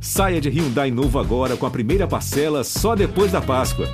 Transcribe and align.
Saia 0.00 0.40
de 0.40 0.48
Hyundai 0.48 0.90
novo 0.90 1.18
agora 1.18 1.56
com 1.56 1.66
a 1.66 1.70
primeira 1.70 2.06
parcela 2.06 2.62
só 2.62 2.94
depois 2.94 3.32
da 3.32 3.40
Páscoa. 3.40 3.86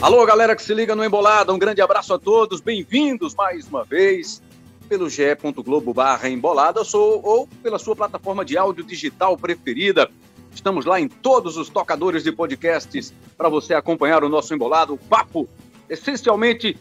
Alô, 0.00 0.24
galera 0.26 0.54
que 0.54 0.62
se 0.62 0.74
liga 0.74 0.94
no 0.94 1.04
Embolada, 1.04 1.52
um 1.52 1.58
grande 1.58 1.80
abraço 1.80 2.14
a 2.14 2.18
todos, 2.18 2.60
bem-vindos 2.60 3.34
mais 3.34 3.66
uma 3.66 3.84
vez 3.84 4.42
pelo 4.88 5.08
ge.globo 5.08 5.94
barra 5.94 6.28
embolada 6.28 6.84
sou, 6.84 7.20
ou 7.24 7.48
pela 7.62 7.78
sua 7.78 7.96
plataforma 7.96 8.44
de 8.44 8.56
áudio 8.56 8.84
digital 8.84 9.36
preferida. 9.36 10.10
Estamos 10.54 10.84
lá 10.84 11.00
em 11.00 11.08
todos 11.08 11.56
os 11.56 11.68
tocadores 11.68 12.22
de 12.22 12.30
podcasts 12.30 13.12
para 13.36 13.48
você 13.48 13.74
acompanhar 13.74 14.22
o 14.22 14.28
nosso 14.28 14.54
embolado, 14.54 14.94
o 14.94 14.98
papo 14.98 15.48
essencialmente 15.88 16.76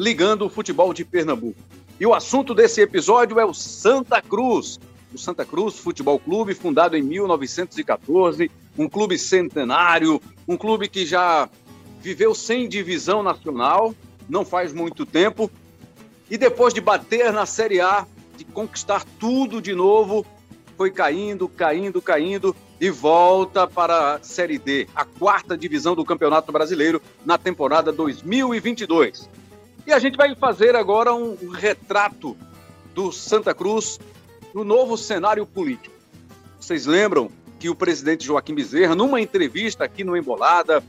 ligando 0.00 0.46
o 0.46 0.48
futebol 0.48 0.94
de 0.94 1.04
Pernambuco. 1.04 1.60
E 2.00 2.06
o 2.06 2.14
assunto 2.14 2.54
desse 2.54 2.80
episódio 2.80 3.38
é 3.38 3.44
o 3.44 3.52
Santa 3.52 4.22
Cruz. 4.22 4.80
O 5.12 5.18
Santa 5.18 5.44
Cruz 5.44 5.78
Futebol 5.78 6.18
Clube, 6.18 6.54
fundado 6.54 6.96
em 6.96 7.02
1914, 7.02 8.50
um 8.78 8.88
clube 8.88 9.18
centenário, 9.18 10.18
um 10.48 10.56
clube 10.56 10.88
que 10.88 11.04
já 11.04 11.50
viveu 12.00 12.34
sem 12.34 12.66
divisão 12.66 13.22
nacional, 13.22 13.94
não 14.26 14.42
faz 14.42 14.72
muito 14.72 15.04
tempo, 15.04 15.50
e 16.30 16.38
depois 16.38 16.72
de 16.72 16.80
bater 16.80 17.30
na 17.30 17.44
Série 17.44 17.82
A, 17.82 18.06
de 18.38 18.44
conquistar 18.46 19.04
tudo 19.18 19.60
de 19.60 19.74
novo, 19.74 20.24
foi 20.78 20.90
caindo, 20.90 21.46
caindo, 21.46 22.00
caindo 22.00 22.56
e 22.80 22.88
volta 22.88 23.66
para 23.66 24.14
a 24.14 24.22
Série 24.22 24.58
D, 24.58 24.88
a 24.94 25.04
quarta 25.04 25.58
divisão 25.58 25.94
do 25.94 26.06
Campeonato 26.06 26.50
Brasileiro 26.50 27.02
na 27.22 27.36
temporada 27.36 27.92
2022. 27.92 29.28
E 29.86 29.92
a 29.92 29.98
gente 29.98 30.16
vai 30.16 30.34
fazer 30.34 30.76
agora 30.76 31.14
um, 31.14 31.36
retrato 31.50 32.36
do 32.94 33.10
Santa 33.10 33.54
Cruz 33.54 33.98
no 34.54 34.64
novo 34.64 34.96
cenário 34.96 35.46
político. 35.46 35.94
Vocês 36.60 36.86
lembram 36.86 37.30
que 37.58 37.68
o 37.68 37.74
presidente 37.74 38.24
Joaquim 38.24 38.54
Bezerra, 38.54 38.94
numa 38.94 39.20
entrevista 39.20 39.84
aqui 39.84 40.04
no 40.04 40.16
Embolada, 40.16 40.82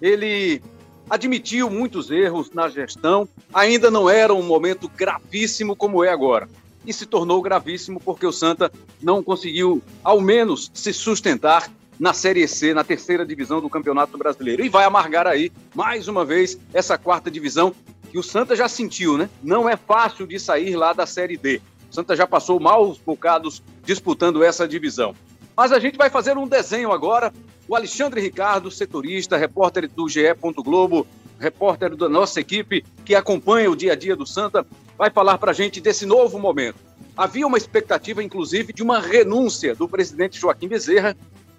ele 0.00 0.62
admitiu 1.08 1.68
muitos 1.68 2.10
erros 2.10 2.50
na 2.52 2.68
gestão. 2.68 3.28
Ainda 3.52 3.90
não 3.90 4.08
era 4.08 4.32
um 4.32 4.42
momento 4.42 4.88
gravíssimo 4.88 5.76
como 5.76 6.02
é 6.04 6.08
agora. 6.08 6.48
E 6.86 6.92
se 6.92 7.06
tornou 7.06 7.40
gravíssimo 7.40 8.00
porque 8.00 8.26
o 8.26 8.32
Santa 8.32 8.72
não 9.00 9.22
conseguiu, 9.22 9.82
ao 10.02 10.20
menos, 10.20 10.70
se 10.74 10.92
sustentar 10.92 11.70
na 11.98 12.12
Série 12.12 12.48
C, 12.48 12.74
na 12.74 12.82
terceira 12.82 13.24
divisão 13.24 13.60
do 13.60 13.70
Campeonato 13.70 14.18
Brasileiro. 14.18 14.64
E 14.64 14.68
vai 14.68 14.84
amargar 14.84 15.26
aí, 15.26 15.52
mais 15.74 16.08
uma 16.08 16.24
vez, 16.24 16.58
essa 16.72 16.98
quarta 16.98 17.30
divisão 17.30 17.72
que 18.12 18.18
o 18.18 18.22
Santa 18.22 18.54
já 18.54 18.68
sentiu, 18.68 19.16
né? 19.16 19.30
Não 19.42 19.66
é 19.66 19.74
fácil 19.74 20.26
de 20.26 20.38
sair 20.38 20.76
lá 20.76 20.92
da 20.92 21.06
Série 21.06 21.38
D. 21.38 21.62
O 21.90 21.94
Santa 21.94 22.14
já 22.14 22.26
passou 22.26 22.60
maus 22.60 22.98
bocados 22.98 23.62
disputando 23.86 24.44
essa 24.44 24.68
divisão. 24.68 25.14
Mas 25.56 25.72
a 25.72 25.78
gente 25.78 25.96
vai 25.96 26.10
fazer 26.10 26.36
um 26.36 26.46
desenho 26.46 26.92
agora. 26.92 27.32
O 27.66 27.74
Alexandre 27.74 28.20
Ricardo, 28.20 28.70
setorista, 28.70 29.38
repórter 29.38 29.88
do 29.90 30.06
GE. 30.10 30.20
Globo, 30.58 31.06
repórter 31.40 31.96
da 31.96 32.06
nossa 32.06 32.38
equipe 32.38 32.84
que 33.02 33.14
acompanha 33.14 33.70
o 33.70 33.76
dia 33.76 33.92
a 33.92 33.96
dia 33.96 34.14
do 34.14 34.26
Santa, 34.26 34.66
vai 34.98 35.08
falar 35.08 35.38
para 35.38 35.52
a 35.52 35.54
gente 35.54 35.80
desse 35.80 36.04
novo 36.04 36.38
momento. 36.38 36.76
Havia 37.16 37.46
uma 37.46 37.56
expectativa, 37.56 38.22
inclusive, 38.22 38.74
de 38.74 38.82
uma 38.82 39.00
renúncia 39.00 39.74
do 39.74 39.88
presidente 39.88 40.38
Joaquim 40.38 40.68
Bezerra, 40.68 41.16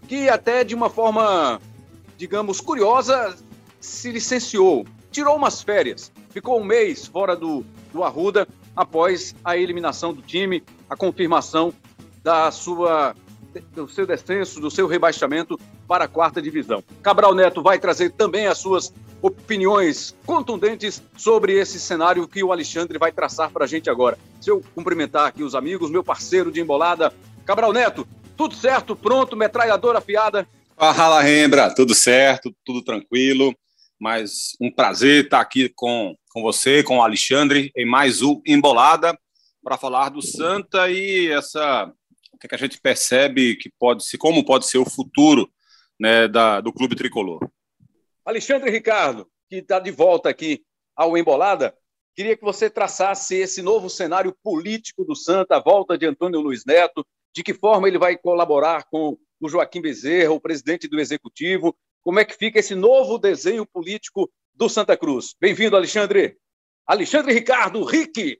que 0.07 0.29
até 0.29 0.63
de 0.63 0.75
uma 0.75 0.89
forma, 0.91 1.59
digamos, 2.15 2.61
curiosa, 2.61 3.35
se 3.79 4.11
licenciou, 4.11 4.85
tirou 5.09 5.35
umas 5.35 5.59
férias 5.63 6.11
ficou 6.33 6.59
um 6.59 6.63
mês 6.63 7.05
fora 7.05 7.35
do, 7.35 7.63
do 7.93 8.03
Arruda 8.03 8.47
após 8.75 9.35
a 9.43 9.55
eliminação 9.55 10.13
do 10.13 10.21
time, 10.21 10.63
a 10.89 10.95
confirmação 10.95 11.73
da 12.23 12.49
sua 12.51 13.15
do 13.75 13.87
seu 13.87 14.07
descenso, 14.07 14.59
do 14.59 14.71
seu 14.71 14.87
rebaixamento 14.87 15.59
para 15.87 16.05
a 16.05 16.07
quarta 16.07 16.41
divisão. 16.41 16.83
Cabral 17.03 17.35
Neto 17.35 17.61
vai 17.61 17.77
trazer 17.77 18.09
também 18.11 18.47
as 18.47 18.57
suas 18.57 18.91
opiniões 19.21 20.15
contundentes 20.25 21.03
sobre 21.15 21.53
esse 21.53 21.79
cenário 21.79 22.27
que 22.27 22.43
o 22.43 22.51
Alexandre 22.51 22.97
vai 22.97 23.11
traçar 23.11 23.51
para 23.51 23.65
a 23.65 23.67
gente 23.67 23.91
agora. 23.91 24.17
Se 24.41 24.49
eu 24.49 24.63
cumprimentar 24.73 25.27
aqui 25.27 25.43
os 25.43 25.53
amigos, 25.53 25.91
meu 25.91 26.03
parceiro 26.03 26.51
de 26.51 26.61
embolada, 26.61 27.13
Cabral 27.45 27.71
Neto, 27.71 28.07
tudo 28.35 28.55
certo, 28.55 28.95
pronto, 28.95 29.37
metralhadora 29.37 29.99
afiada? 29.99 30.47
Fala, 30.75 31.21
Rembra, 31.21 31.73
tudo 31.73 31.93
certo, 31.93 32.53
tudo 32.65 32.81
tranquilo, 32.81 33.55
mas 33.99 34.57
um 34.59 34.71
prazer 34.71 35.25
estar 35.25 35.39
aqui 35.39 35.71
com 35.75 36.15
com 36.33 36.41
você, 36.41 36.83
com 36.83 36.97
o 36.97 37.01
Alexandre, 37.03 37.71
em 37.77 37.85
mais 37.85 38.23
um 38.23 38.41
Embolada, 38.45 39.17
para 39.63 39.77
falar 39.77 40.09
do 40.09 40.21
Santa 40.21 40.89
e 40.89 41.31
essa 41.31 41.85
o 42.33 42.37
que, 42.39 42.47
é 42.47 42.49
que, 42.49 42.55
a 42.55 42.57
gente 42.57 42.81
percebe 42.81 43.55
que 43.55 43.71
pode 43.79 44.03
ser, 44.03 44.17
como 44.17 44.43
pode 44.43 44.65
ser 44.65 44.79
o 44.79 44.89
futuro 44.89 45.47
né, 45.97 46.27
da, 46.27 46.59
do 46.59 46.73
clube 46.73 46.95
tricolor. 46.95 47.47
Alexandre 48.25 48.71
Ricardo, 48.71 49.29
que 49.47 49.57
está 49.57 49.79
de 49.79 49.91
volta 49.91 50.27
aqui 50.27 50.63
ao 50.95 51.15
Embolada, 51.15 51.73
queria 52.15 52.35
que 52.35 52.43
você 52.43 52.69
traçasse 52.69 53.35
esse 53.35 53.61
novo 53.61 53.87
cenário 53.87 54.35
político 54.43 55.05
do 55.05 55.15
Santa, 55.15 55.57
a 55.57 55.61
volta 55.61 55.97
de 55.97 56.07
Antônio 56.07 56.41
Luiz 56.41 56.65
Neto, 56.65 57.05
de 57.33 57.43
que 57.43 57.53
forma 57.53 57.87
ele 57.87 57.99
vai 57.99 58.17
colaborar 58.17 58.85
com 58.89 59.17
o 59.39 59.47
Joaquim 59.47 59.81
Bezerra, 59.81 60.33
o 60.33 60.41
presidente 60.41 60.87
do 60.87 60.99
Executivo, 60.99 61.77
como 62.01 62.19
é 62.19 62.25
que 62.25 62.35
fica 62.35 62.59
esse 62.59 62.73
novo 62.73 63.19
desenho 63.19 63.65
político 63.65 64.29
do 64.55 64.69
Santa 64.69 64.95
Cruz. 64.95 65.35
Bem-vindo, 65.39 65.75
Alexandre. 65.75 66.37
Alexandre 66.85 67.33
Ricardo, 67.33 67.83
Rick. 67.83 68.37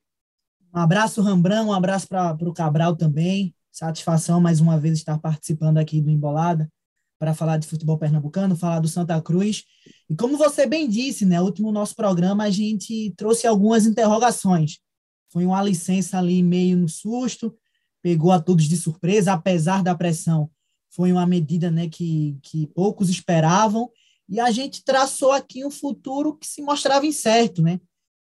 Um 0.73 0.79
abraço, 0.79 1.21
Rambrão, 1.21 1.67
um 1.67 1.73
abraço 1.73 2.07
para 2.07 2.37
o 2.41 2.53
Cabral 2.53 2.95
também. 2.95 3.53
Satisfação 3.71 4.39
mais 4.39 4.59
uma 4.59 4.79
vez 4.79 4.97
estar 4.97 5.17
participando 5.17 5.79
aqui 5.79 5.99
do 5.99 6.11
Embolada 6.11 6.69
para 7.17 7.33
falar 7.33 7.57
de 7.57 7.67
futebol 7.67 7.97
pernambucano, 7.97 8.55
falar 8.55 8.79
do 8.79 8.87
Santa 8.87 9.19
Cruz. 9.21 9.63
E 10.09 10.15
como 10.15 10.37
você 10.37 10.67
bem 10.67 10.87
disse, 10.87 11.25
né, 11.25 11.41
último 11.41 11.71
nosso 11.71 11.95
programa 11.95 12.43
a 12.43 12.49
gente 12.49 13.13
trouxe 13.17 13.47
algumas 13.47 13.85
interrogações. 13.85 14.79
Foi 15.31 15.45
uma 15.45 15.63
licença 15.63 16.19
ali 16.19 16.43
meio 16.43 16.77
no 16.77 16.89
susto, 16.89 17.55
pegou 18.01 18.31
a 18.31 18.39
todos 18.39 18.65
de 18.65 18.77
surpresa, 18.77 19.33
apesar 19.33 19.81
da 19.81 19.95
pressão. 19.95 20.51
Foi 20.91 21.11
uma 21.11 21.25
medida 21.25 21.71
né, 21.71 21.87
que, 21.89 22.37
que 22.43 22.67
poucos 22.67 23.09
esperavam 23.09 23.89
e 24.27 24.39
a 24.39 24.51
gente 24.51 24.83
traçou 24.83 25.31
aqui 25.31 25.65
um 25.65 25.71
futuro 25.71 26.35
que 26.37 26.47
se 26.47 26.61
mostrava 26.61 27.05
incerto, 27.05 27.61
né? 27.61 27.79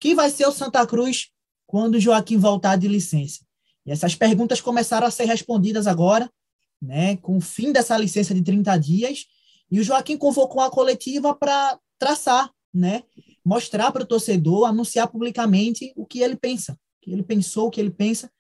Que 0.01 0.15
vai 0.15 0.31
ser 0.31 0.47
o 0.47 0.53
Santa 0.53 0.87
Cruz 0.87 1.29
quando 1.67 2.01
Joaquim 2.01 2.37
voltar 2.37 2.77
de 2.77 2.89
licença? 2.89 3.47
E 3.85 3.93
essas 3.93 4.15
perguntas 4.15 4.61
começaram 4.61 5.07
a 5.07 5.11
ser 5.11 5.25
respondidas 5.25 5.87
agora, 5.87 6.31
né, 6.83 7.17
com 7.17 7.37
o 7.37 7.41
fim 7.41 7.73
dessa 7.73 7.97
licença 7.97 8.35
de 8.35 8.43
30 8.43 8.77
dias, 8.79 9.27
e 9.71 9.81
o 9.81 9.85
Joaquim 9.85 10.17
convocou 10.17 10.61
a 10.61 10.71
coletiva 10.71 11.35
para 11.35 11.79
traçar, 11.99 12.51
né, 12.75 13.05
mostrar 13.45 13.93
para 13.93 14.03
o 14.03 14.07
torcedor, 14.07 14.67
anunciar 14.67 15.09
publicamente 15.09 15.93
o 15.97 16.05
que 16.05 16.21
ele 16.21 16.37
pensa, 16.37 16.73
o 16.73 16.77
que 17.01 17.13
ele 17.13 17.23
pensou, 17.23 17.69
o 17.69 17.71
que 17.71 17.81
ele 17.81 17.91
pensa, 17.91 18.31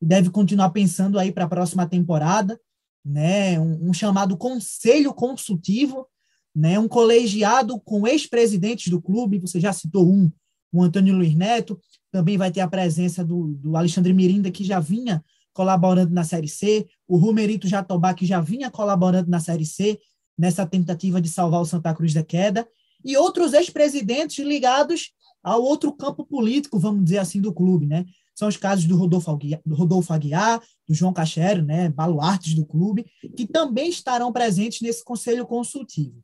e 0.00 0.06
deve 0.06 0.30
continuar 0.30 0.70
pensando 0.70 1.18
aí 1.18 1.32
para 1.32 1.44
a 1.44 1.48
próxima 1.48 1.86
temporada, 1.88 2.60
né, 3.04 3.58
um, 3.58 3.88
um 3.88 3.92
chamado 3.94 4.36
conselho 4.36 5.12
consultivo 5.14 6.06
né, 6.54 6.78
um 6.78 6.88
colegiado 6.88 7.78
com 7.80 8.06
ex-presidentes 8.06 8.88
do 8.90 9.00
clube, 9.00 9.38
você 9.38 9.60
já 9.60 9.72
citou 9.72 10.10
um, 10.10 10.30
o 10.72 10.82
Antônio 10.82 11.16
Luiz 11.16 11.34
Neto, 11.34 11.78
também 12.10 12.36
vai 12.36 12.50
ter 12.50 12.60
a 12.60 12.68
presença 12.68 13.24
do, 13.24 13.54
do 13.54 13.76
Alexandre 13.76 14.12
Mirinda, 14.12 14.50
que 14.50 14.64
já 14.64 14.80
vinha 14.80 15.24
colaborando 15.52 16.12
na 16.12 16.24
Série 16.24 16.48
C, 16.48 16.86
o 17.06 17.16
Rumerito 17.16 17.68
Jatobá, 17.68 18.14
que 18.14 18.26
já 18.26 18.40
vinha 18.40 18.70
colaborando 18.70 19.30
na 19.30 19.40
Série 19.40 19.66
C, 19.66 19.98
nessa 20.38 20.64
tentativa 20.64 21.20
de 21.20 21.28
salvar 21.28 21.60
o 21.60 21.66
Santa 21.66 21.94
Cruz 21.94 22.14
da 22.14 22.22
queda, 22.22 22.66
e 23.04 23.16
outros 23.16 23.52
ex-presidentes 23.52 24.44
ligados 24.44 25.12
ao 25.42 25.62
outro 25.62 25.92
campo 25.92 26.24
político, 26.24 26.78
vamos 26.78 27.04
dizer 27.04 27.18
assim, 27.18 27.40
do 27.40 27.52
clube, 27.52 27.86
né? 27.86 28.04
São 28.34 28.48
os 28.48 28.56
casos 28.56 28.86
do 28.86 28.96
Rodolfo 28.96 29.30
Aguiar, 29.30 29.60
do, 29.66 29.74
Rodolfo 29.74 30.12
Aguiar, 30.12 30.62
do 30.88 30.94
João 30.94 31.12
Cachero, 31.12 31.62
né, 31.62 31.90
baluartes 31.90 32.54
do 32.54 32.64
clube, 32.64 33.04
que 33.36 33.46
também 33.46 33.90
estarão 33.90 34.32
presentes 34.32 34.80
nesse 34.80 35.04
conselho 35.04 35.46
consultivo. 35.46 36.22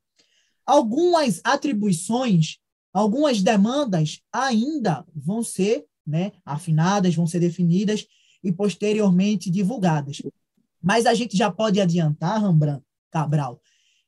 Algumas 0.67 1.41
atribuições, 1.45 2.59
algumas 2.93 3.41
demandas 3.41 4.21
ainda 4.33 5.07
vão 5.15 5.43
ser 5.43 5.87
né, 6.07 6.33
afinadas, 6.45 7.15
vão 7.15 7.27
ser 7.27 7.41
definidas 7.41 8.07
e 8.43 8.53
posteriormente 8.53 9.51
divulgadas. 9.51 10.23
Mas 10.83 11.07
a 11.07 11.15
gente 11.15 11.37
já 11.37 11.51
pode 11.51 11.81
adiantar, 11.81 12.41
Rembrandt 12.41 12.83
Cabral, 13.11 13.61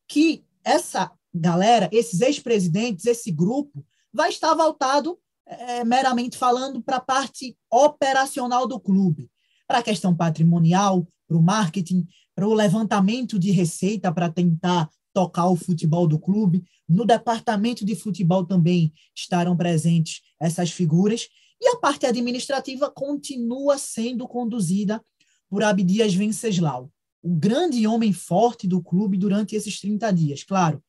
que 0.07 0.45
essa 0.65 1.11
galera, 1.35 1.89
esses 1.93 2.21
ex-presidentes, 2.21 3.05
esse 3.05 3.31
grupo, 3.31 3.85
vai 4.13 4.31
estar 4.31 4.55
voltado, 4.55 5.19
é, 5.47 5.85
meramente 5.85 6.37
falando, 6.37 6.83
para 6.83 6.97
a 6.97 7.01
parte 7.01 7.57
operacional 7.71 8.67
do 8.67 8.81
clube, 8.81 9.31
para 9.67 9.79
a 9.79 9.83
questão 9.83 10.15
patrimonial, 10.15 11.07
para 11.27 11.37
o 11.37 11.43
marketing, 11.43 12.07
para 12.35 12.47
o 12.47 12.55
levantamento 12.55 13.39
de 13.39 13.51
receita 13.51 14.13
para 14.13 14.31
tentar 14.31 14.89
tocar 15.13 15.49
o 15.49 15.57
futebol 15.57 16.07
do 16.07 16.19
clube. 16.19 16.65
No 16.89 17.05
departamento 17.05 17.85
de 17.85 17.95
futebol 17.95 18.45
também 18.45 18.93
estarão 19.15 19.57
presentes 19.57 20.21
essas 20.41 20.71
figuras. 20.71 21.29
E 21.61 21.69
a 21.69 21.77
parte 21.77 22.07
administrativa 22.07 22.91
continua 22.91 23.79
sendo 23.79 24.27
conduzida 24.29 25.03
por 25.49 25.63
Abdias 25.63 26.15
Venceslau, 26.15 26.91
o 27.23 27.31
grande 27.31 27.87
homem 27.87 28.13
forte 28.13 28.69
do 28.69 28.83
clube 28.83 29.17
durante 29.17 29.57
esses 29.57 29.81
30 29.81 30.13
dias. 30.13 30.45
Claro, 30.45 30.83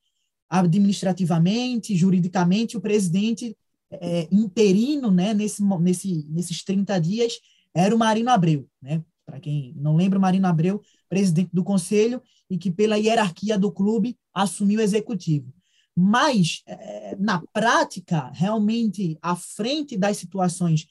administrativamente, 0.48 1.96
juridicamente, 1.96 2.76
o 2.76 2.80
presidente 2.80 3.56
é, 3.90 4.28
interino 4.30 5.10
né, 5.10 5.34
nesse, 5.34 5.62
nesse, 5.80 6.26
nesses 6.28 6.62
30 6.62 7.00
dias 7.00 7.34
era 7.74 7.94
o 7.94 7.98
Marino 7.98 8.30
Abreu. 8.30 8.68
Né? 8.80 9.02
Para 9.24 9.40
quem 9.40 9.72
não 9.76 9.96
lembra, 9.96 10.18
o 10.18 10.22
Marino 10.22 10.46
Abreu, 10.46 10.80
presidente 11.10 11.50
do 11.52 11.62
conselho, 11.62 12.22
e 12.48 12.56
que 12.56 12.70
pela 12.70 12.96
hierarquia 12.96 13.58
do 13.58 13.70
clube 13.70 14.16
assumiu 14.32 14.80
o 14.80 14.82
executivo. 14.82 15.52
Mas, 15.94 16.62
é, 16.66 17.16
na 17.18 17.42
prática, 17.52 18.30
realmente, 18.32 19.18
à 19.20 19.36
frente 19.36 19.96
das 19.96 20.16
situações 20.16 20.86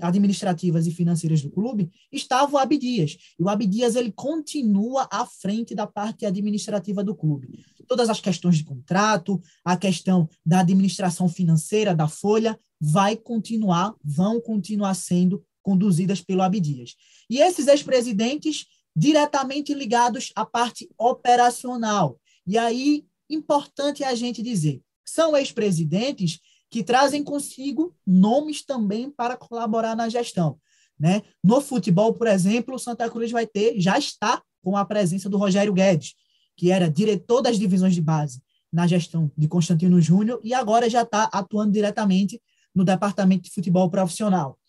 administrativas 0.00 0.86
e 0.86 0.90
financeiras 0.90 1.40
do 1.40 1.50
clube, 1.50 1.90
estava 2.12 2.52
o 2.52 2.58
Abdias. 2.58 3.16
E 3.38 3.42
o 3.42 3.48
Abdias 3.48 3.96
ele 3.96 4.12
continua 4.12 5.08
à 5.10 5.24
frente 5.24 5.74
da 5.74 5.86
parte 5.86 6.26
administrativa 6.26 7.02
do 7.02 7.14
clube. 7.14 7.64
Todas 7.88 8.10
as 8.10 8.20
questões 8.20 8.58
de 8.58 8.64
contrato, 8.64 9.40
a 9.64 9.76
questão 9.76 10.28
da 10.44 10.60
administração 10.60 11.28
financeira 11.28 11.94
da 11.94 12.06
folha, 12.06 12.58
vai 12.80 13.16
continuar, 13.16 13.94
vão 14.04 14.40
continuar 14.40 14.94
sendo 14.94 15.42
conduzidas 15.62 16.20
pelo 16.20 16.42
Abdias. 16.42 16.94
E 17.28 17.38
esses 17.38 17.66
ex-presidentes 17.66 18.66
diretamente 18.94 19.72
ligados 19.74 20.32
à 20.34 20.44
parte 20.44 20.88
operacional. 20.98 22.18
E 22.46 22.58
aí, 22.58 23.04
importante 23.28 24.02
a 24.02 24.14
gente 24.14 24.42
dizer, 24.42 24.82
são 25.04 25.36
ex-presidentes 25.36 26.40
que 26.70 26.84
trazem 26.84 27.22
consigo 27.24 27.94
nomes 28.06 28.64
também 28.64 29.10
para 29.10 29.36
colaborar 29.36 29.96
na 29.96 30.08
gestão. 30.08 30.58
Né? 30.98 31.22
No 31.42 31.60
futebol, 31.60 32.14
por 32.14 32.26
exemplo, 32.26 32.74
o 32.74 32.78
Santa 32.78 33.08
Cruz 33.08 33.30
vai 33.30 33.46
ter, 33.46 33.80
já 33.80 33.98
está 33.98 34.42
com 34.62 34.76
a 34.76 34.84
presença 34.84 35.28
do 35.28 35.38
Rogério 35.38 35.72
Guedes, 35.72 36.14
que 36.56 36.70
era 36.70 36.90
diretor 36.90 37.40
das 37.40 37.58
divisões 37.58 37.94
de 37.94 38.02
base 38.02 38.42
na 38.72 38.86
gestão 38.86 39.30
de 39.36 39.48
Constantino 39.48 40.00
Júnior 40.00 40.40
e 40.44 40.54
agora 40.54 40.88
já 40.88 41.02
está 41.02 41.24
atuando 41.32 41.72
diretamente 41.72 42.40
no 42.74 42.84
departamento 42.84 43.44
de 43.44 43.50
futebol 43.50 43.90
profissional. 43.90 44.59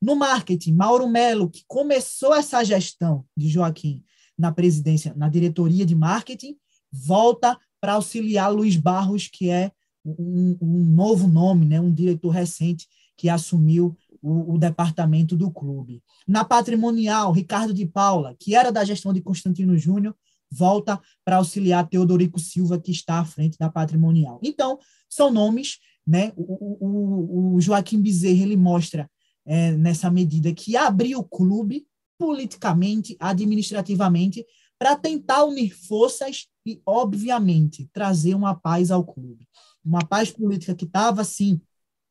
No 0.00 0.16
marketing, 0.16 0.72
Mauro 0.72 1.08
Melo, 1.08 1.50
que 1.50 1.62
começou 1.66 2.34
essa 2.34 2.64
gestão 2.64 3.24
de 3.36 3.48
Joaquim 3.48 4.02
na 4.38 4.50
presidência, 4.50 5.12
na 5.14 5.28
diretoria 5.28 5.84
de 5.84 5.94
marketing, 5.94 6.56
volta 6.90 7.58
para 7.80 7.94
auxiliar 7.94 8.50
Luiz 8.50 8.76
Barros, 8.76 9.28
que 9.28 9.50
é 9.50 9.70
um, 10.04 10.56
um, 10.60 10.84
novo 10.84 11.28
nome, 11.28 11.66
né, 11.66 11.80
um 11.80 11.92
diretor 11.92 12.30
recente 12.30 12.88
que 13.16 13.28
assumiu 13.28 13.94
o, 14.22 14.54
o, 14.54 14.58
departamento 14.58 15.36
do 15.36 15.50
clube. 15.50 16.02
Na 16.26 16.42
patrimonial, 16.44 17.32
Ricardo 17.32 17.74
de 17.74 17.86
Paula, 17.86 18.34
que 18.38 18.54
era 18.54 18.72
da 18.72 18.84
gestão 18.84 19.12
de 19.12 19.20
Constantino 19.20 19.76
Júnior, 19.76 20.14
volta 20.50 20.98
para 21.24 21.36
auxiliar 21.36 21.86
Teodorico 21.88 22.40
Silva, 22.40 22.80
que 22.80 22.90
está 22.90 23.20
à 23.20 23.24
frente 23.24 23.58
da 23.58 23.70
patrimonial. 23.70 24.40
Então, 24.42 24.78
são 25.08 25.30
nomes, 25.30 25.78
né? 26.06 26.32
O, 26.36 26.78
o, 26.80 27.54
o 27.54 27.60
Joaquim 27.60 28.00
Bezerra 28.00 28.42
ele 28.42 28.56
mostra 28.56 29.08
é, 29.50 29.72
nessa 29.72 30.08
medida 30.08 30.54
que 30.54 30.76
abriu 30.76 31.18
o 31.18 31.24
clube 31.24 31.84
politicamente, 32.16 33.16
administrativamente, 33.18 34.46
para 34.78 34.94
tentar 34.94 35.42
unir 35.42 35.74
forças 35.74 36.46
e, 36.64 36.80
obviamente, 36.86 37.90
trazer 37.92 38.36
uma 38.36 38.54
paz 38.54 38.92
ao 38.92 39.04
clube. 39.04 39.48
Uma 39.84 40.06
paz 40.06 40.30
política 40.30 40.72
que 40.72 40.84
estava, 40.84 41.22
assim, 41.22 41.60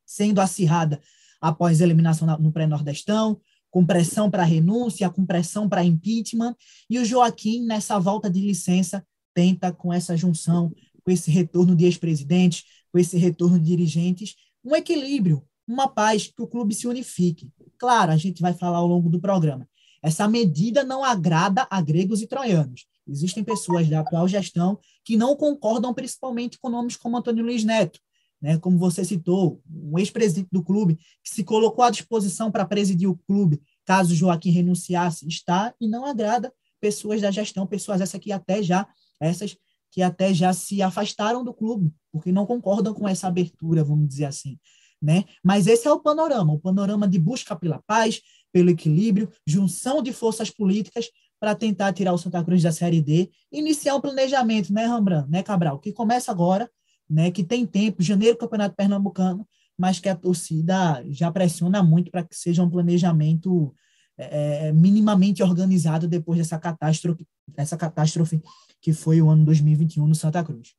sendo 0.06 0.42
acirrada 0.42 1.00
após 1.40 1.80
a 1.80 1.86
eliminação 1.86 2.28
no 2.40 2.52
pré-nordestão, 2.52 3.40
com 3.72 3.86
pressão 3.86 4.30
para 4.30 4.44
renúncia, 4.44 5.10
com 5.10 5.26
pressão 5.26 5.70
para 5.70 5.86
impeachment, 5.86 6.54
e 6.90 7.00
o 7.00 7.06
Joaquim, 7.06 7.64
nessa 7.66 7.98
volta 7.98 8.30
de 8.30 8.42
licença, 8.42 9.06
tenta, 9.34 9.72
com 9.72 9.94
essa 9.94 10.18
junção, 10.18 10.74
com 11.06 11.12
esse 11.12 11.32
retorno 11.32 11.74
de 11.74 11.86
ex-presidentes, 11.86 12.66
com 12.92 13.00
esse 13.00 13.18
retorno 13.18 13.58
de 13.58 13.66
dirigentes, 13.66 14.36
um 14.62 14.76
equilíbrio, 14.76 15.48
uma 15.72 15.88
paz, 15.88 16.28
que 16.28 16.42
o 16.42 16.48
clube 16.48 16.74
se 16.74 16.88
unifique. 16.88 17.50
Claro, 17.78 18.12
a 18.12 18.18
gente 18.18 18.42
vai 18.42 18.54
falar 18.54 18.78
ao 18.78 18.88
longo 18.88 19.10
do 19.10 19.20
programa. 19.20 19.68
Essa 20.02 20.28
medida 20.28 20.84
não 20.84 21.04
agrada 21.04 21.68
a 21.70 21.82
gregos 21.82 22.22
e 22.22 22.28
troianos. 22.28 22.86
Existem 23.08 23.44
pessoas 23.44 23.88
da 23.90 24.00
atual 24.00 24.28
gestão 24.28 24.80
que 25.04 25.18
não 25.18 25.36
concordam 25.36 25.94
principalmente 25.94 26.58
com 26.60 26.70
nomes 26.70 26.96
como 26.96 27.18
Antônio 27.18 27.44
Luiz 27.44 27.64
Neto, 27.64 28.00
né, 28.42 28.58
como 28.58 28.78
você 28.78 29.04
citou, 29.04 29.62
um 29.70 30.00
ex-presidente 30.00 30.48
do 30.52 30.64
clube 30.64 30.96
que 30.96 31.30
se 31.30 31.44
colocou 31.44 31.84
à 31.84 31.90
disposição 31.90 32.50
para 32.50 32.66
presidir 32.66 33.10
o 33.10 33.18
clube 33.28 33.62
caso 33.86 34.16
Joaquim 34.16 34.52
renunciasse, 34.52 35.28
está 35.28 35.74
e 35.82 35.88
não 35.88 36.06
agrada 36.06 36.54
pessoas 36.80 37.20
da 37.20 37.32
gestão, 37.32 37.68
pessoas 37.68 38.00
essas 38.00 38.20
que 38.20 38.32
até 38.32 38.64
já 38.64 38.88
essas 39.20 39.58
que 39.92 40.04
até 40.04 40.34
já 40.34 40.54
se 40.54 40.82
afastaram 40.84 41.44
do 41.44 41.52
clube, 41.52 41.92
porque 42.12 42.32
não 42.32 42.46
concordam 42.46 42.94
com 42.94 43.08
essa 43.08 43.28
abertura, 43.28 43.84
vamos 43.84 44.08
dizer 44.08 44.26
assim, 44.26 44.58
né? 45.02 45.24
Mas 45.44 45.68
esse 45.68 45.88
é 45.88 45.92
o 45.92 46.00
panorama, 46.00 46.54
o 46.54 46.60
panorama 46.60 47.08
de 47.08 47.20
busca 47.20 47.56
pela 47.56 47.82
paz, 47.86 48.22
pelo 48.52 48.70
equilíbrio, 48.70 49.30
junção 49.46 50.02
de 50.02 50.12
forças 50.12 50.50
políticas 50.50 51.10
para 51.40 51.56
tentar 51.56 51.94
tirar 51.94 52.14
o 52.14 52.18
Santa 52.18 52.44
Cruz 52.44 52.62
da 52.62 52.72
Série 52.72 53.02
D, 53.02 53.30
iniciar 53.52 53.96
um 53.96 54.02
planejamento, 54.02 54.74
né, 54.74 54.86
Rembrandt, 54.86 55.30
né, 55.30 55.42
Cabral, 55.42 55.80
que 55.80 55.94
começa 55.94 56.32
agora, 56.32 56.70
né, 57.10 57.32
que 57.32 57.44
tem 57.44 57.66
tempo, 57.66 58.04
janeiro 58.04 58.38
Campeonato 58.38 58.76
Pernambucano, 58.76 59.48
mas 59.78 60.00
que 60.00 60.10
a 60.10 60.16
torcida 60.16 61.02
já 61.08 61.32
pressiona 61.32 61.82
muito 61.82 62.12
para 62.12 62.24
que 62.24 62.36
seja 62.36 62.62
um 62.62 62.70
planejamento 62.70 63.74
é, 64.18 64.68
é, 64.68 64.74
minimamente 64.74 65.42
organizado 65.42 66.06
depois 66.06 66.38
dessa 66.38 66.60
catástrofe, 66.60 67.26
dessa 67.48 67.78
catástrofe 67.78 68.42
que 68.82 68.92
foi 68.92 69.22
o 69.22 69.30
ano 69.30 69.46
2021 69.46 70.06
no 70.06 70.14
Santa 70.14 70.44
Cruz. 70.44 70.79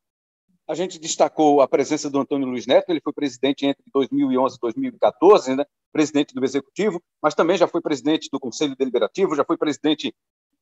A 0.70 0.75
gente 0.75 1.00
destacou 1.00 1.61
a 1.61 1.67
presença 1.67 2.08
do 2.08 2.20
Antônio 2.20 2.46
Luiz 2.46 2.64
Neto, 2.64 2.90
ele 2.90 3.00
foi 3.00 3.12
presidente 3.12 3.67
entre 3.67 3.82
2011 3.93 4.55
e 4.55 4.61
2014, 4.61 5.56
né? 5.56 5.64
presidente 5.93 6.32
do 6.32 6.44
Executivo, 6.44 7.02
mas 7.20 7.34
também 7.34 7.58
já 7.58 7.67
foi 7.67 7.81
presidente 7.81 8.28
do 8.31 8.38
Conselho 8.38 8.76
Deliberativo, 8.76 9.34
já 9.34 9.44
foi 9.44 9.56
presidente 9.56 10.14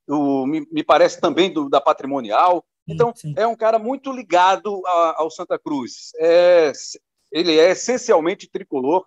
do, 0.07 0.47
me, 0.47 0.67
me 0.73 0.83
parece 0.83 1.21
também 1.21 1.53
do, 1.53 1.69
da 1.69 1.79
Patrimonial. 1.79 2.65
Então, 2.89 3.13
sim, 3.15 3.29
sim. 3.29 3.35
é 3.37 3.47
um 3.47 3.55
cara 3.55 3.79
muito 3.79 4.11
ligado 4.11 4.81
a, 4.87 5.17
ao 5.19 5.31
Santa 5.31 5.59
Cruz. 5.59 6.13
É, 6.17 6.73
ele 7.31 7.59
é 7.59 7.73
essencialmente 7.73 8.49
tricolor, 8.49 9.05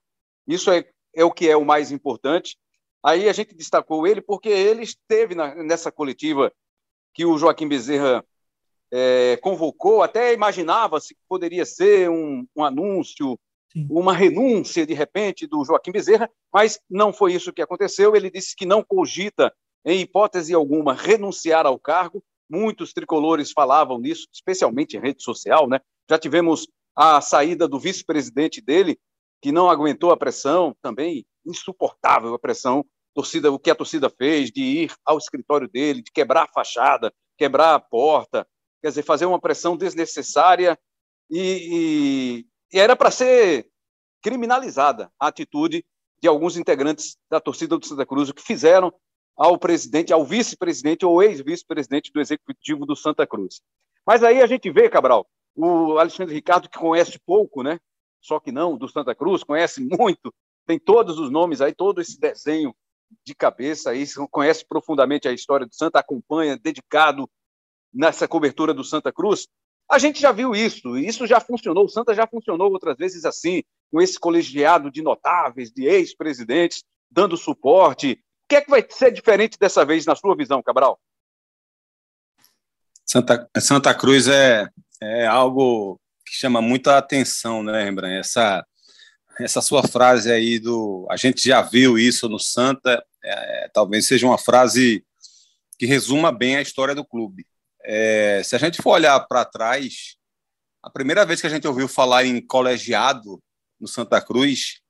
isso 0.47 0.69
é, 0.69 0.87
é 1.15 1.25
o 1.25 1.31
que 1.31 1.49
é 1.49 1.57
o 1.57 1.65
mais 1.65 1.91
importante. 1.91 2.59
Aí 3.03 3.27
a 3.27 3.33
gente 3.33 3.55
destacou 3.55 4.05
ele 4.05 4.21
porque 4.21 4.49
ele 4.49 4.83
esteve 4.83 5.33
na, 5.33 5.55
nessa 5.63 5.91
coletiva 5.91 6.53
que 7.11 7.25
o 7.25 7.39
Joaquim 7.39 7.67
Bezerra 7.67 8.23
é, 8.91 9.37
convocou, 9.37 10.01
até 10.01 10.33
imaginava-se 10.33 11.15
que 11.15 11.21
poderia 11.27 11.65
ser 11.65 12.09
um, 12.09 12.45
um 12.55 12.63
anúncio, 12.63 13.39
Sim. 13.71 13.87
uma 13.89 14.13
renúncia, 14.13 14.85
de 14.85 14.93
repente, 14.93 15.47
do 15.47 15.63
Joaquim 15.63 15.91
Bezerra, 15.91 16.29
mas 16.53 16.79
não 16.89 17.13
foi 17.13 17.33
isso 17.33 17.53
que 17.53 17.61
aconteceu. 17.61 18.15
Ele 18.15 18.29
disse 18.29 18.55
que 18.55 18.65
não 18.65 18.83
cogita 18.83 19.53
em 19.85 20.01
hipótese 20.01 20.53
alguma, 20.53 20.93
renunciar 20.93 21.65
ao 21.65 21.79
cargo. 21.79 22.23
Muitos 22.49 22.91
tricolores 22.91 23.51
falavam 23.51 23.97
nisso, 23.97 24.27
especialmente 24.31 24.97
em 24.97 24.99
rede 24.99 25.23
social, 25.23 25.69
né? 25.69 25.79
Já 26.09 26.19
tivemos 26.19 26.67
a 26.93 27.21
saída 27.21 27.67
do 27.67 27.79
vice-presidente 27.79 28.61
dele, 28.61 28.99
que 29.41 29.51
não 29.51 29.69
aguentou 29.69 30.11
a 30.11 30.17
pressão, 30.17 30.75
também 30.81 31.25
insuportável 31.45 32.33
a 32.33 32.39
pressão, 32.39 32.85
torcida, 33.13 33.51
o 33.51 33.57
que 33.57 33.71
a 33.71 33.75
torcida 33.75 34.09
fez 34.09 34.51
de 34.51 34.61
ir 34.61 34.93
ao 35.05 35.17
escritório 35.17 35.67
dele, 35.67 36.01
de 36.01 36.11
quebrar 36.11 36.43
a 36.43 36.53
fachada, 36.53 37.13
quebrar 37.37 37.73
a 37.73 37.79
porta, 37.79 38.45
quer 38.81 38.89
dizer, 38.89 39.03
fazer 39.03 39.25
uma 39.25 39.39
pressão 39.39 39.77
desnecessária 39.77 40.77
e, 41.29 42.43
e, 42.71 42.75
e 42.75 42.79
era 42.79 42.95
para 42.95 43.11
ser 43.11 43.67
criminalizada 44.21 45.11
a 45.19 45.27
atitude 45.27 45.85
de 46.21 46.27
alguns 46.27 46.57
integrantes 46.57 47.17
da 47.29 47.39
torcida 47.39 47.77
do 47.77 47.85
Santa 47.85 48.05
Cruz, 48.05 48.29
o 48.29 48.33
que 48.33 48.43
fizeram 48.43 48.93
ao 49.35 49.57
presidente, 49.57 50.13
ao 50.13 50.23
vice-presidente 50.23 51.05
ou 51.05 51.23
ex-vice-presidente 51.23 52.11
do 52.13 52.21
Executivo 52.21 52.85
do 52.85 52.95
Santa 52.95 53.25
Cruz. 53.25 53.61
Mas 54.05 54.23
aí 54.23 54.41
a 54.41 54.47
gente 54.47 54.69
vê, 54.69 54.89
Cabral, 54.89 55.27
o 55.55 55.97
Alexandre 55.97 56.35
Ricardo, 56.35 56.69
que 56.69 56.77
conhece 56.77 57.19
pouco, 57.25 57.63
né? 57.63 57.79
Só 58.21 58.39
que 58.39 58.51
não, 58.51 58.77
do 58.77 58.87
Santa 58.87 59.15
Cruz, 59.15 59.43
conhece 59.43 59.81
muito, 59.81 60.33
tem 60.67 60.77
todos 60.77 61.17
os 61.17 61.31
nomes 61.31 61.59
aí, 61.59 61.73
todo 61.73 62.01
esse 62.01 62.19
desenho 62.19 62.75
de 63.25 63.33
cabeça 63.33 63.89
aí, 63.89 64.05
conhece 64.29 64.65
profundamente 64.65 65.27
a 65.27 65.33
história 65.33 65.65
do 65.65 65.73
Santa, 65.73 65.99
acompanha, 65.99 66.57
dedicado 66.57 67.29
nessa 67.93 68.27
cobertura 68.27 68.73
do 68.73 68.83
Santa 68.83 69.11
Cruz. 69.11 69.47
A 69.89 69.99
gente 69.99 70.21
já 70.21 70.31
viu 70.31 70.55
isso, 70.55 70.97
isso 70.97 71.27
já 71.27 71.39
funcionou, 71.39 71.85
o 71.85 71.89
Santa 71.89 72.13
já 72.13 72.25
funcionou 72.25 72.71
outras 72.71 72.97
vezes 72.97 73.25
assim, 73.25 73.61
com 73.91 74.01
esse 74.01 74.19
colegiado 74.19 74.89
de 74.89 75.01
notáveis, 75.01 75.71
de 75.71 75.85
ex-presidentes, 75.85 76.83
dando 77.09 77.35
suporte, 77.35 78.23
que 78.51 78.57
é 78.57 78.61
que 78.61 78.69
vai 78.69 78.85
ser 78.89 79.13
diferente 79.13 79.57
dessa 79.57 79.85
vez, 79.85 80.05
na 80.05 80.13
sua 80.13 80.35
visão, 80.35 80.61
Cabral? 80.61 80.99
Santa, 83.05 83.49
Santa 83.57 83.95
Cruz 83.95 84.27
é, 84.27 84.67
é 85.01 85.25
algo 85.25 85.97
que 86.25 86.33
chama 86.35 86.61
muita 86.61 86.97
atenção, 86.97 87.63
né, 87.63 87.85
Rembrandt? 87.85 88.19
Essa, 88.19 88.65
essa 89.39 89.61
sua 89.61 89.83
frase 89.87 90.29
aí 90.29 90.59
do 90.59 91.07
a 91.09 91.15
gente 91.15 91.47
já 91.47 91.61
viu 91.61 91.97
isso 91.97 92.27
no 92.27 92.37
Santa, 92.37 93.01
é, 93.23 93.69
talvez 93.73 94.05
seja 94.05 94.27
uma 94.27 94.37
frase 94.37 95.01
que 95.79 95.85
resuma 95.85 96.29
bem 96.29 96.57
a 96.57 96.61
história 96.61 96.93
do 96.93 97.05
clube. 97.05 97.47
É, 97.83 98.41
se 98.43 98.55
a 98.55 98.59
gente 98.59 98.81
for 98.81 98.91
olhar 98.91 99.19
para 99.21 99.45
trás, 99.45 100.15
a 100.83 100.89
primeira 100.89 101.25
vez 101.25 101.41
que 101.41 101.47
a 101.47 101.49
gente 101.49 101.67
ouviu 101.67 101.87
falar 101.87 102.25
em 102.25 102.45
colegiado 102.45 103.41
no 103.79 103.87
Santa 103.87 104.21
Cruz 104.21 104.81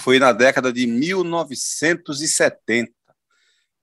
foi 0.00 0.18
na 0.18 0.32
década 0.32 0.72
de 0.72 0.86
1970. 0.86 2.90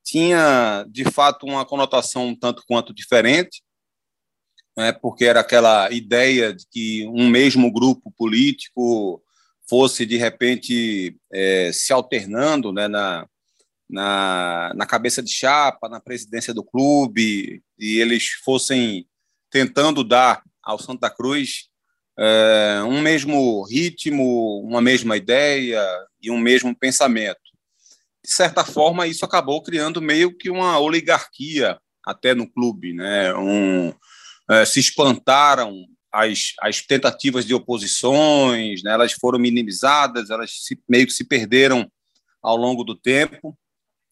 Tinha, 0.04 0.84
de 0.90 1.06
fato, 1.12 1.46
uma 1.46 1.66
conotação 1.66 2.28
um 2.28 2.36
tanto 2.36 2.64
quanto 2.68 2.94
diferente, 2.94 3.62
né, 4.76 4.92
porque 4.92 5.26
era 5.26 5.42
aquela 5.42 5.92
ideia 5.92 6.54
de 6.54 6.66
que 6.70 7.08
um 7.08 7.30
mesmo 7.30 7.72
grupo 7.72 8.12
político 8.18 9.24
fosse, 9.70 10.06
de 10.06 10.18
repente, 10.18 11.16
é, 11.32 11.72
se 11.72 11.94
alternando 11.94 12.74
né, 12.74 12.88
na, 12.88 13.28
na, 13.92 14.72
na 14.76 14.86
cabeça 14.86 15.22
de 15.22 15.32
chapa, 15.32 15.90
na 15.90 16.00
presidência 16.00 16.54
do 16.54 16.64
clube, 16.64 17.62
e 17.78 18.00
eles 18.00 18.30
fossem 18.44 19.06
tentando 19.50 20.04
dar 20.04 20.42
ao 20.64 20.80
Santa 20.80 21.10
Cruz 21.10 21.70
é, 22.18 22.82
um 22.86 23.02
mesmo 23.02 23.64
ritmo, 23.64 24.62
uma 24.64 24.82
mesma 24.82 25.18
ideia 25.18 25.84
e 26.22 26.32
um 26.32 26.38
mesmo 26.38 26.76
pensamento. 26.76 27.40
De 28.24 28.32
certa 28.32 28.64
forma, 28.64 29.08
isso 29.08 29.26
acabou 29.26 29.62
criando 29.62 30.02
meio 30.02 30.36
que 30.36 30.50
uma 30.50 30.80
oligarquia 30.80 31.80
até 32.06 32.34
no 32.34 32.50
clube, 32.50 32.94
né? 32.94 33.34
Um, 33.36 33.94
é, 34.50 34.66
se 34.66 34.80
espantaram 34.80 35.86
as, 36.12 36.54
as 36.60 36.82
tentativas 36.82 37.46
de 37.46 37.54
oposições, 37.54 38.84
né? 38.84 38.92
elas 38.92 39.14
foram 39.14 39.40
minimizadas, 39.40 40.30
elas 40.30 40.52
se, 40.66 40.80
meio 40.88 41.08
que 41.08 41.14
se 41.14 41.24
perderam 41.24 41.90
ao 42.42 42.58
longo 42.58 42.84
do 42.84 42.96
tempo, 42.96 43.58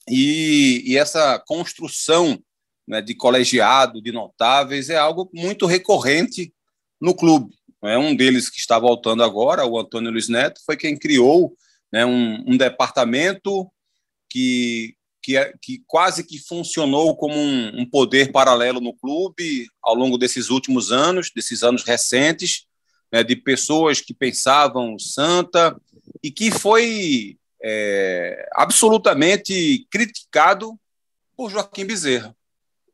e, 0.09 0.83
e 0.85 0.97
essa 0.97 1.39
construção 1.45 2.41
né, 2.87 3.01
de 3.01 3.13
colegiado, 3.13 4.01
de 4.01 4.11
notáveis, 4.11 4.89
é 4.89 4.97
algo 4.97 5.29
muito 5.33 5.65
recorrente 5.65 6.51
no 6.99 7.15
clube. 7.15 7.53
É 7.83 7.97
um 7.97 8.15
deles 8.15 8.49
que 8.49 8.57
está 8.59 8.77
voltando 8.77 9.23
agora, 9.23 9.65
o 9.65 9.79
Antônio 9.79 10.11
Luiz 10.11 10.27
Neto, 10.27 10.59
foi 10.65 10.75
quem 10.75 10.97
criou 10.97 11.55
né, 11.91 12.05
um, 12.05 12.43
um, 12.47 12.57
departamento 12.57 13.69
que, 14.29 14.95
que, 15.23 15.37
é, 15.37 15.53
que, 15.61 15.81
quase 15.87 16.23
que 16.23 16.39
funcionou 16.39 17.15
como 17.15 17.35
um, 17.35 17.81
um, 17.81 17.89
poder 17.89 18.31
paralelo 18.31 18.81
no 18.81 18.93
clube 18.93 19.67
ao 19.81 19.95
longo 19.95 20.17
desses 20.17 20.49
últimos 20.49 20.91
anos, 20.91 21.31
desses 21.33 21.63
anos 21.63 21.83
recentes, 21.83 22.65
né, 23.11 23.23
de 23.23 23.35
pessoas 23.35 24.01
que 24.01 24.13
pensavam 24.13 24.99
Santa 24.99 25.79
e 26.21 26.31
que 26.31 26.51
foi 26.51 27.38
é, 27.61 28.49
absolutamente 28.53 29.87
criticado 29.89 30.77
por 31.35 31.49
Joaquim 31.49 31.85
Bezerra. 31.85 32.35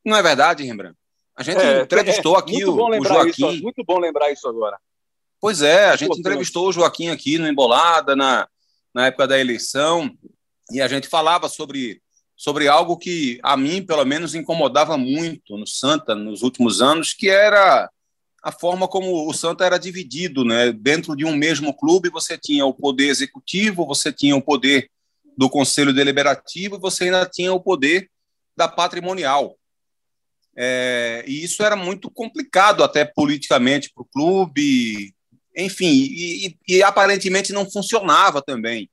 Não 0.03 0.15
é 0.15 0.22
verdade, 0.22 0.63
Rembrandt? 0.63 0.98
A 1.36 1.43
gente 1.43 1.60
é, 1.60 1.81
entrevistou 1.81 2.36
é, 2.36 2.39
aqui 2.39 2.65
o, 2.65 2.75
o, 2.75 3.03
Joaquim. 3.03 3.50
Isso, 3.50 3.63
muito 3.63 3.84
bom 3.84 4.00
lembrar 4.00 4.31
isso 4.31 4.48
agora. 4.48 4.77
Pois 5.39 5.62
é, 5.62 5.89
a 5.89 5.95
gente 5.95 6.17
entrevistou 6.19 6.67
o 6.67 6.72
Joaquim 6.72 7.10
aqui 7.10 7.38
no 7.38 7.48
Embolada, 7.48 8.15
na, 8.15 8.48
na 8.93 9.07
época 9.07 9.27
da 9.27 9.39
eleição, 9.39 10.10
e 10.72 10.81
a 10.81 10.88
gente 10.88 11.07
falava 11.07 11.50
sobre, 11.50 12.01
sobre 12.36 12.67
algo 12.67 12.98
que 12.98 13.39
a 13.43 13.57
mim, 13.57 13.86
pelo 13.86 14.05
menos, 14.05 14.34
incomodava 14.34 14.98
muito 14.98 15.57
no 15.57 15.67
Santa 15.67 16.15
nos 16.15 16.41
últimos 16.41 16.81
anos, 16.81 17.13
que 17.13 17.29
era 17.29 17.89
a 18.46 18.52
forma 18.52 18.88
como 18.88 19.28
o 19.28 19.34
Santa 19.34 19.66
era 19.66 19.80
dividido, 19.80 20.46
né? 20.46 20.72
Dentro 20.72 21.16
de 21.16 21.25
um 21.25 21.36
mesmo 21.36 21.75
clube, 21.75 22.12
você 22.12 22.38
tinha 22.38 22.64
o 22.64 22.75
poder 22.75 23.08
executivo, 23.08 23.88
você 23.88 24.14
tinha 24.14 24.36
o 24.36 24.42
poder 24.42 24.88
do 25.36 25.50
conselho 25.50 25.92
deliberativo, 25.92 26.80
você 26.80 27.06
ainda 27.06 27.25
tinha 27.25 27.52
o 27.52 27.60
poder 27.60 28.08
da 28.56 28.68
patrimonial. 28.68 29.58
É, 30.56 31.25
e 31.28 31.44
isso 31.44 31.64
era 31.64 31.75
muito 31.75 32.08
complicado 32.12 32.84
até 32.84 33.04
politicamente 33.04 33.92
para 33.92 34.04
o 34.04 34.08
clube, 34.14 35.12
enfim, 35.58 35.88
e, 35.88 36.46
e, 36.46 36.58
e, 36.68 36.84
aparentemente 36.84 37.52
não 37.52 37.68
funcionava 37.68 38.44
também. 38.44 38.88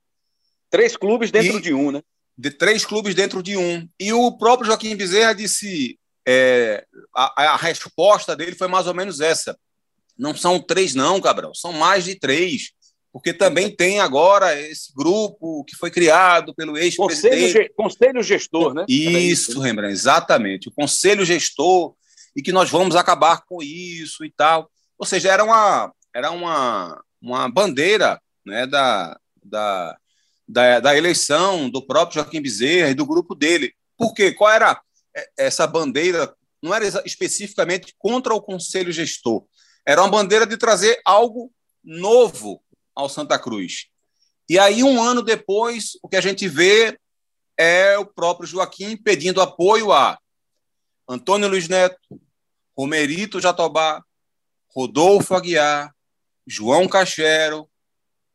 Três 0.70 0.96
clubes 0.96 1.30
dentro 1.30 1.58
e, 1.58 1.60
de 1.60 1.74
um, 1.74 1.92
né? 1.92 2.00
De 2.38 2.50
três 2.50 2.86
clubes 2.86 3.14
dentro 3.14 3.42
de 3.42 3.58
um. 3.58 3.86
E 4.00 4.14
o 4.14 4.32
próprio 4.32 4.68
Joaquim 4.68 4.96
Bezerra 4.96 5.34
disse: 5.34 5.98
é, 6.26 6.84
a, 7.14 7.52
a, 7.52 7.56
resposta 7.56 8.36
dele 8.36 8.54
foi 8.54 8.68
mais 8.68 8.86
ou 8.86 8.94
menos 8.94 9.20
essa. 9.20 9.58
Não 10.18 10.34
são 10.34 10.60
três, 10.60 10.94
não, 10.94 11.20
Cabral, 11.20 11.54
são 11.54 11.72
mais 11.72 12.04
de 12.04 12.14
três. 12.14 12.72
Porque 13.12 13.34
também 13.34 13.70
tem 13.74 14.00
agora 14.00 14.58
esse 14.58 14.90
grupo 14.94 15.62
que 15.64 15.76
foi 15.76 15.90
criado 15.90 16.54
pelo 16.54 16.78
ex-presidente. 16.78 17.52
Conselho, 17.52 17.74
conselho 17.76 18.22
gestor, 18.22 18.72
né? 18.72 18.86
Isso, 18.88 19.60
Rembrandt, 19.60 19.92
exatamente. 19.92 20.68
O 20.68 20.72
conselho 20.72 21.22
gestor, 21.22 21.94
e 22.34 22.40
que 22.40 22.52
nós 22.52 22.70
vamos 22.70 22.96
acabar 22.96 23.42
com 23.44 23.62
isso 23.62 24.24
e 24.24 24.30
tal. 24.30 24.70
Ou 24.98 25.04
seja, 25.04 25.30
era 25.30 25.44
uma, 25.44 25.92
era 26.14 26.30
uma, 26.30 27.02
uma 27.20 27.50
bandeira 27.50 28.18
né, 28.46 28.66
da, 28.66 29.18
da, 29.44 29.96
da, 30.48 30.80
da 30.80 30.96
eleição 30.96 31.68
do 31.68 31.86
próprio 31.86 32.22
Joaquim 32.22 32.40
Bezerra 32.40 32.90
e 32.90 32.94
do 32.94 33.04
grupo 33.04 33.34
dele. 33.34 33.74
Por 33.96 34.14
quê? 34.14 34.32
Qual 34.32 34.50
era 34.50 34.80
essa 35.36 35.66
bandeira 35.66 36.34
não 36.62 36.74
era 36.74 36.86
especificamente 37.04 37.94
contra 37.98 38.32
o 38.34 38.40
conselho 38.40 38.92
gestor, 38.92 39.44
era 39.84 40.00
uma 40.00 40.10
bandeira 40.10 40.46
de 40.46 40.56
trazer 40.56 41.00
algo 41.04 41.52
novo 41.82 42.62
ao 42.94 43.08
Santa 43.08 43.38
Cruz. 43.38 43.88
E 44.48 44.58
aí, 44.58 44.82
um 44.82 45.02
ano 45.02 45.22
depois, 45.22 45.98
o 46.02 46.08
que 46.08 46.16
a 46.16 46.20
gente 46.20 46.46
vê 46.46 46.98
é 47.56 47.98
o 47.98 48.06
próprio 48.06 48.46
Joaquim 48.46 48.96
pedindo 48.96 49.40
apoio 49.40 49.92
a 49.92 50.18
Antônio 51.08 51.48
Luiz 51.48 51.68
Neto, 51.68 52.20
Romerito 52.76 53.40
Jatobá, 53.40 54.02
Rodolfo 54.68 55.34
Aguiar, 55.34 55.92
João 56.46 56.88
Cachero. 56.88 57.68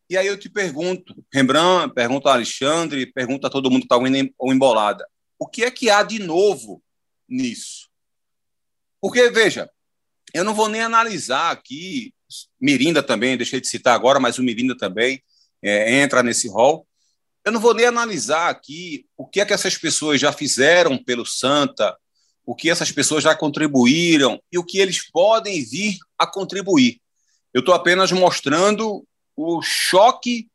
E 0.09 0.17
aí 0.17 0.27
eu 0.27 0.37
te 0.37 0.49
pergunto, 0.49 1.15
Rembrandt, 1.33 1.93
pergunto 1.93 2.27
a 2.29 2.33
Alexandre, 2.33 3.11
pergunto 3.11 3.47
a 3.47 3.49
todo 3.49 3.69
mundo 3.69 3.87
que 3.87 3.93
está 3.93 3.97
ou 4.37 4.53
embolada 4.53 5.05
o 5.39 5.47
que 5.47 5.63
é 5.63 5.71
que 5.71 5.89
há 5.89 6.03
de 6.03 6.19
novo 6.19 6.81
nisso? 7.27 7.89
Porque, 9.01 9.29
veja, 9.29 9.69
eu 10.33 10.43
não 10.43 10.53
vou 10.53 10.67
nem 10.67 10.81
analisar 10.81 11.51
aqui, 11.51 12.13
Mirinda 12.59 13.01
também, 13.01 13.37
deixei 13.37 13.61
de 13.61 13.67
citar 13.67 13.95
agora, 13.95 14.19
mas 14.19 14.37
o 14.37 14.43
Mirinda 14.43 14.77
também 14.77 15.21
é, 15.61 16.01
entra 16.01 16.23
nesse 16.23 16.47
rol. 16.47 16.87
Eu 17.45 17.51
não 17.51 17.59
vou 17.59 17.73
nem 17.73 17.85
analisar 17.85 18.49
aqui 18.49 19.05
o 19.15 19.25
que 19.25 19.39
é 19.39 19.45
que 19.45 19.53
essas 19.53 19.77
pessoas 19.77 20.19
já 20.19 20.33
fizeram 20.33 21.01
pelo 21.01 21.25
Santa, 21.25 21.95
o 22.45 22.55
que 22.55 22.69
essas 22.69 22.91
pessoas 22.91 23.23
já 23.23 23.35
contribuíram 23.35 24.41
e 24.51 24.57
o 24.57 24.63
que 24.63 24.79
eles 24.79 25.09
podem 25.09 25.63
vir 25.63 25.97
a 26.17 26.27
contribuir. 26.27 26.99
Eu 27.53 27.59
estou 27.59 27.73
apenas 27.73 28.11
mostrando 28.11 29.07
o 29.35 29.61
choque 29.61 30.49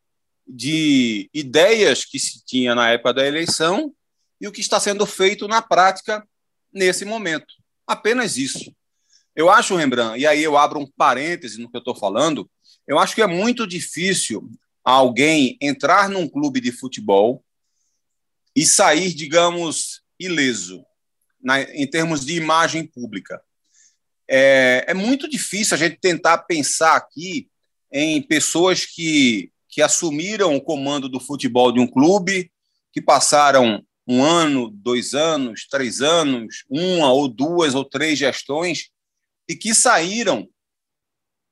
de 0.47 1.31
ideias 1.33 2.05
que 2.05 2.19
se 2.19 2.45
tinha 2.45 2.75
na 2.75 2.91
época 2.91 3.15
da 3.15 3.27
eleição 3.27 3.95
e 4.43 4.49
o 4.49 4.51
que 4.51 4.61
está 4.61 4.81
sendo 4.81 5.07
feito 5.07 5.47
na 5.47 5.63
prática 5.63 6.27
nesse 6.73 7.05
momento. 7.05 7.55
Apenas 7.87 8.37
isso. 8.37 8.75
Eu 9.37 9.49
acho, 9.49 9.77
Rembrandt, 9.77 10.19
e 10.19 10.27
aí 10.27 10.43
eu 10.43 10.59
abro 10.59 10.81
um 10.81 10.91
parêntese 10.97 11.61
no 11.61 11.71
que 11.71 11.77
eu 11.77 11.79
estou 11.79 11.95
falando, 11.95 12.51
eu 12.87 12.99
acho 12.99 13.15
que 13.15 13.23
é 13.23 13.27
muito 13.27 13.67
difícil 13.69 14.51
alguém 14.85 15.57
entrar 15.61 16.09
num 16.09 16.29
clube 16.29 16.61
de 16.61 16.73
futebol 16.73 17.45
e 18.55 18.67
sair, 18.67 19.15
digamos, 19.15 20.03
ileso 20.19 20.85
na, 21.41 21.63
em 21.63 21.87
termos 21.87 22.27
de 22.27 22.35
imagem 22.35 22.85
pública. 22.85 23.41
É, 24.29 24.87
é 24.89 24.95
muito 24.95 25.29
difícil 25.29 25.77
a 25.77 25.79
gente 25.79 25.99
tentar 26.01 26.39
pensar 26.39 26.97
aqui 26.97 27.49
em 27.93 28.21
pessoas 28.21 28.85
que, 28.85 29.53
que 29.69 29.81
assumiram 29.81 30.57
o 30.57 30.61
comando 30.61 31.09
do 31.09 31.21
futebol 31.21 31.71
de 31.71 31.79
um 31.79 31.87
clube, 31.87 32.51
que 32.93 33.01
passaram 33.01 33.85
um 34.13 34.23
ano, 34.23 34.71
dois 34.71 35.15
anos, 35.15 35.67
três 35.67 36.01
anos, 36.01 36.65
uma 36.69 37.13
ou 37.13 37.29
duas 37.29 37.75
ou 37.75 37.85
três 37.85 38.19
gestões, 38.19 38.91
e 39.49 39.57
que 39.57 39.75
saíram 39.75 40.49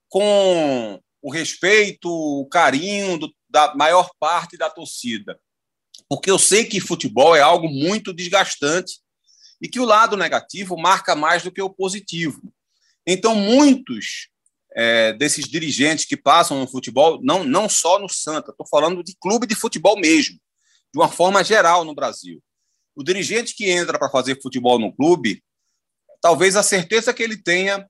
com 0.08 1.00
o 1.22 1.32
respeito, 1.32 2.08
o 2.08 2.46
carinho 2.46 3.18
do, 3.18 3.34
da 3.48 3.74
maior 3.74 4.10
parte 4.18 4.56
da 4.56 4.68
torcida. 4.68 5.40
Porque 6.08 6.30
eu 6.30 6.38
sei 6.38 6.64
que 6.64 6.80
futebol 6.80 7.34
é 7.34 7.40
algo 7.40 7.68
muito 7.68 8.12
desgastante 8.12 9.00
e 9.62 9.68
que 9.68 9.80
o 9.80 9.84
lado 9.84 10.16
negativo 10.16 10.76
marca 10.76 11.14
mais 11.14 11.42
do 11.42 11.52
que 11.52 11.62
o 11.62 11.70
positivo. 11.70 12.40
Então, 13.06 13.34
muitos 13.34 14.28
é, 14.74 15.12
desses 15.12 15.46
dirigentes 15.46 16.04
que 16.04 16.16
passam 16.16 16.58
no 16.58 16.66
futebol, 16.66 17.20
não, 17.22 17.44
não 17.44 17.68
só 17.68 17.98
no 17.98 18.08
Santa, 18.08 18.50
estou 18.50 18.66
falando 18.66 19.02
de 19.02 19.14
clube 19.20 19.46
de 19.46 19.54
futebol 19.54 19.98
mesmo, 19.98 20.38
de 20.92 20.98
uma 20.98 21.08
forma 21.08 21.44
geral 21.44 21.84
no 21.84 21.94
Brasil. 21.94 22.42
O 23.00 23.02
dirigente 23.02 23.54
que 23.54 23.70
entra 23.70 23.98
para 23.98 24.10
fazer 24.10 24.42
futebol 24.42 24.78
no 24.78 24.92
clube, 24.92 25.42
talvez 26.20 26.54
a 26.54 26.62
certeza 26.62 27.14
que 27.14 27.22
ele 27.22 27.42
tenha 27.42 27.88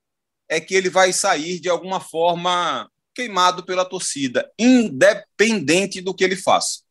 é 0.49 0.61
que 0.61 0.73
ele 0.73 0.89
vai 0.89 1.13
sair 1.13 1.59
de 1.59 1.69
alguma 1.69 1.99
forma 1.99 2.89
queimado 3.13 3.67
pela 3.67 3.85
torcida, 3.85 4.49
independente 4.57 6.01
do 6.01 6.15
que 6.15 6.23
ele 6.23 6.37
faça. 6.37 6.83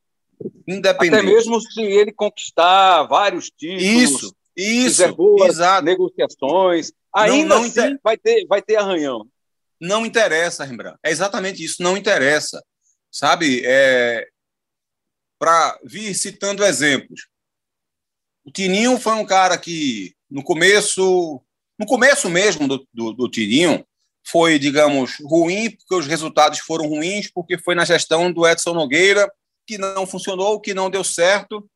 Independente. 0.67 1.21
Até 1.21 1.33
mesmo 1.33 1.61
se 1.61 1.81
ele 1.81 2.11
conquistar 2.11 3.03
vários 3.03 3.49
títulos, 3.49 3.83
isso, 3.83 4.35
isso, 4.53 5.15
boas 5.15 5.51
exato. 5.51 5.85
negociações, 5.85 6.91
ainda 7.15 7.55
não, 7.55 7.61
não 7.61 7.67
assim 7.69 7.79
inter... 7.79 7.99
vai, 8.03 8.17
ter, 8.17 8.45
vai 8.47 8.61
ter 8.61 8.75
arranhão. 8.75 9.25
Não 9.79 10.05
interessa, 10.05 10.65
Rembrandt. 10.65 10.99
É 11.01 11.09
exatamente 11.09 11.63
isso, 11.63 11.81
não 11.81 11.95
interessa. 11.95 12.61
Sabe, 13.09 13.61
é... 13.65 14.27
para 15.39 15.79
vir 15.85 16.13
citando 16.13 16.65
exemplos. 16.65 17.29
O 18.49 18.51
Tininho 18.51 18.97
foi 18.97 19.13
um 19.13 19.25
cara 19.25 19.59
que, 19.59 20.15
no 20.27 20.41
começo, 20.41 21.39
no 21.77 21.85
começo 21.85 22.27
mesmo 22.31 22.67
do, 22.67 22.87
do, 22.91 23.13
do 23.13 23.29
Tininho, 23.29 23.85
foi, 24.25 24.57
digamos, 24.57 25.17
ruim, 25.21 25.69
porque 25.69 25.93
os 25.93 26.07
resultados 26.07 26.57
foram 26.57 26.87
ruins, 26.87 27.29
porque 27.31 27.59
foi 27.59 27.75
na 27.75 27.85
gestão 27.85 28.31
do 28.31 28.47
Edson 28.47 28.73
Nogueira 28.73 29.31
que 29.67 29.77
não 29.77 30.07
funcionou, 30.07 30.59
que 30.59 30.73
não 30.73 30.89
deu 30.89 31.03
certo. 31.03 31.69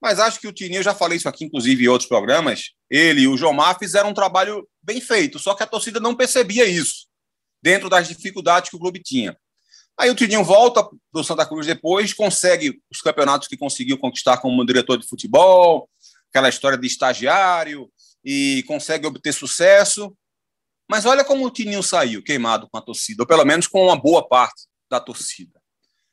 Mas 0.00 0.18
acho 0.18 0.40
que 0.40 0.48
o 0.48 0.52
Tininho, 0.54 0.82
já 0.82 0.94
falei 0.94 1.18
isso 1.18 1.28
aqui, 1.28 1.44
inclusive, 1.44 1.84
em 1.84 1.88
outros 1.88 2.08
programas, 2.08 2.70
ele 2.88 3.20
e 3.22 3.28
o 3.28 3.36
Jomar 3.36 3.78
fizeram 3.78 4.08
um 4.08 4.14
trabalho 4.14 4.66
bem 4.82 5.02
feito, 5.02 5.38
só 5.38 5.54
que 5.54 5.64
a 5.64 5.66
torcida 5.66 6.00
não 6.00 6.14
percebia 6.14 6.64
isso, 6.64 7.08
dentro 7.62 7.90
das 7.90 8.08
dificuldades 8.08 8.70
que 8.70 8.76
o 8.76 8.80
clube 8.80 9.02
tinha. 9.02 9.36
Aí 9.98 10.10
o 10.10 10.14
Tininho 10.14 10.44
volta 10.44 10.82
para 10.82 11.20
o 11.20 11.24
Santa 11.24 11.46
Cruz 11.46 11.66
depois, 11.66 12.12
consegue 12.12 12.80
os 12.90 13.02
campeonatos 13.02 13.48
que 13.48 13.56
conseguiu 13.56 13.98
conquistar 13.98 14.38
como 14.38 14.64
diretor 14.64 14.98
de 14.98 15.06
futebol, 15.06 15.88
aquela 16.36 16.48
história 16.50 16.76
de 16.76 16.86
estagiário, 16.86 17.90
e 18.22 18.62
consegue 18.66 19.06
obter 19.06 19.32
sucesso. 19.32 20.14
Mas 20.88 21.06
olha 21.06 21.24
como 21.24 21.46
o 21.46 21.50
Tininho 21.50 21.82
saiu 21.82 22.22
queimado 22.22 22.68
com 22.68 22.76
a 22.76 22.82
torcida, 22.82 23.22
ou 23.22 23.26
pelo 23.26 23.44
menos 23.44 23.66
com 23.66 23.84
uma 23.84 23.96
boa 23.96 24.26
parte 24.28 24.66
da 24.90 25.00
torcida. 25.00 25.58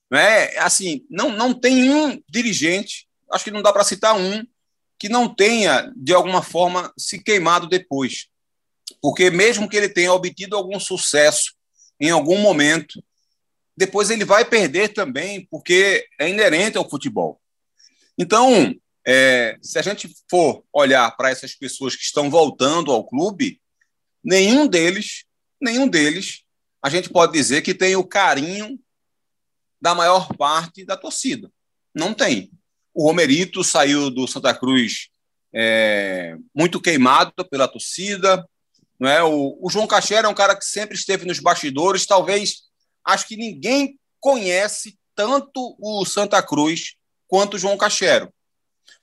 Não 0.10 0.18
é 0.18 0.58
assim, 0.60 1.06
não, 1.10 1.30
não 1.30 1.54
tem 1.54 1.90
um 1.94 2.22
dirigente, 2.30 3.08
acho 3.32 3.44
que 3.44 3.52
não 3.52 3.62
dá 3.62 3.74
para 3.74 3.84
citar 3.84 4.16
um 4.16 4.46
que 4.98 5.10
não 5.10 5.28
tenha 5.28 5.92
de 5.96 6.14
alguma 6.14 6.42
forma 6.42 6.94
se 6.98 7.22
queimado 7.22 7.68
depois. 7.68 8.28
Porque 9.02 9.30
mesmo 9.30 9.68
que 9.68 9.76
ele 9.76 9.90
tenha 9.90 10.14
obtido 10.14 10.56
algum 10.56 10.80
sucesso 10.80 11.54
em 12.00 12.12
algum 12.12 12.38
momento, 12.38 13.04
depois 13.76 14.10
ele 14.10 14.24
vai 14.24 14.46
perder 14.46 14.94
também, 14.94 15.46
porque 15.52 16.08
é 16.20 16.30
inerente 16.30 16.78
ao 16.78 16.90
futebol. 16.90 17.42
Então, 18.18 18.74
é, 19.06 19.58
se 19.62 19.78
a 19.78 19.82
gente 19.82 20.10
for 20.30 20.64
olhar 20.72 21.10
para 21.16 21.30
essas 21.30 21.56
pessoas 21.56 21.96
que 21.96 22.04
estão 22.04 22.30
voltando 22.30 22.92
ao 22.92 23.06
clube, 23.06 23.60
nenhum 24.24 24.68
deles, 24.68 25.26
nenhum 25.62 25.88
deles, 25.88 26.44
a 26.82 26.90
gente 26.90 27.10
pode 27.10 27.34
dizer 27.34 27.62
que 27.62 27.74
tem 27.74 27.96
o 27.96 28.04
carinho 28.04 28.80
da 29.82 29.94
maior 29.94 30.34
parte 30.38 30.86
da 30.86 30.96
torcida. 30.96 31.52
Não 31.94 32.14
tem. 32.14 32.52
O 32.94 33.06
Romerito 33.08 33.64
saiu 33.64 34.10
do 34.10 34.28
Santa 34.28 34.54
Cruz 34.54 35.10
é, 35.54 36.36
muito 36.56 36.80
queimado 36.80 37.34
pela 37.50 37.68
torcida. 37.68 38.48
Não 39.00 39.10
é? 39.10 39.22
o, 39.24 39.58
o 39.62 39.70
João 39.70 39.88
Caixera 39.88 40.28
é 40.28 40.30
um 40.30 40.36
cara 40.36 40.56
que 40.56 40.66
sempre 40.66 40.96
esteve 40.96 41.26
nos 41.26 41.40
bastidores. 41.40 42.06
Talvez, 42.06 42.64
acho 43.06 43.28
que 43.28 43.36
ninguém 43.36 44.00
conhece 44.20 44.98
tanto 45.16 45.76
o 45.80 46.06
Santa 46.06 46.42
Cruz 46.42 46.96
quanto 47.28 47.56
o 47.56 47.60
João 47.60 47.78
Caixero. 47.78 48.34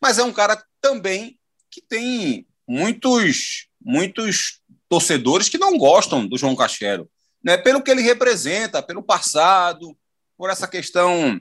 Mas 0.01 0.19
é 0.19 0.25
um 0.25 0.33
cara 0.33 0.63
também 0.81 1.39
que 1.71 1.81
tem 1.81 2.47
muitos, 2.67 3.69
muitos 3.81 4.61
torcedores 4.89 5.49
que 5.49 5.59
não 5.59 5.79
gostam 5.79 6.27
do 6.27 6.37
João 6.37 6.57
Cachero, 6.57 7.09
né? 7.43 7.57
pelo 7.57 7.83
que 7.83 7.91
ele 7.91 8.03
representa, 8.03 8.83
pelo 8.83 9.03
passado, 9.03 9.97
por 10.37 10.51
essa 10.51 10.67
questão 10.67 11.41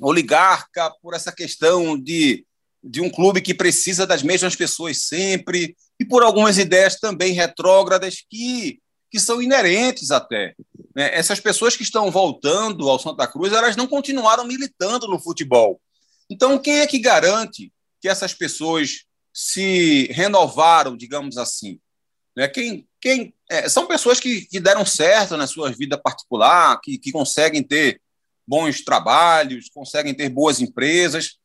oligarca, 0.00 0.90
por 1.02 1.14
essa 1.14 1.30
questão 1.30 1.98
de, 1.98 2.44
de 2.82 3.00
um 3.00 3.10
clube 3.10 3.40
que 3.40 3.54
precisa 3.54 4.06
das 4.06 4.22
mesmas 4.22 4.56
pessoas 4.56 5.02
sempre, 5.02 5.76
e 5.98 6.04
por 6.04 6.22
algumas 6.22 6.56
ideias 6.56 6.98
também 6.98 7.32
retrógradas 7.32 8.24
que, 8.28 8.80
que 9.10 9.20
são 9.20 9.42
inerentes 9.42 10.10
até. 10.10 10.54
Né? 10.96 11.14
Essas 11.14 11.38
pessoas 11.38 11.76
que 11.76 11.82
estão 11.82 12.10
voltando 12.10 12.88
ao 12.88 12.98
Santa 12.98 13.26
Cruz, 13.26 13.52
elas 13.52 13.76
não 13.76 13.86
continuaram 13.86 14.44
militando 14.44 15.06
no 15.06 15.20
futebol. 15.20 15.80
Então, 16.30 16.58
quem 16.58 16.78
é 16.78 16.86
que 16.86 16.98
garante 16.98 17.72
que 18.00 18.08
essas 18.08 18.32
pessoas 18.32 19.04
se 19.34 20.06
renovaram, 20.12 20.96
digamos 20.96 21.36
assim? 21.36 21.80
Né? 22.36 22.46
Quem, 22.46 22.88
quem, 23.00 23.34
é, 23.50 23.68
são 23.68 23.86
pessoas 23.86 24.20
que, 24.20 24.46
que 24.46 24.60
deram 24.60 24.86
certo 24.86 25.36
na 25.36 25.48
sua 25.48 25.72
vida 25.72 25.98
particular, 25.98 26.80
que, 26.80 26.96
que 26.96 27.10
conseguem 27.10 27.62
ter 27.62 28.00
bons 28.46 28.82
trabalhos, 28.82 29.68
conseguem 29.68 30.14
ter 30.14 30.28
boas 30.28 30.60
empresas, 30.60 31.36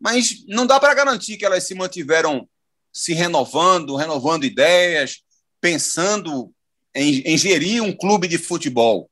mas 0.00 0.44
não 0.48 0.66
dá 0.66 0.80
para 0.80 0.94
garantir 0.94 1.36
que 1.36 1.44
elas 1.44 1.64
se 1.64 1.74
mantiveram 1.74 2.48
se 2.92 3.12
renovando, 3.12 3.94
renovando 3.94 4.44
ideias, 4.44 5.22
pensando 5.60 6.52
em, 6.94 7.20
em 7.20 7.38
gerir 7.38 7.82
um 7.82 7.96
clube 7.96 8.26
de 8.26 8.38
futebol. 8.38 9.08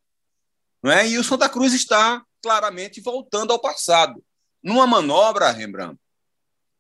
Não 0.83 0.91
é? 0.91 1.09
E 1.09 1.19
o 1.19 1.25
Santa 1.25 1.49
Cruz 1.49 1.73
está 1.75 2.25
claramente 2.43 3.01
voltando 3.01 3.53
ao 3.53 3.61
passado. 3.61 4.23
Numa 4.63 4.87
manobra, 4.87 5.51
Rembrandt, 5.51 5.99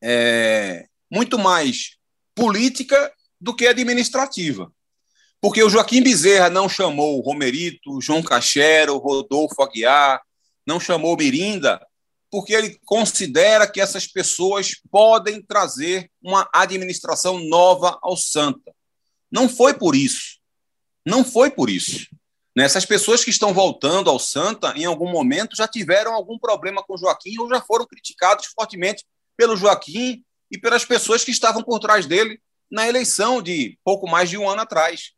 é, 0.03 0.87
muito 1.11 1.39
mais 1.39 1.97
política 2.35 3.13
do 3.41 3.55
que 3.55 3.67
administrativa. 3.67 4.73
Porque 5.41 5.63
o 5.63 5.71
Joaquim 5.71 6.03
Bezerra 6.03 6.51
não 6.51 6.69
chamou 6.69 7.21
Romerito, 7.21 8.01
João 8.01 8.23
Cachero, 8.23 8.99
Rodolfo 8.99 9.63
Aguiar, 9.63 10.21
não 10.67 10.81
chamou 10.81 11.17
Mirinda, 11.17 11.81
porque 12.31 12.53
ele 12.53 12.79
considera 12.85 13.67
que 13.67 13.81
essas 13.81 14.07
pessoas 14.07 14.73
podem 14.91 15.41
trazer 15.41 16.11
uma 16.23 16.49
administração 16.53 17.39
nova 17.39 17.99
ao 18.03 18.17
Santa. 18.17 18.75
Não 19.31 19.49
foi 19.49 19.75
por 19.75 19.95
isso. 19.95 20.39
Não 21.07 21.25
foi 21.25 21.51
por 21.51 21.71
isso. 21.71 22.07
Essas 22.57 22.85
pessoas 22.85 23.25
que 23.25 23.31
estão 23.31 23.53
voltando 23.55 24.11
ao 24.11 24.19
Santa, 24.19 24.73
em 24.77 24.85
algum 24.85 25.11
momento, 25.11 25.57
já 25.57 25.69
tiveram 25.69 26.13
algum 26.13 26.39
problema 26.39 26.83
com 26.83 26.95
o 26.95 26.99
Joaquim 26.99 27.39
ou 27.39 27.49
já 27.49 27.61
foram 27.61 27.87
criticados 27.87 28.47
fortemente 28.47 29.05
pelo 29.37 29.57
Joaquim 29.57 30.25
e 30.51 30.59
pelas 30.59 30.85
pessoas 30.85 31.25
que 31.25 31.31
estavam 31.31 31.63
por 31.63 31.79
trás 31.79 32.07
dele 32.07 32.41
na 32.71 32.89
eleição 32.89 33.41
de 33.41 33.79
pouco 33.85 34.09
mais 34.09 34.29
de 34.29 34.37
um 34.37 34.49
ano 34.49 34.63
atrás. 34.63 35.13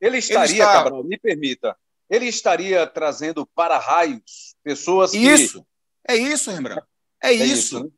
Ele 0.00 0.18
estaria, 0.18 0.44
ele 0.44 0.52
está... 0.54 0.72
Cabral, 0.72 1.04
me 1.04 1.18
permita, 1.18 1.76
ele 2.08 2.26
estaria 2.26 2.86
trazendo 2.86 3.46
para 3.54 3.78
raios 3.78 4.54
pessoas 4.64 5.10
que... 5.10 5.18
Isso, 5.18 5.64
é 6.08 6.16
isso, 6.16 6.50
Rembrandt. 6.50 6.82
É, 7.22 7.28
é 7.28 7.32
isso. 7.34 7.54
isso 7.54 7.84
né? 7.84 7.90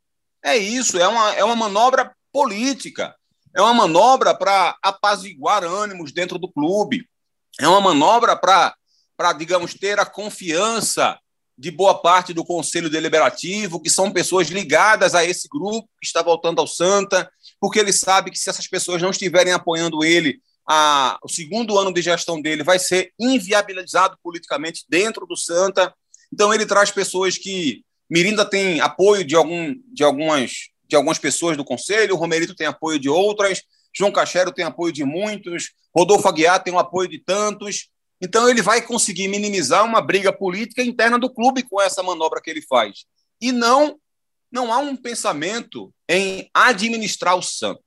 É 0.43 0.57
isso, 0.57 0.99
é 0.99 1.07
uma, 1.07 1.33
é 1.35 1.43
uma 1.43 1.55
manobra 1.55 2.13
política. 2.31 3.15
É 3.55 3.61
uma 3.61 3.73
manobra 3.73 4.35
para 4.35 4.77
apaziguar 4.81 5.63
ânimos 5.63 6.11
dentro 6.11 6.37
do 6.37 6.51
clube. 6.51 7.07
É 7.59 7.67
uma 7.67 7.81
manobra 7.81 8.35
para, 8.35 9.33
digamos, 9.37 9.73
ter 9.73 9.99
a 9.99 10.05
confiança 10.05 11.17
de 11.57 11.69
boa 11.69 12.01
parte 12.01 12.33
do 12.33 12.43
Conselho 12.43 12.89
Deliberativo, 12.89 13.79
que 13.79 13.89
são 13.89 14.11
pessoas 14.11 14.47
ligadas 14.47 15.13
a 15.13 15.23
esse 15.23 15.47
grupo 15.47 15.87
que 16.01 16.07
está 16.07 16.21
voltando 16.21 16.59
ao 16.59 16.67
Santa, 16.67 17.29
porque 17.59 17.79
ele 17.79 17.93
sabe 17.93 18.31
que 18.31 18.39
se 18.39 18.49
essas 18.49 18.67
pessoas 18.67 19.01
não 19.01 19.11
estiverem 19.11 19.53
apoiando 19.53 20.03
ele, 20.03 20.39
a, 20.67 21.19
o 21.23 21.29
segundo 21.29 21.77
ano 21.77 21.93
de 21.93 22.01
gestão 22.01 22.41
dele 22.41 22.63
vai 22.63 22.79
ser 22.79 23.13
inviabilizado 23.19 24.17
politicamente 24.23 24.83
dentro 24.89 25.25
do 25.27 25.37
Santa. 25.37 25.93
Então 26.31 26.53
ele 26.53 26.65
traz 26.65 26.89
pessoas 26.89 27.37
que 27.37 27.83
Mirinda 28.09 28.45
tem 28.45 28.79
apoio 28.79 29.23
de, 29.23 29.35
algum, 29.35 29.75
de, 29.93 30.03
algumas, 30.03 30.51
de 30.87 30.95
algumas 30.95 31.19
pessoas 31.19 31.55
do 31.55 31.65
Conselho, 31.65 32.15
o 32.15 32.17
Romerito 32.17 32.55
tem 32.55 32.67
apoio 32.67 32.99
de 32.99 33.09
outras, 33.09 33.61
João 33.95 34.11
Cachero 34.11 34.51
tem 34.51 34.65
apoio 34.65 34.91
de 34.91 35.03
muitos, 35.03 35.71
Rodolfo 35.95 36.27
Aguiar 36.27 36.63
tem 36.63 36.73
o 36.73 36.79
apoio 36.79 37.07
de 37.07 37.19
tantos, 37.19 37.89
então 38.19 38.49
ele 38.49 38.61
vai 38.61 38.81
conseguir 38.81 39.27
minimizar 39.27 39.83
uma 39.83 40.01
briga 40.01 40.31
política 40.31 40.81
interna 40.81 41.19
do 41.19 41.29
clube 41.29 41.63
com 41.63 41.81
essa 41.81 42.01
manobra 42.01 42.41
que 42.41 42.49
ele 42.49 42.61
faz. 42.61 43.05
E 43.41 43.51
não 43.51 43.99
não 44.51 44.71
há 44.71 44.77
um 44.77 44.95
pensamento 44.95 45.91
em 46.07 46.47
administrar 46.53 47.35
o 47.35 47.41
Santos. 47.41 47.83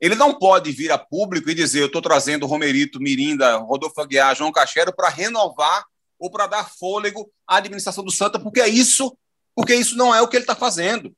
Ele 0.00 0.16
não 0.16 0.36
pode 0.36 0.72
vir 0.72 0.90
a 0.90 0.98
público 0.98 1.48
e 1.48 1.54
dizer: 1.54 1.80
eu 1.80 1.86
estou 1.86 2.02
trazendo 2.02 2.46
Romerito, 2.46 3.00
Mirinda, 3.00 3.58
Rodolfo 3.58 4.00
Aguiar, 4.00 4.34
João 4.34 4.50
Cachero 4.50 4.92
para 4.92 5.08
renovar 5.08 5.84
ou 6.18 6.30
para 6.30 6.48
dar 6.48 6.68
fôlego 6.68 7.30
à 7.46 7.58
administração 7.58 8.02
do 8.02 8.10
Santa, 8.10 8.38
porque 8.40 8.60
é 8.60 8.68
isso, 8.68 9.16
porque 9.54 9.74
isso 9.74 9.96
não 9.96 10.14
é 10.14 10.20
o 10.20 10.26
que 10.26 10.36
ele 10.36 10.42
está 10.42 10.56
fazendo. 10.56 11.14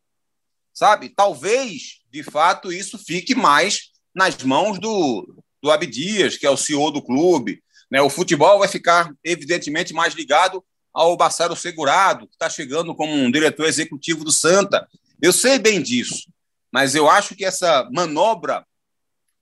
Sabe? 0.74 1.08
Talvez, 1.08 2.00
de 2.10 2.22
fato, 2.22 2.72
isso 2.72 2.98
fique 2.98 3.34
mais 3.34 3.91
nas 4.14 4.36
mãos 4.42 4.78
do, 4.78 5.42
do 5.62 5.70
Abdias, 5.70 6.36
que 6.36 6.46
é 6.46 6.50
o 6.50 6.56
CEO 6.56 6.90
do 6.90 7.02
clube, 7.02 7.62
né? 7.90 8.00
O 8.00 8.08
futebol 8.08 8.58
vai 8.58 8.68
ficar, 8.68 9.12
evidentemente, 9.22 9.92
mais 9.92 10.14
ligado 10.14 10.64
ao 10.94 11.16
Bassaro 11.16 11.54
Segurado, 11.54 12.26
que 12.26 12.34
está 12.34 12.48
chegando 12.48 12.94
como 12.94 13.12
um 13.12 13.30
diretor 13.30 13.66
executivo 13.66 14.24
do 14.24 14.32
Santa. 14.32 14.88
Eu 15.20 15.32
sei 15.32 15.58
bem 15.58 15.82
disso, 15.82 16.30
mas 16.72 16.94
eu 16.94 17.08
acho 17.08 17.34
que 17.34 17.44
essa 17.44 17.88
manobra 17.92 18.66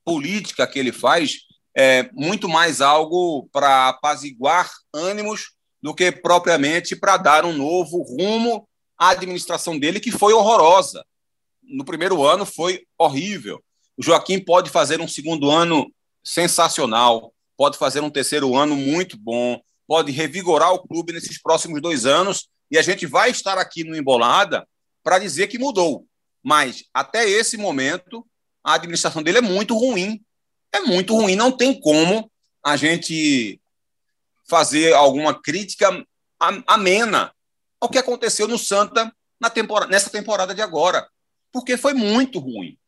política 0.04 0.66
que 0.66 0.78
ele 0.78 0.92
faz 0.92 1.46
é 1.76 2.10
muito 2.12 2.48
mais 2.48 2.80
algo 2.80 3.48
para 3.52 3.88
apaziguar 3.88 4.68
ânimos 4.92 5.52
do 5.80 5.94
que 5.94 6.10
propriamente 6.10 6.96
para 6.96 7.16
dar 7.16 7.44
um 7.44 7.52
novo 7.52 8.02
rumo 8.02 8.68
à 8.98 9.10
administração 9.10 9.78
dele, 9.78 10.00
que 10.00 10.10
foi 10.10 10.32
horrorosa. 10.32 11.04
No 11.62 11.84
primeiro 11.84 12.24
ano 12.24 12.44
foi 12.44 12.84
horrível. 12.98 13.62
O 14.00 14.02
Joaquim 14.02 14.42
pode 14.42 14.70
fazer 14.70 14.98
um 14.98 15.06
segundo 15.06 15.50
ano 15.50 15.92
sensacional, 16.24 17.34
pode 17.54 17.76
fazer 17.76 18.00
um 18.00 18.08
terceiro 18.08 18.56
ano 18.56 18.74
muito 18.74 19.18
bom, 19.18 19.60
pode 19.86 20.10
revigorar 20.10 20.72
o 20.72 20.78
clube 20.78 21.12
nesses 21.12 21.38
próximos 21.38 21.82
dois 21.82 22.06
anos, 22.06 22.48
e 22.70 22.78
a 22.78 22.82
gente 22.82 23.04
vai 23.04 23.30
estar 23.30 23.58
aqui 23.58 23.84
no 23.84 23.94
Embolada 23.94 24.66
para 25.04 25.18
dizer 25.18 25.48
que 25.48 25.58
mudou. 25.58 26.06
Mas 26.42 26.84
até 26.94 27.28
esse 27.28 27.58
momento, 27.58 28.26
a 28.64 28.72
administração 28.72 29.22
dele 29.22 29.36
é 29.36 29.42
muito 29.42 29.76
ruim. 29.76 30.24
É 30.72 30.80
muito 30.80 31.14
ruim, 31.14 31.36
não 31.36 31.52
tem 31.52 31.78
como 31.78 32.32
a 32.64 32.78
gente 32.78 33.60
fazer 34.48 34.94
alguma 34.94 35.38
crítica 35.38 35.90
amena 36.66 37.34
ao 37.78 37.90
que 37.90 37.98
aconteceu 37.98 38.48
no 38.48 38.56
Santa 38.56 39.14
na 39.38 39.50
temporada, 39.50 39.90
nessa 39.90 40.08
temporada 40.08 40.54
de 40.54 40.62
agora, 40.62 41.06
porque 41.52 41.76
foi 41.76 41.92
muito 41.92 42.38
ruim. 42.38 42.79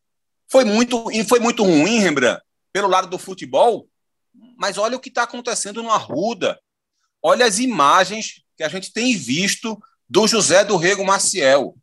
Foi 0.53 0.63
muito, 0.63 1.09
e 1.09 1.23
foi 1.23 1.39
muito 1.39 1.63
ruim, 1.63 1.97
Rembrandt, 1.97 2.39
pelo 2.71 2.87
lado 2.87 3.07
do 3.07 3.17
futebol, 3.17 3.87
mas 4.55 4.77
olha 4.77 4.95
o 4.95 4.99
que 4.99 5.09
está 5.09 5.23
acontecendo 5.23 5.81
no 5.81 5.89
Arruda. 5.89 6.59
Olha 7.23 7.43
as 7.43 7.57
imagens 7.57 8.43
que 8.55 8.61
a 8.61 8.69
gente 8.69 8.93
tem 8.93 9.17
visto 9.17 9.81
do 10.07 10.27
José 10.27 10.63
do 10.63 10.77
Rego 10.77 11.03
Maciel. 11.03 11.75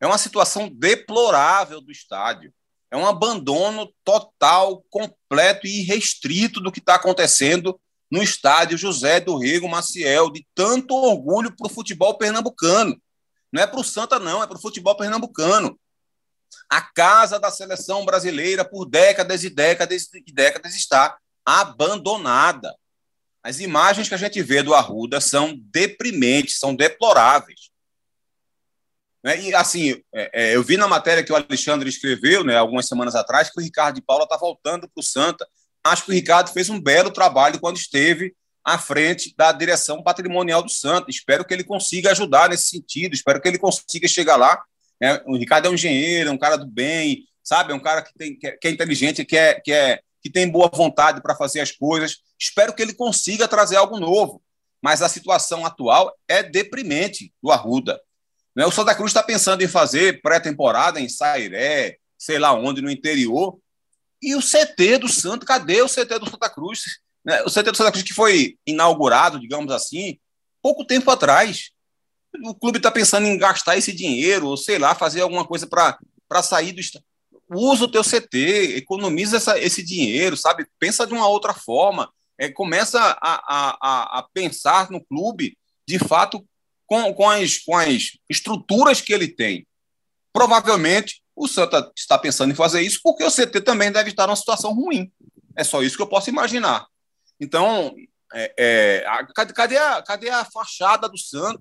É 0.00 0.06
uma 0.06 0.16
situação 0.16 0.66
deplorável 0.72 1.78
do 1.82 1.92
estádio. 1.92 2.54
É 2.90 2.96
um 2.96 3.06
abandono 3.06 3.92
total, 4.02 4.82
completo 4.88 5.66
e 5.66 5.82
restrito 5.82 6.58
do 6.58 6.72
que 6.72 6.78
está 6.78 6.94
acontecendo 6.94 7.78
no 8.10 8.22
estádio 8.22 8.78
José 8.78 9.20
do 9.20 9.36
Rego 9.36 9.68
Maciel, 9.68 10.30
de 10.30 10.46
tanto 10.54 10.94
orgulho 10.94 11.54
para 11.54 11.66
o 11.66 11.74
futebol 11.74 12.16
pernambucano. 12.16 12.98
Não 13.52 13.62
é 13.62 13.66
para 13.66 13.80
o 13.80 13.84
Santa, 13.84 14.18
não, 14.18 14.42
é 14.42 14.46
para 14.46 14.56
o 14.56 14.60
futebol 14.60 14.96
pernambucano. 14.96 15.78
A 16.68 16.80
casa 16.80 17.38
da 17.38 17.50
seleção 17.50 18.04
brasileira, 18.04 18.64
por 18.64 18.84
décadas 18.86 19.44
e 19.44 19.50
décadas 19.50 20.08
e 20.14 20.32
décadas, 20.32 20.74
está 20.74 21.18
abandonada. 21.44 22.74
As 23.42 23.60
imagens 23.60 24.08
que 24.08 24.14
a 24.14 24.18
gente 24.18 24.42
vê 24.42 24.62
do 24.62 24.74
Arruda 24.74 25.20
são 25.20 25.56
deprimentes, 25.72 26.58
são 26.58 26.74
deploráveis. 26.74 27.70
Né? 29.22 29.40
E 29.40 29.54
assim, 29.54 30.02
é, 30.14 30.30
é, 30.32 30.56
eu 30.56 30.62
vi 30.62 30.76
na 30.76 30.86
matéria 30.86 31.24
que 31.24 31.32
o 31.32 31.36
Alexandre 31.36 31.88
escreveu, 31.88 32.44
né, 32.44 32.56
algumas 32.56 32.86
semanas 32.86 33.14
atrás, 33.14 33.50
que 33.50 33.58
o 33.58 33.62
Ricardo 33.62 33.96
de 33.96 34.02
Paula 34.02 34.24
está 34.24 34.36
voltando 34.36 34.88
para 34.88 35.00
o 35.00 35.04
Santa 35.04 35.46
acho 35.84 36.04
que 36.04 36.10
o 36.10 36.14
Ricardo 36.14 36.52
fez 36.52 36.68
um 36.68 36.80
belo 36.80 37.10
trabalho 37.10 37.60
quando 37.60 37.76
esteve 37.76 38.34
à 38.64 38.78
frente 38.78 39.34
da 39.36 39.50
direção 39.52 40.02
patrimonial 40.02 40.62
do 40.62 40.70
Santa. 40.70 41.10
Espero 41.10 41.44
que 41.44 41.54
ele 41.54 41.64
consiga 41.64 42.10
ajudar 42.10 42.50
nesse 42.50 42.66
sentido, 42.66 43.14
espero 43.14 43.40
que 43.40 43.48
ele 43.48 43.58
consiga 43.58 44.06
chegar 44.06 44.36
lá. 44.36 44.62
É, 45.02 45.22
o 45.26 45.36
Ricardo 45.36 45.66
é 45.66 45.70
um 45.70 45.74
engenheiro, 45.74 46.30
é 46.30 46.32
um 46.32 46.38
cara 46.38 46.56
do 46.56 46.66
bem, 46.66 47.24
sabe? 47.42 47.72
É 47.72 47.74
um 47.74 47.80
cara 47.80 48.02
que, 48.02 48.12
tem, 48.14 48.38
que, 48.38 48.46
é, 48.46 48.52
que 48.52 48.68
é 48.68 48.70
inteligente, 48.70 49.24
que, 49.24 49.36
é, 49.36 49.60
que, 49.60 49.72
é, 49.72 50.00
que 50.22 50.30
tem 50.30 50.48
boa 50.48 50.70
vontade 50.72 51.22
para 51.22 51.34
fazer 51.34 51.60
as 51.60 51.72
coisas. 51.72 52.18
Espero 52.38 52.74
que 52.74 52.82
ele 52.82 52.94
consiga 52.94 53.48
trazer 53.48 53.76
algo 53.76 53.98
novo. 53.98 54.42
Mas 54.82 55.02
a 55.02 55.08
situação 55.08 55.66
atual 55.66 56.14
é 56.26 56.42
deprimente 56.42 57.32
do 57.42 57.50
Arruda. 57.50 58.00
Né? 58.54 58.66
O 58.66 58.70
Santa 58.70 58.94
Cruz 58.94 59.10
está 59.10 59.22
pensando 59.22 59.62
em 59.62 59.68
fazer 59.68 60.20
pré-temporada 60.22 61.00
em 61.00 61.08
Sairé, 61.08 61.96
sei 62.18 62.38
lá 62.38 62.52
onde, 62.52 62.82
no 62.82 62.90
interior, 62.90 63.58
e 64.22 64.34
o 64.34 64.40
CT 64.40 64.98
do 64.98 65.08
Santo, 65.08 65.46
cadê 65.46 65.80
o 65.80 65.88
CT 65.88 66.18
do 66.18 66.30
Santa 66.30 66.50
Cruz? 66.50 67.00
Né, 67.24 67.42
o 67.42 67.50
CT 67.50 67.70
do 67.70 67.76
Santa 67.76 67.92
Cruz 67.92 68.04
que 68.04 68.14
foi 68.14 68.58
inaugurado, 68.66 69.40
digamos 69.40 69.72
assim, 69.72 70.18
pouco 70.62 70.84
tempo 70.84 71.10
atrás. 71.10 71.70
O 72.44 72.54
clube 72.54 72.78
está 72.78 72.90
pensando 72.90 73.26
em 73.26 73.36
gastar 73.36 73.76
esse 73.76 73.92
dinheiro, 73.92 74.46
ou 74.46 74.56
sei 74.56 74.78
lá, 74.78 74.94
fazer 74.94 75.20
alguma 75.20 75.44
coisa 75.44 75.66
para 75.66 76.42
sair 76.42 76.72
do 76.72 76.80
estado. 76.80 77.04
Usa 77.52 77.84
o 77.84 77.90
teu 77.90 78.02
CT, 78.02 78.76
economiza 78.76 79.36
essa, 79.36 79.58
esse 79.58 79.82
dinheiro, 79.82 80.36
sabe? 80.36 80.66
Pensa 80.78 81.06
de 81.06 81.12
uma 81.12 81.26
outra 81.26 81.52
forma. 81.52 82.10
É, 82.38 82.48
começa 82.48 82.98
a, 83.00 83.18
a, 83.20 84.18
a 84.18 84.28
pensar 84.32 84.90
no 84.90 85.04
clube, 85.04 85.58
de 85.86 85.98
fato, 85.98 86.46
com, 86.86 87.12
com, 87.12 87.28
as, 87.28 87.58
com 87.58 87.76
as 87.76 88.18
estruturas 88.28 89.00
que 89.00 89.12
ele 89.12 89.28
tem. 89.28 89.66
Provavelmente 90.32 91.22
o 91.34 91.48
Santa 91.48 91.90
está 91.96 92.18
pensando 92.18 92.52
em 92.52 92.56
fazer 92.56 92.82
isso 92.82 93.00
porque 93.02 93.24
o 93.24 93.30
CT 93.30 93.62
também 93.62 93.90
deve 93.90 94.10
estar 94.10 94.26
numa 94.26 94.36
situação 94.36 94.74
ruim. 94.74 95.10
É 95.56 95.64
só 95.64 95.82
isso 95.82 95.96
que 95.96 96.02
eu 96.02 96.08
posso 96.08 96.30
imaginar. 96.30 96.86
Então, 97.40 97.94
é, 98.32 98.54
é, 98.58 99.06
a, 99.06 99.26
cadê, 99.26 99.76
a, 99.76 100.02
cadê 100.02 100.30
a 100.30 100.44
fachada 100.44 101.08
do 101.08 101.16
Santa? 101.18 101.60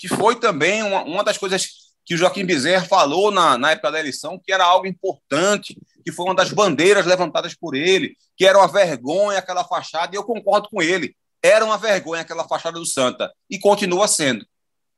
Que 0.00 0.08
foi 0.08 0.40
também 0.40 0.82
uma, 0.82 1.02
uma 1.02 1.22
das 1.22 1.36
coisas 1.36 1.68
que 2.06 2.14
o 2.14 2.16
Joaquim 2.16 2.46
Bezerra 2.46 2.86
falou 2.86 3.30
na, 3.30 3.58
na 3.58 3.72
época 3.72 3.92
da 3.92 4.00
eleição, 4.00 4.40
que 4.42 4.50
era 4.50 4.64
algo 4.64 4.86
importante, 4.86 5.76
que 6.02 6.10
foi 6.10 6.24
uma 6.24 6.34
das 6.34 6.50
bandeiras 6.50 7.04
levantadas 7.04 7.54
por 7.54 7.74
ele, 7.74 8.16
que 8.34 8.46
era 8.46 8.56
uma 8.56 8.66
vergonha 8.66 9.38
aquela 9.38 9.62
fachada, 9.62 10.14
e 10.14 10.16
eu 10.16 10.24
concordo 10.24 10.70
com 10.70 10.80
ele. 10.80 11.14
Era 11.42 11.64
uma 11.64 11.76
vergonha 11.76 12.22
aquela 12.22 12.48
fachada 12.48 12.78
do 12.78 12.86
Santa, 12.86 13.30
e 13.50 13.58
continua 13.58 14.08
sendo. 14.08 14.46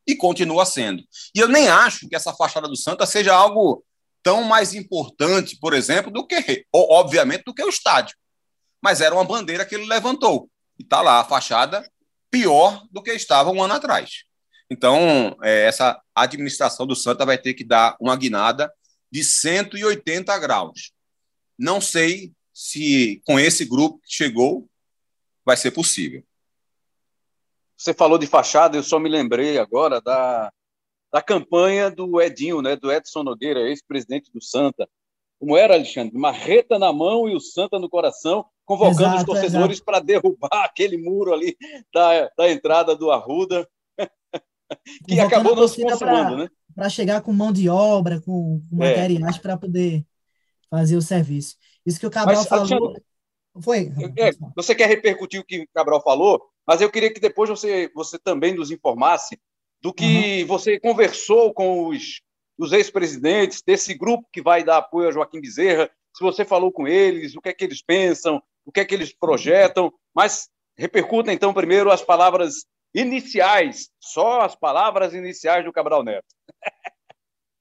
E 0.06 0.14
continua 0.14 0.64
sendo. 0.64 1.02
E 1.34 1.40
eu 1.40 1.48
nem 1.48 1.68
acho 1.68 2.08
que 2.08 2.14
essa 2.14 2.32
fachada 2.32 2.68
do 2.68 2.76
Santa 2.76 3.04
seja 3.04 3.34
algo 3.34 3.84
tão 4.22 4.44
mais 4.44 4.72
importante, 4.72 5.58
por 5.60 5.74
exemplo, 5.74 6.12
do 6.12 6.24
que, 6.24 6.64
obviamente, 6.72 7.42
do 7.44 7.52
que 7.52 7.64
o 7.64 7.68
estádio. 7.68 8.16
Mas 8.80 9.00
era 9.00 9.14
uma 9.14 9.24
bandeira 9.24 9.66
que 9.66 9.74
ele 9.74 9.86
levantou. 9.86 10.48
E 10.78 10.84
está 10.84 11.02
lá 11.02 11.20
a 11.20 11.24
fachada 11.24 11.84
pior 12.30 12.84
do 12.90 13.02
que 13.02 13.10
estava 13.10 13.50
um 13.50 13.62
ano 13.62 13.74
atrás. 13.74 14.24
Então, 14.72 15.36
é, 15.42 15.66
essa 15.66 16.00
administração 16.14 16.86
do 16.86 16.96
Santa 16.96 17.26
vai 17.26 17.36
ter 17.36 17.52
que 17.52 17.62
dar 17.62 17.94
uma 18.00 18.16
guinada 18.16 18.72
de 19.10 19.22
180 19.22 20.38
graus. 20.38 20.92
Não 21.58 21.78
sei 21.78 22.32
se 22.54 23.20
com 23.26 23.38
esse 23.38 23.66
grupo 23.66 23.98
que 23.98 24.14
chegou 24.14 24.66
vai 25.44 25.58
ser 25.58 25.72
possível. 25.72 26.24
Você 27.76 27.92
falou 27.92 28.16
de 28.16 28.26
fachada, 28.26 28.74
eu 28.74 28.82
só 28.82 28.98
me 28.98 29.10
lembrei 29.10 29.58
agora 29.58 30.00
da, 30.00 30.50
da 31.12 31.20
campanha 31.20 31.90
do 31.90 32.18
Edinho, 32.18 32.62
né, 32.62 32.74
do 32.74 32.90
Edson 32.90 33.22
Nogueira, 33.22 33.68
ex-presidente 33.68 34.32
do 34.32 34.42
Santa. 34.42 34.88
Como 35.38 35.54
era, 35.54 35.74
Alexandre? 35.74 36.16
Marreta 36.16 36.78
na 36.78 36.94
mão 36.94 37.28
e 37.28 37.36
o 37.36 37.40
Santa 37.40 37.78
no 37.78 37.90
coração, 37.90 38.46
convocando 38.64 39.16
exato, 39.16 39.18
os 39.18 39.24
torcedores 39.24 39.80
para 39.80 40.00
derrubar 40.00 40.48
aquele 40.64 40.96
muro 40.96 41.34
ali 41.34 41.58
da, 41.92 42.30
da 42.38 42.50
entrada 42.50 42.96
do 42.96 43.10
Arruda, 43.10 43.68
que 45.06 45.20
acabou 45.20 45.54
não 45.54 45.68
se 45.68 45.82
consumando, 45.82 46.36
né? 46.36 46.48
Para 46.74 46.88
chegar 46.88 47.20
com 47.20 47.32
mão 47.32 47.52
de 47.52 47.68
obra, 47.68 48.20
com, 48.20 48.62
com 48.70 48.84
é. 48.84 48.96
materiais 48.96 49.38
para 49.38 49.56
poder 49.56 50.04
fazer 50.70 50.96
o 50.96 51.02
serviço. 51.02 51.56
Isso 51.84 52.00
que 52.00 52.06
o 52.06 52.10
Cabral 52.10 52.36
mas, 52.36 52.46
falou. 52.46 52.64
Alexandre, 52.64 53.02
foi. 53.60 53.92
É, 54.16 54.30
você 54.56 54.74
quer 54.74 54.88
repercutir 54.88 55.40
o 55.40 55.44
que 55.44 55.60
o 55.60 55.68
Cabral 55.74 56.02
falou, 56.02 56.42
mas 56.66 56.80
eu 56.80 56.90
queria 56.90 57.12
que 57.12 57.20
depois 57.20 57.50
você, 57.50 57.90
você 57.94 58.18
também 58.18 58.54
nos 58.54 58.70
informasse 58.70 59.38
do 59.82 59.92
que 59.92 60.42
uhum. 60.42 60.46
você 60.46 60.80
conversou 60.80 61.52
com 61.52 61.88
os, 61.88 62.22
os 62.56 62.72
ex-presidentes 62.72 63.62
desse 63.66 63.92
grupo 63.94 64.26
que 64.32 64.40
vai 64.40 64.64
dar 64.64 64.78
apoio 64.78 65.08
a 65.08 65.12
Joaquim 65.12 65.40
Bezerra, 65.40 65.90
se 66.14 66.22
você 66.22 66.44
falou 66.44 66.70
com 66.70 66.86
eles, 66.86 67.34
o 67.34 67.40
que 67.40 67.48
é 67.48 67.52
que 67.52 67.64
eles 67.64 67.82
pensam, 67.82 68.42
o 68.64 68.70
que 68.70 68.80
é 68.80 68.84
que 68.84 68.94
eles 68.94 69.12
projetam, 69.12 69.92
mas 70.14 70.48
repercuta 70.76 71.32
então 71.32 71.52
primeiro 71.52 71.90
as 71.90 72.02
palavras 72.02 72.64
iniciais, 72.94 73.88
só 74.00 74.42
as 74.42 74.54
palavras 74.54 75.14
iniciais 75.14 75.64
do 75.64 75.72
Cabral 75.72 76.02
Neto. 76.02 76.26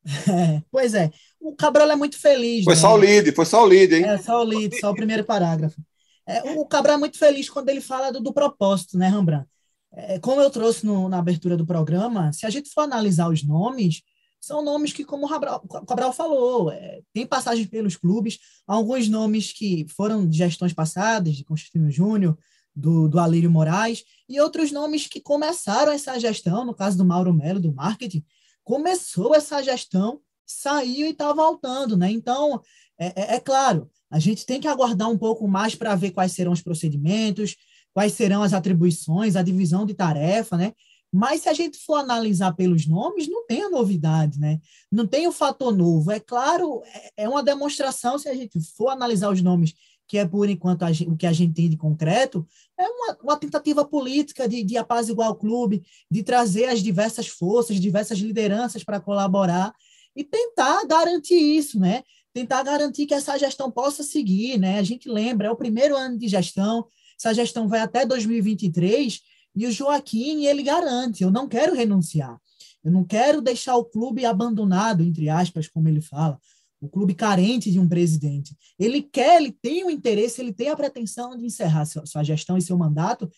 É, 0.06 0.62
pois 0.72 0.94
é, 0.94 1.12
o 1.40 1.56
Cabral 1.56 1.90
é 1.90 1.96
muito 1.96 2.20
feliz. 2.20 2.64
Foi 2.64 2.74
né? 2.74 2.80
só 2.80 2.94
o 2.94 2.98
lead, 2.98 3.32
foi 3.32 3.46
só 3.46 3.64
o 3.64 3.66
lead, 3.66 3.96
hein? 3.96 4.06
É, 4.06 4.18
só 4.18 4.42
o 4.42 4.44
lead, 4.44 4.80
só 4.80 4.92
o 4.92 4.96
primeiro 4.96 5.24
parágrafo. 5.24 5.80
É, 6.28 6.42
o 6.54 6.66
Cabral 6.66 6.96
é 6.96 7.00
muito 7.00 7.18
feliz 7.18 7.50
quando 7.50 7.70
ele 7.70 7.82
fala 7.82 8.12
do, 8.12 8.20
do 8.20 8.34
propósito, 8.34 8.98
né, 8.98 9.10
Rembrandt? 9.10 9.48
É, 9.94 10.20
como 10.20 10.40
eu 10.40 10.50
trouxe 10.50 10.86
no, 10.86 11.10
na 11.10 11.20
abertura 11.20 11.58
do 11.58 11.66
programa, 11.66 12.32
se 12.32 12.46
a 12.46 12.50
gente 12.50 12.70
for 12.70 12.82
analisar 12.82 13.30
os 13.30 13.44
nomes, 13.44 14.02
são 14.40 14.64
nomes 14.64 14.94
que, 14.94 15.04
como 15.04 15.28
o 15.28 15.86
Cabral 15.86 16.14
falou, 16.14 16.72
é, 16.72 17.02
tem 17.14 17.28
passagem 17.28 17.68
pelos 17.68 17.96
clubes, 17.96 18.40
alguns 18.66 19.08
nomes 19.08 19.52
que 19.52 19.86
foram 19.96 20.28
de 20.28 20.38
gestões 20.38 20.74
passadas, 20.74 21.36
de 21.36 21.44
Constantino 21.44 21.92
Júnior, 21.92 22.38
do, 22.76 23.08
do 23.08 23.20
Alírio 23.20 23.52
Moraes, 23.52 24.04
e 24.28 24.40
outros 24.40 24.72
nomes 24.72 25.08
que 25.08 25.20
começaram 25.20 25.92
essa 25.92 26.18
gestão, 26.20 26.66
no 26.66 26.74
caso 26.74 26.98
do 26.98 27.06
Mauro 27.06 27.34
Melo, 27.34 27.60
do 27.60 27.74
marketing, 27.74 28.24
começou 28.64 29.36
essa 29.36 29.62
gestão, 29.62 30.20
saiu 30.46 31.08
e 31.08 31.12
está 31.12 31.32
voltando, 31.34 31.98
né? 31.98 32.12
Então, 32.12 32.62
é, 32.98 33.08
é, 33.16 33.36
é 33.36 33.40
claro, 33.40 33.90
a 34.10 34.20
gente 34.20 34.46
tem 34.46 34.60
que 34.60 34.68
aguardar 34.68 35.10
um 35.10 35.18
pouco 35.18 35.48
mais 35.48 35.76
para 35.76 35.96
ver 35.96 36.12
quais 36.12 36.34
serão 36.34 36.52
os 36.52 36.62
procedimentos, 36.62 37.56
quais 37.94 38.14
serão 38.14 38.44
as 38.44 38.54
atribuições, 38.54 39.36
a 39.36 39.42
divisão 39.42 39.86
de 39.86 39.94
tarefa, 39.94 40.58
né? 40.58 40.74
Mas 41.14 41.42
se 41.42 41.50
a 41.50 41.54
gente 41.54 41.78
for 41.78 41.96
analisar 41.96 42.54
pelos 42.54 42.88
nomes, 42.88 43.28
não 43.28 43.46
tem 43.46 43.64
a 43.64 43.70
novidade, 43.70 44.40
né? 44.40 44.60
Não 44.90 45.06
tem 45.06 45.28
o 45.28 45.32
fator 45.32 45.76
novo. 45.76 46.10
É 46.10 46.22
claro, 46.22 46.82
é, 46.86 47.24
é 47.24 47.30
uma 47.30 47.44
demonstração, 47.44 48.18
se 48.18 48.30
a 48.30 48.34
gente 48.34 48.58
for 48.78 48.90
analisar 48.90 49.30
os 49.30 49.42
nomes 49.42 49.74
que 50.12 50.18
é 50.18 50.28
por 50.28 50.50
enquanto 50.50 50.86
gente, 50.92 51.10
o 51.10 51.16
que 51.16 51.26
a 51.26 51.32
gente 51.32 51.54
tem 51.54 51.70
de 51.70 51.78
concreto, 51.78 52.46
é 52.78 52.86
uma, 52.86 53.18
uma 53.24 53.38
tentativa 53.38 53.86
política 53.86 54.46
de, 54.46 54.62
de 54.62 54.76
apaziguar 54.76 55.30
o 55.30 55.36
clube, 55.36 55.84
de 56.12 56.22
trazer 56.22 56.66
as 56.66 56.84
diversas 56.84 57.30
forças, 57.30 57.80
diversas 57.80 58.20
lideranças 58.20 58.84
para 58.84 59.00
colaborar 59.00 59.74
e 60.14 60.22
tentar 60.22 60.86
garantir 60.86 61.36
isso, 61.36 61.80
né? 61.80 62.04
Tentar 62.34 62.62
garantir 62.62 63.06
que 63.06 63.14
essa 63.14 63.38
gestão 63.38 63.72
possa 63.72 64.04
seguir, 64.04 64.58
né? 64.58 64.80
A 64.80 64.84
gente 64.84 65.08
lembra, 65.08 65.48
é 65.48 65.52
o 65.52 65.56
primeiro 65.56 65.96
ano 65.96 66.18
de 66.18 66.28
gestão, 66.28 66.86
essa 67.18 67.34
gestão 67.34 67.70
vai 67.70 67.80
até 67.80 68.06
2023 68.06 69.22
e 69.56 69.66
o 69.66 69.72
Joaquim, 69.72 70.46
ele 70.46 70.62
garante, 70.62 71.24
eu 71.24 71.32
não 71.32 71.48
quero 71.48 71.74
renunciar. 71.74 72.38
Eu 72.84 72.92
não 72.92 73.06
quero 73.06 73.42
deixar 73.42 73.78
o 73.78 73.86
clube 73.86 74.26
abandonado, 74.26 75.04
entre 75.04 75.30
aspas, 75.30 75.70
como 75.70 75.88
ele 75.88 76.02
fala 76.02 76.38
o 76.82 76.90
clube 76.90 77.14
carente 77.14 77.72
de 77.72 77.80
um 77.80 77.88
presidente. 77.88 78.58
Ele 78.78 79.04
quer, 79.04 79.40
ele 79.40 79.52
tem 79.52 79.86
o 79.86 79.90
interesse, 79.90 80.42
ele 80.42 80.52
tem 80.52 80.70
a 80.70 80.76
pretensão 80.76 81.38
de 81.38 81.46
encerrar 81.46 81.86
sua 81.86 82.24
gestão 82.24 82.58
e 82.58 82.62
seu 82.62 82.78
mandato, 82.78 83.30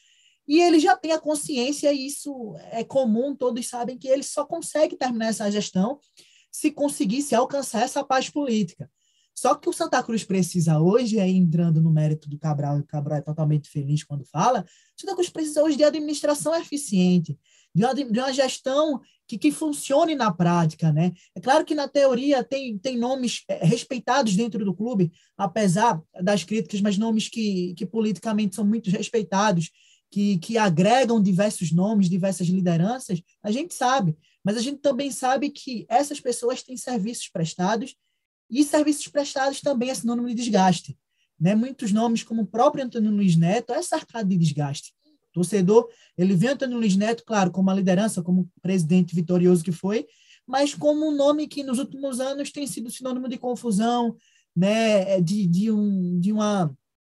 e 0.47 0.61
ele 0.61 0.79
já 0.79 0.95
tem 0.95 1.11
a 1.11 1.19
consciência, 1.19 1.91
e 1.93 2.07
isso 2.07 2.55
é 2.71 2.83
comum, 2.83 3.35
todos 3.35 3.67
sabem 3.67 3.97
que 3.97 4.07
ele 4.07 4.23
só 4.23 4.45
consegue 4.45 4.95
terminar 4.95 5.27
essa 5.27 5.51
gestão 5.51 5.99
se 6.51 6.69
conseguisse 6.69 7.33
alcançar 7.33 7.81
essa 7.81 8.03
paz 8.03 8.29
política. 8.29 8.89
Só 9.35 9.55
que 9.55 9.67
o 9.67 9.73
Santa 9.73 10.01
Cruz 10.03 10.23
precisa 10.23 10.79
hoje, 10.79 11.19
aí 11.19 11.35
entrando 11.35 11.81
no 11.81 11.91
mérito 11.91 12.29
do 12.29 12.37
Cabral, 12.37 12.77
e 12.77 12.81
o 12.81 12.85
Cabral 12.85 13.17
é 13.17 13.21
totalmente 13.21 13.67
feliz 13.67 14.03
quando 14.03 14.23
fala, 14.25 14.61
o 14.61 15.01
Santa 15.01 15.15
Cruz 15.15 15.29
precisa 15.29 15.63
hoje 15.63 15.75
de 15.75 15.83
administração 15.83 16.55
eficiente, 16.55 17.37
de 17.73 17.83
uma, 17.83 17.93
de 17.93 18.19
uma 18.19 18.33
gestão 18.33 19.01
que, 19.27 19.37
que 19.37 19.51
funcione 19.51 20.15
na 20.15 20.31
prática, 20.31 20.91
né? 20.91 21.11
É 21.35 21.39
claro 21.39 21.65
que 21.65 21.73
na 21.73 21.87
teoria 21.87 22.43
tem, 22.43 22.77
tem 22.77 22.97
nomes 22.97 23.43
é, 23.47 23.65
respeitados 23.65 24.35
dentro 24.35 24.63
do 24.63 24.73
clube, 24.73 25.11
apesar 25.37 26.01
das 26.21 26.43
críticas, 26.43 26.81
mas 26.81 26.97
nomes 26.97 27.29
que, 27.29 27.73
que 27.75 27.85
politicamente 27.85 28.55
são 28.55 28.65
muito 28.65 28.89
respeitados, 28.89 29.71
que, 30.11 30.37
que 30.37 30.57
agregam 30.57 31.21
diversos 31.21 31.71
nomes, 31.71 32.09
diversas 32.09 32.47
lideranças, 32.47 33.21
a 33.41 33.49
gente 33.49 33.73
sabe. 33.73 34.15
Mas 34.43 34.57
a 34.57 34.61
gente 34.61 34.79
também 34.79 35.09
sabe 35.09 35.49
que 35.49 35.85
essas 35.89 36.19
pessoas 36.19 36.61
têm 36.61 36.77
serviços 36.77 37.29
prestados 37.29 37.95
e 38.51 38.63
serviços 38.63 39.07
prestados 39.07 39.61
também 39.61 39.89
é 39.89 39.95
sinônimo 39.95 40.27
de 40.27 40.35
desgaste. 40.35 40.95
Né? 41.39 41.55
Muitos 41.55 41.91
nomes, 41.91 42.21
como 42.21 42.43
o 42.43 42.47
próprio 42.47 42.83
Antônio 42.83 43.09
Luiz 43.09 43.35
Neto, 43.35 43.73
é 43.73 43.81
cercado 43.81 44.29
de 44.29 44.37
desgaste 44.37 44.93
torcedor, 45.33 45.89
ele 46.17 46.35
vê 46.35 46.49
Antônio 46.49 46.77
Luiz 46.77 46.95
Neto, 46.95 47.23
claro, 47.25 47.51
como 47.51 47.69
uma 47.69 47.75
liderança, 47.75 48.21
como 48.21 48.49
presidente 48.61 49.15
vitorioso 49.15 49.63
que 49.63 49.71
foi, 49.71 50.05
mas 50.47 50.73
como 50.73 51.07
um 51.07 51.15
nome 51.15 51.47
que 51.47 51.63
nos 51.63 51.79
últimos 51.79 52.19
anos 52.19 52.51
tem 52.51 52.67
sido 52.67 52.91
sinônimo 52.91 53.27
de 53.27 53.37
confusão, 53.37 54.15
né, 54.55 55.19
de, 55.19 55.47
de, 55.47 55.71
um, 55.71 56.19
de, 56.19 56.31
uma, 56.31 56.71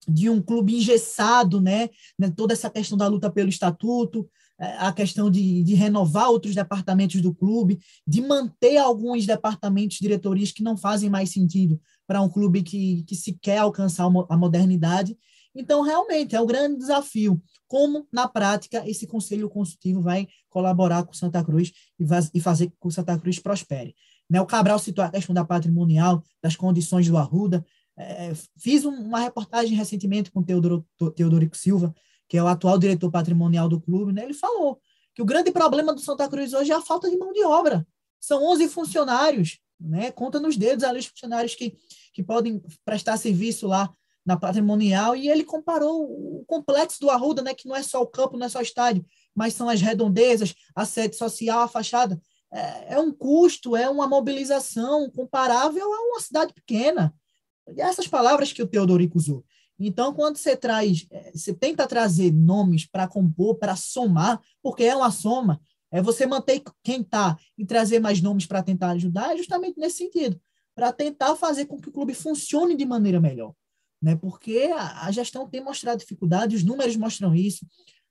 de 0.08 0.30
um 0.30 0.40
clube 0.40 0.76
engessado, 0.76 1.60
né, 1.60 1.90
né, 2.18 2.32
toda 2.34 2.52
essa 2.52 2.70
questão 2.70 2.96
da 2.96 3.06
luta 3.06 3.30
pelo 3.30 3.48
estatuto, 3.48 4.28
é, 4.58 4.78
a 4.78 4.90
questão 4.90 5.30
de, 5.30 5.62
de 5.62 5.74
renovar 5.74 6.30
outros 6.30 6.54
departamentos 6.54 7.20
do 7.20 7.34
clube, 7.34 7.78
de 8.06 8.22
manter 8.22 8.78
alguns 8.78 9.26
departamentos, 9.26 9.98
diretorias 9.98 10.50
que 10.50 10.62
não 10.62 10.76
fazem 10.76 11.10
mais 11.10 11.30
sentido 11.30 11.78
para 12.06 12.22
um 12.22 12.28
clube 12.28 12.62
que, 12.62 13.02
que 13.02 13.14
se 13.14 13.34
quer 13.34 13.58
alcançar 13.58 14.04
a 14.04 14.36
modernidade. 14.36 15.16
Então, 15.56 15.80
realmente, 15.80 16.36
é 16.36 16.40
um 16.40 16.46
grande 16.46 16.78
desafio. 16.78 17.42
Como, 17.66 18.06
na 18.12 18.28
prática, 18.28 18.88
esse 18.88 19.06
conselho 19.06 19.48
consultivo 19.48 20.02
vai 20.02 20.28
colaborar 20.50 21.04
com 21.04 21.14
Santa 21.14 21.42
Cruz 21.42 21.72
e, 22.34 22.40
fazer 22.40 22.72
com 22.78 22.88
que 22.88 22.94
Santa 22.94 23.18
Cruz 23.18 23.38
prospere. 23.38 23.94
Né, 24.28 24.40
o 24.40 24.46
Cabral 24.46 24.78
citou 24.78 25.04
a 25.04 25.10
questão 25.10 25.34
da 25.34 25.44
patrimonial, 25.44 26.22
das 26.42 26.54
condições 26.54 27.08
do 27.08 27.16
Arruda. 27.16 27.64
É, 27.98 28.32
fiz 28.58 28.84
uma 28.84 29.20
reportagem 29.20 29.74
recentemente 29.76 30.30
com 30.30 30.40
o 30.40 30.44
Teodoro, 30.44 30.86
Teodorico 31.14 31.56
Silva, 31.56 31.94
que 32.28 32.36
é 32.36 32.42
o 32.42 32.46
atual 32.46 32.78
diretor 32.78 33.10
patrimonial 33.10 33.68
do 33.68 33.80
clube. 33.80 34.12
Né, 34.12 34.24
ele 34.24 34.34
falou 34.34 34.78
que 35.14 35.22
o 35.22 35.24
grande 35.24 35.50
problema 35.50 35.94
do 35.94 36.00
Santa 36.00 36.28
Cruz 36.28 36.52
hoje 36.52 36.70
é 36.70 36.74
a 36.74 36.82
falta 36.82 37.08
de 37.08 37.16
mão 37.16 37.32
de 37.32 37.42
obra. 37.44 37.86
São 38.20 38.44
11 38.44 38.68
funcionários, 38.68 39.58
né, 39.80 40.10
conta 40.10 40.38
nos 40.38 40.56
dedos 40.56 40.84
ali 40.84 40.98
os 40.98 41.06
funcionários 41.06 41.54
que, 41.54 41.74
que 42.12 42.22
podem 42.22 42.62
prestar 42.84 43.16
serviço 43.16 43.66
lá 43.66 43.90
na 44.26 44.36
patrimonial, 44.36 45.14
e 45.14 45.28
ele 45.30 45.44
comparou 45.44 46.02
o 46.02 46.44
complexo 46.46 46.98
do 47.00 47.08
Arruda, 47.08 47.42
né, 47.42 47.54
que 47.54 47.68
não 47.68 47.76
é 47.76 47.82
só 47.82 48.02
o 48.02 48.06
campo, 48.08 48.36
não 48.36 48.46
é 48.46 48.48
só 48.48 48.58
o 48.58 48.62
estádio, 48.62 49.06
mas 49.32 49.54
são 49.54 49.68
as 49.68 49.80
redondezas, 49.80 50.52
a 50.74 50.84
sede 50.84 51.14
social, 51.14 51.60
a 51.60 51.68
fachada. 51.68 52.20
É, 52.52 52.94
é 52.94 53.00
um 53.00 53.12
custo, 53.12 53.76
é 53.76 53.88
uma 53.88 54.08
mobilização 54.08 55.08
comparável 55.10 55.84
a 55.92 56.00
uma 56.10 56.20
cidade 56.20 56.52
pequena. 56.52 57.14
E 57.68 57.80
essas 57.80 58.08
palavras 58.08 58.52
que 58.52 58.62
o 58.62 58.66
Teodorico 58.66 59.16
usou. 59.16 59.44
Então, 59.78 60.12
quando 60.12 60.38
você 60.38 60.56
traz, 60.56 61.06
é, 61.10 61.30
você 61.32 61.54
tenta 61.54 61.86
trazer 61.86 62.32
nomes 62.32 62.84
para 62.84 63.06
compor, 63.06 63.56
para 63.56 63.76
somar, 63.76 64.40
porque 64.60 64.84
é 64.84 64.96
uma 64.96 65.12
soma, 65.12 65.60
é 65.92 66.02
você 66.02 66.26
manter 66.26 66.62
quem 66.82 67.02
está 67.02 67.36
e 67.56 67.64
trazer 67.64 68.00
mais 68.00 68.20
nomes 68.20 68.46
para 68.46 68.62
tentar 68.62 68.90
ajudar, 68.90 69.34
é 69.34 69.36
justamente 69.36 69.78
nesse 69.78 69.98
sentido, 69.98 70.40
para 70.74 70.92
tentar 70.92 71.36
fazer 71.36 71.66
com 71.66 71.78
que 71.78 71.90
o 71.90 71.92
clube 71.92 72.14
funcione 72.14 72.74
de 72.74 72.84
maneira 72.84 73.20
melhor 73.20 73.54
né? 74.00 74.16
porque 74.16 74.70
a, 74.76 75.10
gestão 75.10 75.48
tem 75.48 75.62
mostrado 75.62 75.98
dificuldade, 75.98 76.56
os 76.56 76.64
números 76.64 76.96
mostram 76.96 77.34
isso, 77.34 77.66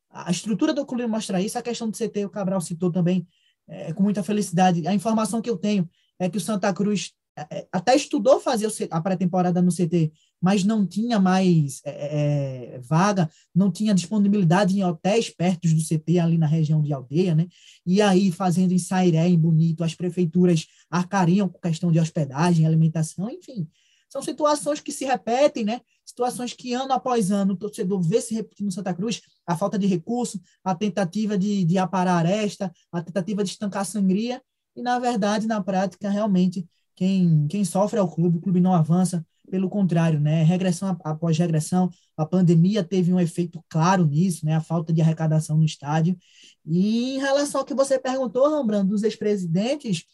a 0.09 0.31
estrutura 0.31 0.73
do 0.73 0.85
clube 0.85 1.05
mostra 1.07 1.41
isso, 1.41 1.57
a 1.57 1.61
questão 1.61 1.89
do 1.89 1.97
CT, 1.97 2.25
o 2.25 2.29
Cabral 2.29 2.61
citou 2.61 2.91
também 2.91 3.27
é, 3.67 3.91
com 3.93 4.03
muita 4.03 4.23
felicidade. 4.23 4.87
A 4.87 4.93
informação 4.93 5.41
que 5.41 5.49
eu 5.49 5.57
tenho 5.57 5.89
é 6.19 6.29
que 6.29 6.37
o 6.37 6.41
Santa 6.41 6.73
Cruz 6.73 7.11
é, 7.37 7.57
é 7.57 7.67
até 7.71 7.95
estudou 7.95 8.39
fazer 8.39 8.71
a 8.89 9.01
pré-temporada 9.01 9.61
no 9.61 9.71
CT, 9.71 10.11
mas 10.41 10.63
não 10.63 10.87
tinha 10.87 11.19
mais 11.19 11.81
é, 11.83 12.75
é, 12.75 12.79
vaga, 12.79 13.29
não 13.53 13.69
tinha 13.69 13.93
disponibilidade 13.93 14.77
em 14.77 14.83
hotéis 14.83 15.29
perto 15.29 15.67
do 15.67 15.83
CT, 15.83 16.19
ali 16.19 16.37
na 16.37 16.47
região 16.47 16.81
de 16.81 16.93
aldeia, 16.93 17.35
né? 17.35 17.47
E 17.85 18.01
aí, 18.01 18.31
fazendo 18.31 18.71
em 18.71 18.79
Sairé, 18.79 19.27
em 19.27 19.37
Bonito, 19.37 19.83
as 19.83 19.95
prefeituras 19.95 20.65
arcariam 20.89 21.49
com 21.49 21.59
questão 21.59 21.91
de 21.91 21.99
hospedagem, 21.99 22.65
alimentação, 22.65 23.29
enfim. 23.29 23.67
São 24.15 24.21
situações 24.21 24.79
que 24.79 24.93
se 24.93 25.03
repetem, 25.03 25.65
né? 25.65 25.81
Situações 26.05 26.53
que 26.53 26.71
ano 26.71 26.93
após 26.93 27.31
ano 27.31 27.53
o 27.53 27.57
torcedor 27.57 28.01
vê 28.01 28.21
se 28.21 28.33
repetindo 28.33 28.67
no 28.67 28.71
Santa 28.71 28.93
Cruz, 28.93 29.19
a 29.45 29.57
falta 29.57 29.77
de 29.77 29.85
recurso, 29.87 30.39
a 30.63 30.73
tentativa 30.73 31.37
de, 31.37 31.65
de 31.65 31.77
aparar 31.77 32.19
aresta, 32.19 32.71
a 32.93 33.01
tentativa 33.01 33.43
de 33.43 33.49
estancar 33.49 33.81
a 33.81 33.85
sangria, 33.85 34.41
e 34.73 34.81
na 34.81 34.99
verdade, 34.99 35.47
na 35.47 35.61
prática, 35.61 36.09
realmente, 36.09 36.65
quem, 36.95 37.45
quem 37.49 37.65
sofre 37.65 37.99
é 37.99 38.01
o 38.01 38.07
clube, 38.07 38.37
o 38.37 38.41
clube 38.41 38.61
não 38.61 38.73
avança, 38.73 39.25
pelo 39.51 39.69
contrário, 39.69 40.17
né? 40.17 40.43
Regressão 40.43 40.97
após 41.03 41.37
regressão, 41.37 41.89
a 42.15 42.25
pandemia 42.25 42.85
teve 42.85 43.11
um 43.11 43.19
efeito 43.19 43.61
claro 43.67 44.05
nisso, 44.05 44.45
né? 44.45 44.55
A 44.55 44.61
falta 44.61 44.93
de 44.93 45.01
arrecadação 45.01 45.57
no 45.57 45.65
estádio. 45.65 46.17
E 46.65 47.15
em 47.15 47.19
relação 47.19 47.59
ao 47.59 47.65
que 47.65 47.73
você 47.73 47.99
perguntou, 47.99 48.47
Rembrandt, 48.47 48.87
dos 48.87 49.03
ex-presidentes, 49.03 50.05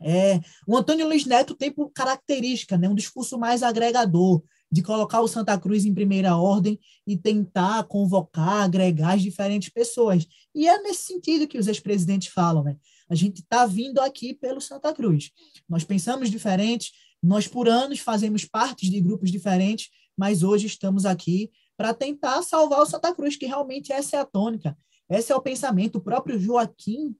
é, 0.00 0.40
o 0.66 0.76
Antônio 0.76 1.06
Luiz 1.06 1.24
Neto 1.24 1.54
tem 1.54 1.70
por 1.70 1.90
característica 1.90 2.76
né, 2.76 2.88
um 2.88 2.94
discurso 2.94 3.38
mais 3.38 3.62
agregador, 3.62 4.42
de 4.70 4.82
colocar 4.82 5.20
o 5.20 5.28
Santa 5.28 5.58
Cruz 5.58 5.84
em 5.84 5.94
primeira 5.94 6.36
ordem 6.36 6.78
e 7.06 7.16
tentar 7.16 7.84
convocar, 7.84 8.64
agregar 8.64 9.14
as 9.14 9.22
diferentes 9.22 9.68
pessoas. 9.68 10.26
E 10.54 10.66
é 10.66 10.82
nesse 10.82 11.04
sentido 11.04 11.46
que 11.46 11.58
os 11.58 11.68
ex-presidentes 11.68 12.32
falam, 12.32 12.64
né? 12.64 12.76
A 13.08 13.14
gente 13.14 13.40
está 13.40 13.64
vindo 13.64 14.00
aqui 14.00 14.34
pelo 14.34 14.60
Santa 14.60 14.92
Cruz. 14.92 15.30
Nós 15.68 15.84
pensamos 15.84 16.30
diferentes, 16.30 16.90
nós 17.22 17.46
por 17.46 17.68
anos 17.68 18.00
fazemos 18.00 18.44
partes 18.44 18.90
de 18.90 19.00
grupos 19.00 19.30
diferentes, 19.30 19.88
mas 20.16 20.42
hoje 20.42 20.66
estamos 20.66 21.06
aqui 21.06 21.50
para 21.76 21.94
tentar 21.94 22.42
salvar 22.42 22.80
o 22.80 22.86
Santa 22.86 23.14
Cruz, 23.14 23.36
que 23.36 23.46
realmente 23.46 23.92
essa 23.92 24.16
é 24.16 24.20
a 24.20 24.24
tônica, 24.24 24.76
esse 25.08 25.30
é 25.30 25.36
o 25.36 25.42
pensamento. 25.42 25.96
O 25.96 26.00
próprio 26.00 26.38
Joaquim 26.38 27.14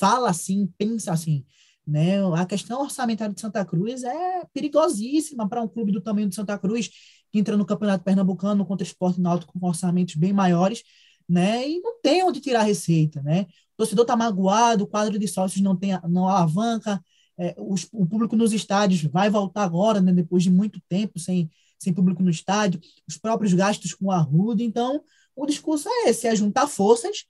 fala 0.00 0.30
assim, 0.30 0.68
pensa 0.76 1.12
assim. 1.12 1.44
Né? 1.88 2.18
A 2.36 2.44
questão 2.44 2.82
orçamentária 2.82 3.34
de 3.34 3.40
Santa 3.40 3.64
Cruz 3.64 4.04
é 4.04 4.44
perigosíssima 4.52 5.48
para 5.48 5.62
um 5.62 5.68
clube 5.68 5.90
do 5.90 6.02
tamanho 6.02 6.28
de 6.28 6.34
Santa 6.34 6.58
Cruz, 6.58 6.90
que 7.32 7.38
entra 7.38 7.56
no 7.56 7.64
Campeonato 7.64 8.04
Pernambucano 8.04 8.66
contra 8.66 8.86
esporte 8.86 9.18
náutico 9.18 9.58
com 9.58 9.66
orçamentos 9.66 10.14
bem 10.14 10.30
maiores, 10.30 10.82
né? 11.26 11.66
e 11.66 11.80
não 11.80 11.98
tem 12.02 12.22
onde 12.22 12.40
tirar 12.40 12.62
receita. 12.62 13.22
Né? 13.22 13.46
O 13.72 13.78
torcedor 13.78 14.02
está 14.02 14.14
magoado, 14.14 14.84
o 14.84 14.86
quadro 14.86 15.18
de 15.18 15.26
sócios 15.26 15.62
não, 15.62 15.74
tem, 15.74 15.98
não 16.10 16.28
alavanca, 16.28 17.02
é, 17.38 17.54
os, 17.56 17.88
o 17.90 18.04
público 18.04 18.36
nos 18.36 18.52
estádios 18.52 19.02
vai 19.04 19.30
voltar 19.30 19.62
agora, 19.62 20.00
né? 20.00 20.12
depois 20.12 20.42
de 20.42 20.50
muito 20.50 20.82
tempo 20.90 21.18
sem, 21.18 21.50
sem 21.78 21.94
público 21.94 22.22
no 22.22 22.30
estádio, 22.30 22.80
os 23.08 23.16
próprios 23.16 23.54
gastos 23.54 23.94
com 23.94 24.10
a 24.10 24.18
Ruda. 24.18 24.62
Então, 24.62 25.02
o 25.34 25.46
discurso 25.46 25.88
é 25.88 26.10
esse: 26.10 26.26
é 26.26 26.36
juntar 26.36 26.66
forças 26.66 27.24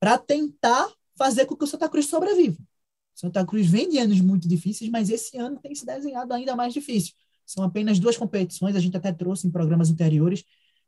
para 0.00 0.16
tentar 0.16 0.88
fazer 1.14 1.44
com 1.44 1.56
que 1.56 1.64
o 1.64 1.66
Santa 1.66 1.88
Cruz 1.90 2.06
sobreviva. 2.06 2.56
Santa 3.18 3.44
Cruz 3.44 3.66
vem 3.66 3.88
de 3.88 3.98
anos 3.98 4.20
muito 4.20 4.46
difíceis, 4.46 4.88
mas 4.88 5.10
esse 5.10 5.36
ano 5.36 5.58
tem 5.60 5.74
se 5.74 5.84
desenhado 5.84 6.32
ainda 6.32 6.54
mais 6.54 6.72
difícil. 6.72 7.14
São 7.44 7.64
apenas 7.64 7.98
duas 7.98 8.16
competições, 8.16 8.76
a 8.76 8.80
gente 8.80 8.96
até 8.96 9.12
trouxe 9.12 9.44
em 9.44 9.50
programas 9.50 9.90
anteriores, 9.90 10.44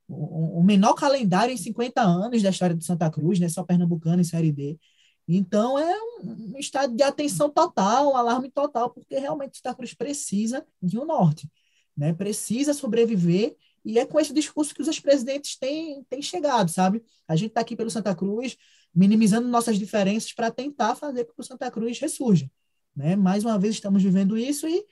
o 0.09 0.63
menor 0.63 0.95
calendário 0.95 1.53
em 1.53 1.57
50 1.57 2.01
anos 2.01 2.41
da 2.41 2.51
história 2.51 2.75
de 2.77 2.85
Santa 2.85 3.11
Cruz, 3.11 3.41
né? 3.41 3.49
só 3.49 3.65
Pernambucano 3.65 4.21
em 4.21 4.25
Série 4.25 4.53
D. 4.53 4.79
Então 5.27 5.77
é 5.77 5.93
um 6.23 6.57
estado 6.57 6.95
de 6.95 7.03
atenção 7.03 7.51
total, 7.51 8.13
um 8.13 8.17
alarme 8.17 8.49
total, 8.49 8.91
porque 8.91 9.19
realmente 9.19 9.57
Santa 9.57 9.75
Cruz 9.75 9.93
precisa 9.93 10.65
de 10.81 10.99
um 10.99 11.05
norte, 11.05 11.51
né? 11.97 12.13
precisa 12.13 12.73
sobreviver 12.73 13.57
e 13.85 13.99
é 13.99 14.05
com 14.05 14.21
esse 14.21 14.33
discurso 14.33 14.75
que 14.75 14.83
os 14.83 14.89
ex-presidentes 14.89 15.57
têm, 15.59 16.05
têm 16.09 16.21
chegado, 16.21 16.71
sabe? 16.71 17.03
A 17.27 17.35
gente 17.37 17.51
está 17.51 17.61
aqui 17.61 17.75
pelo 17.75 17.91
Santa 17.91 18.15
Cruz, 18.15 18.57
minimizando 18.95 19.49
nossas 19.49 19.79
diferenças 19.79 20.33
para 20.33 20.51
tentar 20.51 20.95
fazer 20.95 21.25
com 21.25 21.33
que 21.33 21.41
o 21.41 21.45
Santa 21.45 21.71
Cruz 21.71 21.99
ressurja. 21.99 22.51
Né? 22.95 23.17
Mais 23.17 23.45
uma 23.45 23.59
vez 23.59 23.75
estamos 23.75 24.03
vivendo 24.03 24.37
isso 24.37 24.69
e 24.69 24.85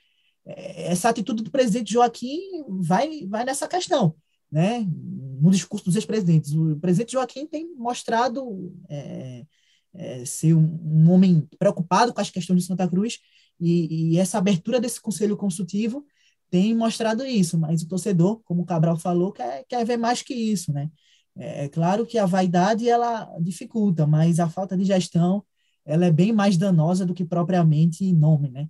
é, 0.45 0.91
essa 0.91 1.09
atitude 1.09 1.43
do 1.43 1.51
presidente 1.51 1.93
Joaquim 1.93 2.39
vai, 2.67 3.25
vai 3.27 3.43
nessa 3.43 3.67
questão, 3.67 4.15
né? 4.51 4.87
no 5.41 5.51
discurso 5.51 5.85
dos 5.85 5.95
ex-presidentes. 5.95 6.53
O 6.53 6.77
presidente 6.79 7.13
Joaquim 7.13 7.45
tem 7.45 7.73
mostrado 7.75 8.73
é, 8.89 9.45
é, 9.93 10.25
ser 10.25 10.53
um, 10.53 10.79
um, 10.83 11.11
homem 11.11 11.47
preocupado 11.57 12.13
com 12.13 12.21
as 12.21 12.29
questões 12.29 12.61
de 12.61 12.67
Santa 12.67 12.87
Cruz 12.87 13.19
e, 13.59 14.13
e, 14.13 14.17
essa 14.17 14.37
abertura 14.37 14.79
desse 14.79 15.01
conselho 15.01 15.35
consultivo 15.35 16.05
tem 16.49 16.75
mostrado 16.75 17.25
isso, 17.25 17.57
mas 17.57 17.81
o 17.81 17.87
torcedor, 17.87 18.41
como 18.43 18.63
o 18.63 18.65
Cabral 18.65 18.97
falou, 18.97 19.31
quer, 19.31 19.63
quer 19.67 19.85
ver 19.85 19.97
mais 19.97 20.21
que 20.21 20.33
isso, 20.33 20.73
né? 20.73 20.89
É, 21.37 21.65
é 21.65 21.69
claro 21.69 22.05
que 22.05 22.17
a 22.17 22.25
vaidade 22.25 22.89
ela 22.89 23.29
dificulta, 23.39 24.05
mas 24.07 24.39
a 24.39 24.49
falta 24.49 24.75
de 24.75 24.83
gestão 24.85 25.43
ela 25.85 26.05
é 26.05 26.11
bem 26.11 26.31
mais 26.31 26.57
danosa 26.57 27.05
do 27.05 27.13
que 27.13 27.25
propriamente 27.25 28.11
nome, 28.13 28.49
né? 28.49 28.67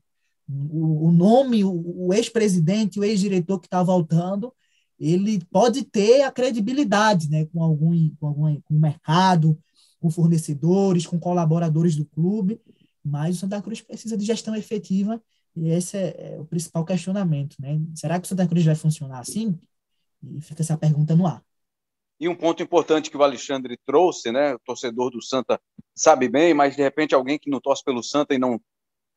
O, 0.48 1.08
o 1.08 1.12
nome, 1.12 1.63
o, 1.63 2.08
o 2.08 2.13
ex-presidente, 2.13 3.00
o 3.00 3.04
ex-diretor 3.04 3.60
que 3.60 3.68
está 3.68 3.84
voltando, 3.84 4.54
ele 5.00 5.42
pode 5.52 5.84
ter 5.84 6.22
a 6.24 6.32
credibilidade, 6.32 7.30
né? 7.30 7.46
Com 7.46 7.63
algum, 7.63 8.10
com 8.20 8.28
algum 8.28 8.62
com 8.62 8.74
o 8.74 8.80
mercado, 8.80 9.58
com 10.00 10.10
fornecedores, 10.10 11.06
com 11.06 11.20
colaboradores 11.20 11.96
do 11.96 12.06
clube, 12.06 12.60
mas 13.04 13.38
o 13.38 13.39
Santa 13.39 13.62
Cruz 13.62 13.82
precisa 13.82 14.18
de 14.18 14.26
gestão 14.26 14.56
efetiva 14.56 15.22
e 15.56 15.70
esse 15.70 15.98
é, 15.98 16.34
é 16.34 16.40
o 16.40 16.46
principal 16.46 16.86
questionamento, 16.86 17.56
né? 17.60 17.80
Será 17.96 18.20
que 18.20 18.26
o 18.26 18.28
Santa 18.28 18.48
Cruz 18.48 18.66
vai 18.66 18.76
funcionar 18.76 19.20
assim? 19.20 19.60
E 20.24 20.42
fica 20.42 20.62
essa 20.62 20.78
pergunta 20.78 21.16
no 21.16 21.28
ar. 21.28 21.44
E 22.20 22.28
um 22.28 22.36
ponto 22.36 22.62
importante 22.62 23.10
que 23.10 23.18
o 23.18 23.24
Alexandre 23.24 23.80
trouxe, 23.86 24.32
né? 24.32 24.56
O 24.56 24.60
torcedor 24.60 25.10
do 25.10 25.22
Santa 25.22 25.60
sabe 25.96 26.28
bem, 26.28 26.54
mas 26.54 26.76
de 26.76 26.82
repente 26.82 27.16
alguém 27.16 27.40
que 27.40 27.50
não 27.50 27.62
torce 27.62 27.84
pelo 27.84 28.04
Santa 28.04 28.34
e 28.34 28.38
não, 28.38 28.60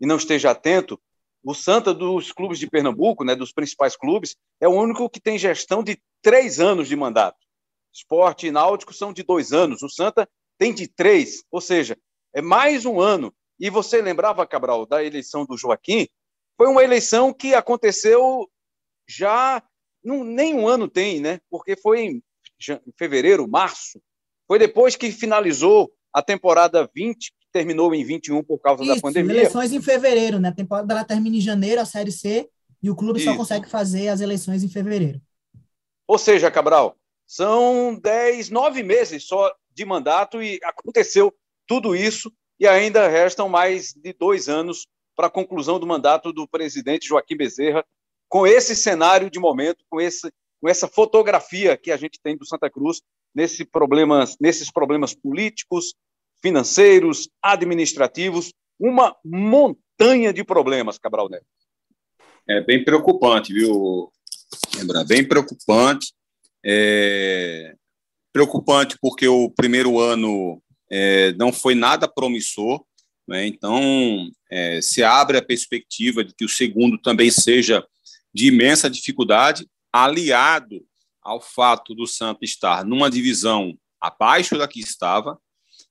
e 0.01 0.07
não 0.07 0.17
esteja 0.17 0.51
atento, 0.53 1.01
o 1.45 1.55
Santa 1.55 1.93
dos 1.93 2.31
clubes 2.31 2.59
de 2.59 2.71
Pernambuco, 2.71 3.25
né, 3.25 3.35
dos 3.35 3.53
principais 3.53 3.97
clubes, 3.97 4.37
é 4.61 4.69
o 4.69 4.73
único 4.73 5.11
que 5.11 5.21
tem 5.21 5.37
gestão 5.37 5.83
de 5.83 6.01
três 6.21 6.61
anos 6.61 6.87
de 6.87 6.95
mandato. 6.95 7.39
Esporte 7.93 8.47
e 8.47 8.53
Náutico 8.53 8.95
são 8.95 9.13
de 9.13 9.23
dois 9.23 9.53
anos. 9.53 9.83
O 9.83 9.89
Santa 9.89 10.29
tem 10.57 10.73
de 10.73 10.87
três, 10.87 11.43
ou 11.51 11.61
seja, 11.61 11.99
é 12.33 12.41
mais 12.41 12.87
um 12.87 13.01
ano. 13.01 13.35
E 13.59 13.69
você 13.69 14.01
lembrava, 14.01 14.47
Cabral, 14.47 14.87
da 14.87 15.05
eleição 15.05 15.45
do 15.45 15.57
Joaquim? 15.57 16.09
Foi 16.57 16.69
uma 16.69 16.83
eleição 16.83 17.33
que 17.33 17.55
aconteceu 17.55 18.49
já, 19.09 19.63
não, 20.03 20.25
nem 20.25 20.55
um 20.55 20.67
ano 20.67 20.89
tem, 20.89 21.21
né? 21.21 21.41
Porque 21.51 21.77
foi 21.77 22.03
em 22.03 22.23
fevereiro, 22.97 23.49
março. 23.49 24.01
Foi 24.47 24.59
depois 24.59 24.97
que 24.97 25.11
finalizou 25.11 25.93
a 26.13 26.23
temporada 26.23 26.89
20, 26.95 27.33
que 27.33 27.47
terminou 27.53 27.95
em 27.95 28.05
21 28.05 28.43
por 28.45 28.59
causa 28.59 28.83
Isso, 28.83 28.95
da 28.95 29.01
pandemia. 29.01 29.33
eleições 29.33 29.73
em 29.73 29.83
fevereiro, 29.83 30.39
né? 30.39 30.51
A 30.51 30.55
temporada 30.55 30.93
ela 30.93 31.05
termina 31.05 31.37
em 31.37 31.41
janeiro, 31.41 31.81
a 31.81 31.85
Série 31.85 32.13
C, 32.13 32.49
e 32.83 32.91
o 32.91 32.97
clube 32.97 33.19
Isso. 33.19 33.31
só 33.31 33.37
consegue 33.37 33.69
fazer 33.69 34.09
as 34.09 34.21
eleições 34.21 34.63
em 34.63 34.69
fevereiro. 34.69 35.21
Ou 36.07 36.19
seja, 36.19 36.51
Cabral, 36.51 36.97
são 37.27 37.99
10, 37.99 38.51
9 38.51 38.83
meses 38.83 39.25
só 39.25 39.51
de 39.75 39.85
mandato 39.85 40.43
e 40.43 40.61
aconteceu 40.63 41.35
tudo 41.67 41.97
isso 41.97 42.31
e 42.61 42.67
ainda 42.67 43.09
restam 43.09 43.49
mais 43.49 43.95
de 43.95 44.13
dois 44.13 44.49
anos 44.49 44.87
para 45.23 45.29
a 45.29 45.31
conclusão 45.31 45.79
do 45.79 45.87
mandato 45.87 46.33
do 46.33 46.49
presidente 46.49 47.07
Joaquim 47.07 47.37
Bezerra, 47.37 47.85
com 48.29 48.45
esse 48.45 48.75
cenário 48.75 49.31
de 49.31 49.39
momento, 49.39 49.85
com, 49.89 50.01
esse, 50.01 50.33
com 50.61 50.69
essa 50.69 50.89
fotografia 50.89 51.77
que 51.77 51.93
a 51.93 51.97
gente 51.97 52.19
tem 52.21 52.37
do 52.37 52.45
Santa 52.45 52.69
Cruz 52.69 53.01
nesse 53.33 53.65
problemas, 53.65 54.37
nesses 54.41 54.69
problemas 54.69 55.15
políticos, 55.15 55.95
financeiros, 56.43 57.29
administrativos, 57.41 58.53
uma 58.81 59.15
montanha 59.25 60.33
de 60.33 60.43
problemas, 60.43 60.99
Cabral 60.99 61.29
Neto. 61.29 61.47
É 62.49 62.61
bem 62.61 62.85
preocupante, 62.85 63.53
viu, 63.53 64.11
Lembra? 64.77 65.05
Bem 65.05 65.27
preocupante. 65.27 66.13
É, 66.67 67.77
preocupante 68.33 68.99
porque 69.01 69.29
o 69.29 69.49
primeiro 69.51 70.01
ano 70.01 70.61
é, 70.91 71.33
não 71.35 71.53
foi 71.53 71.77
nada 71.77 72.09
promissor, 72.09 72.85
né? 73.33 73.47
então 73.47 74.31
é, 74.51 74.83
se 74.83 75.03
abre 75.03 75.39
a 75.39 75.43
perspectiva 75.45 76.23
de 76.23 76.35
que 76.35 76.45
o 76.45 76.49
segundo 76.49 76.99
também 76.99 77.31
seja 77.31 77.83
de 78.33 78.49
imensa 78.49 78.91
dificuldade, 78.91 79.67
aliado 79.91 80.85
ao 81.23 81.41
fato 81.41 81.95
do 81.95 82.07
Santos 82.07 82.51
estar 82.51 82.85
numa 82.85 83.11
divisão 83.11 83.75
abaixo 83.99 84.59
da 84.59 84.69
que 84.69 84.81
estava, 84.81 85.39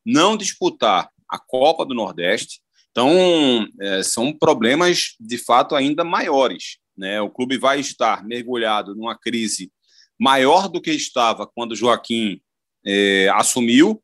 não 0.06 0.38
disputar 0.38 1.10
a 1.28 1.40
Copa 1.40 1.84
do 1.84 1.96
Nordeste, 1.96 2.62
então 2.92 3.68
é, 3.80 4.04
são 4.04 4.32
problemas 4.32 5.16
de 5.20 5.40
fato 5.40 5.76
ainda 5.76 6.04
maiores. 6.04 6.78
Né? 6.96 7.20
O 7.22 7.30
clube 7.30 7.58
vai 7.58 7.80
estar 7.80 8.24
mergulhado 8.24 8.96
numa 8.96 9.18
crise 9.18 9.72
maior 10.20 10.70
do 10.70 10.80
que 10.80 10.92
estava 10.92 11.48
quando 11.48 11.76
Joaquim 11.76 12.40
é, 12.86 13.30
assumiu, 13.34 14.00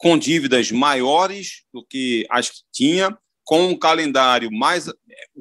com 0.00 0.18
dívidas 0.18 0.70
maiores 0.70 1.64
do 1.72 1.84
que 1.84 2.26
as 2.30 2.50
que 2.50 2.60
tinha, 2.72 3.16
com 3.44 3.68
um 3.68 3.78
calendário 3.78 4.50
mais 4.50 4.86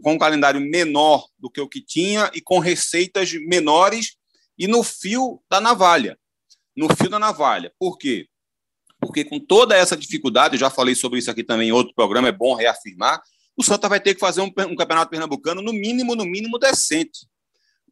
com 0.02 0.14
um 0.14 0.18
calendário 0.18 0.60
menor 0.60 1.28
do 1.38 1.50
que 1.50 1.62
o 1.62 1.68
que 1.68 1.82
tinha 1.82 2.30
e 2.34 2.42
com 2.42 2.60
receitas 2.60 3.32
menores 3.34 4.18
e 4.58 4.68
no 4.68 4.84
fio 4.84 5.42
da 5.50 5.62
navalha. 5.62 6.18
No 6.76 6.94
fio 6.96 7.10
da 7.10 7.20
navalha. 7.20 7.72
Por 7.80 7.98
quê? 7.98 8.28
Porque 9.00 9.24
com 9.24 9.40
toda 9.40 9.76
essa 9.76 9.96
dificuldade, 9.96 10.56
eu 10.56 10.60
já 10.60 10.70
falei 10.70 10.96
sobre 10.96 11.20
isso 11.20 11.32
aqui 11.32 11.44
também 11.44 11.70
em 11.70 11.72
outro 11.72 11.94
programa, 11.94 12.28
é 12.28 12.32
bom 12.34 12.54
reafirmar, 12.54 13.22
o 13.56 13.64
Santa 13.64 13.88
vai 13.88 14.00
ter 14.00 14.14
que 14.14 14.20
fazer 14.20 14.42
um, 14.42 14.48
um 14.48 14.76
campeonato 14.76 15.10
pernambucano 15.10 15.62
no 15.62 15.72
mínimo, 15.72 16.16
no 16.16 16.26
mínimo 16.26 16.58
decente 16.58 17.28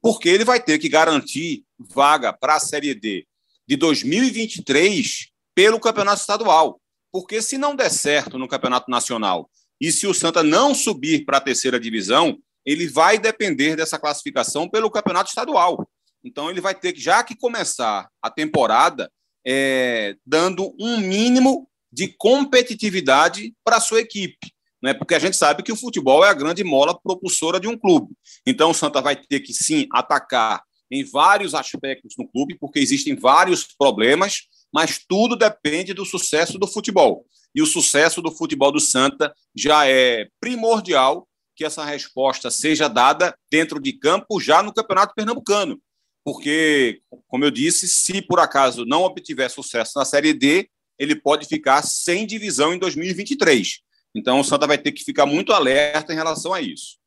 porque 0.01 0.30
ele 0.30 0.45
vai 0.45 0.62
ter 0.62 0.80
que 0.80 0.89
garantir 0.89 1.63
vaga 1.77 2.34
para 2.34 2.56
a 2.56 2.60
Série 2.60 2.93
D 2.93 3.25
de 3.67 3.75
2023 3.75 5.30
pelo 5.58 5.80
Campeonato 5.80 6.22
Estadual. 6.22 6.80
Porque 7.12 7.41
se 7.41 7.58
não 7.58 7.76
der 7.76 7.89
certo 7.89 8.38
no 8.38 8.48
Campeonato 8.48 8.91
Nacional 8.91 9.50
e 9.82 9.91
se 9.91 10.06
o 10.06 10.13
Santa 10.13 10.43
não 10.43 10.76
subir 10.76 11.26
para 11.26 11.38
a 11.38 11.41
terceira 11.41 11.80
divisão, 11.80 12.38
ele 12.63 12.88
vai 12.88 13.17
depender 13.17 13.76
dessa 13.76 13.98
classificação 13.98 14.70
pelo 14.70 14.91
Campeonato 14.91 15.30
Estadual. 15.30 15.89
Então 16.24 16.48
ele 16.52 16.62
vai 16.62 16.76
ter 16.76 16.93
que, 16.93 17.02
já 17.02 17.24
que 17.24 17.36
começar 17.36 18.08
a 18.22 18.30
temporada, 18.30 19.12
é, 19.43 20.15
dando 20.24 20.76
um 20.80 20.98
mínimo 20.98 21.67
de 21.91 22.10
competitividade 22.20 23.56
para 23.63 23.78
a 23.78 23.82
sua 23.82 24.02
equipe 24.02 24.54
né? 24.84 24.93
porque 24.93 25.15
a 25.15 25.20
gente 25.20 25.36
sabe 25.36 25.63
que 25.63 25.72
o 25.72 25.76
futebol 25.76 26.24
é 26.24 26.30
a 26.30 26.34
grande 26.34 26.63
mola 26.63 26.96
propulsora 27.00 27.60
de 27.60 27.67
um 27.67 27.76
clube. 27.76 28.13
Então, 28.46 28.70
o 28.70 28.76
Santa 28.76 29.02
vai 29.02 29.15
ter 29.15 29.39
que, 29.39 29.52
sim, 29.52 29.88
atacar 29.91 30.62
em 30.91 31.04
vários 31.04 31.54
aspectos 31.54 32.15
no 32.17 32.28
clube, 32.28 32.58
porque 32.60 32.80
existem 32.80 33.15
vários 33.15 33.63
problemas, 33.78 34.43
mas 34.73 34.99
tudo 35.08 35.36
depende 35.36 35.93
do 35.93 36.06
sucesso 36.06 36.58
do 36.58 36.67
futebol. 36.67 37.25
E 37.56 37.62
o 37.62 37.65
sucesso 37.65 38.21
do 38.21 38.32
futebol 38.32 38.71
do 38.71 38.80
Santa 38.80 39.34
já 39.56 39.88
é 39.88 40.27
primordial 40.39 41.27
que 41.56 41.65
essa 41.65 41.84
resposta 41.84 42.51
seja 42.51 42.88
dada 42.88 43.36
dentro 43.51 43.80
de 43.82 43.93
campo 43.93 44.39
já 44.39 44.62
no 44.62 44.73
Campeonato 44.73 45.15
Pernambucano. 45.15 45.82
Porque, 46.23 47.01
como 47.27 47.45
eu 47.45 47.51
disse, 47.51 47.88
se 47.88 48.21
por 48.21 48.39
acaso 48.39 48.86
não 48.86 49.03
obtiver 49.03 49.49
sucesso 49.49 49.93
na 49.95 50.06
Série 50.06 50.34
D, 50.34 50.69
ele 50.99 51.15
pode 51.15 51.47
ficar 51.47 51.82
sem 51.82 52.27
divisão 52.27 52.73
em 52.73 52.77
2023. 52.77 53.80
Então, 54.15 54.39
o 54.39 54.43
Santa 54.43 54.67
vai 54.67 54.77
ter 54.77 54.91
que 54.91 55.03
ficar 55.03 55.25
muito 55.25 55.53
alerta 55.53 56.13
em 56.13 56.15
relação 56.15 56.53
a 56.53 56.62
isso. 56.62 56.97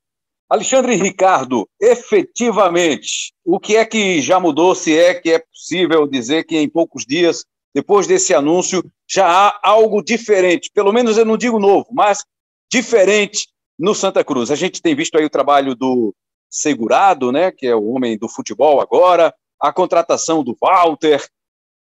Alexandre 0.50 0.96
Ricardo, 0.96 1.68
efetivamente, 1.80 3.32
o 3.44 3.60
que 3.60 3.76
é 3.76 3.86
que 3.86 4.20
já 4.20 4.40
mudou, 4.40 4.74
se 4.74 4.98
é 4.98 5.14
que 5.14 5.30
é 5.30 5.38
possível 5.38 6.08
dizer 6.08 6.42
que 6.42 6.58
em 6.58 6.68
poucos 6.68 7.04
dias, 7.06 7.44
depois 7.72 8.08
desse 8.08 8.34
anúncio, 8.34 8.82
já 9.08 9.28
há 9.28 9.60
algo 9.62 10.02
diferente, 10.02 10.68
pelo 10.74 10.92
menos 10.92 11.16
eu 11.16 11.24
não 11.24 11.36
digo 11.36 11.60
novo, 11.60 11.86
mas 11.92 12.24
diferente 12.68 13.46
no 13.78 13.94
Santa 13.94 14.24
Cruz. 14.24 14.50
A 14.50 14.56
gente 14.56 14.82
tem 14.82 14.92
visto 14.92 15.16
aí 15.16 15.24
o 15.24 15.30
trabalho 15.30 15.76
do 15.76 16.12
Segurado, 16.50 17.30
né, 17.30 17.52
que 17.52 17.68
é 17.68 17.76
o 17.76 17.86
homem 17.86 18.18
do 18.18 18.28
futebol 18.28 18.80
agora, 18.80 19.32
a 19.60 19.72
contratação 19.72 20.42
do 20.42 20.56
Walter. 20.60 21.24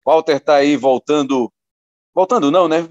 Walter 0.05 0.35
está 0.35 0.55
aí 0.57 0.77
voltando, 0.77 1.51
voltando 2.13 2.51
não, 2.51 2.67
né? 2.67 2.87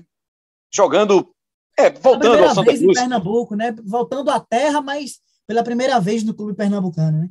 Jogando 0.74 1.30
é, 1.78 1.88
voltando 1.90 2.42
ao 2.42 2.48
Santa 2.48 2.62
vez 2.62 2.80
Cruz. 2.80 2.98
em 2.98 3.00
Pernambuco, 3.00 3.54
né? 3.54 3.72
Voltando 3.84 4.30
à 4.30 4.40
terra, 4.40 4.80
mas 4.80 5.20
pela 5.48 5.64
primeira 5.64 5.98
vez 5.98 6.22
no 6.22 6.34
clube 6.34 6.54
pernambucano, 6.54 7.22
né? 7.22 7.30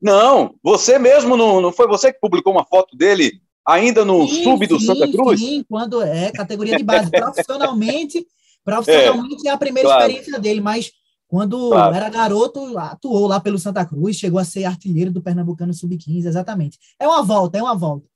Não, 0.00 0.54
você 0.62 0.98
mesmo 0.98 1.36
não, 1.36 1.60
não 1.60 1.72
foi 1.72 1.88
você 1.88 2.12
que 2.12 2.20
publicou 2.20 2.52
uma 2.52 2.64
foto 2.64 2.96
dele 2.96 3.42
ainda 3.66 4.04
no 4.04 4.28
sim, 4.28 4.44
sub 4.44 4.66
do 4.66 4.78
sim, 4.78 4.86
Santa 4.86 5.10
Cruz? 5.10 5.40
Sim, 5.40 5.64
quando 5.68 6.00
é 6.00 6.30
categoria 6.30 6.76
de 6.76 6.84
base. 6.84 7.10
profissionalmente, 7.10 8.24
profissionalmente 8.64 9.48
é, 9.48 9.50
é 9.50 9.52
a 9.52 9.58
primeira 9.58 9.88
claro. 9.88 10.02
experiência 10.02 10.38
dele, 10.38 10.60
mas 10.60 10.92
Quando 11.28 11.70
claro. 11.70 11.94
era 11.94 12.08
garoto, 12.08 12.78
atuou 12.78 13.26
lá 13.26 13.40
pelo 13.40 13.58
Santa 13.58 13.84
Cruz, 13.84 14.16
chegou 14.16 14.38
a 14.38 14.44
ser 14.44 14.64
artilheiro 14.64 15.10
do 15.10 15.20
Pernambucano 15.20 15.74
Sub-15, 15.74 16.26
exatamente. 16.26 16.78
É 17.00 17.08
uma 17.08 17.22
volta, 17.22 17.58
é 17.58 17.62
uma 17.62 17.74
volta. 17.74 18.06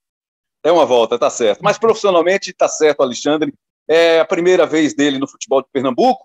É 0.63 0.71
uma 0.71 0.87
volta, 0.87 1.19
tá 1.19 1.29
certo. 1.29 1.61
Mas 1.61 1.77
profissionalmente 1.77 2.53
tá 2.53 2.69
certo, 2.69 3.03
Alexandre. 3.03 3.53
É 3.89 4.21
a 4.21 4.25
primeira 4.25 4.65
vez 4.65 4.95
dele 4.95 5.19
no 5.19 5.27
futebol 5.27 5.61
de 5.61 5.69
Pernambuco. 5.73 6.25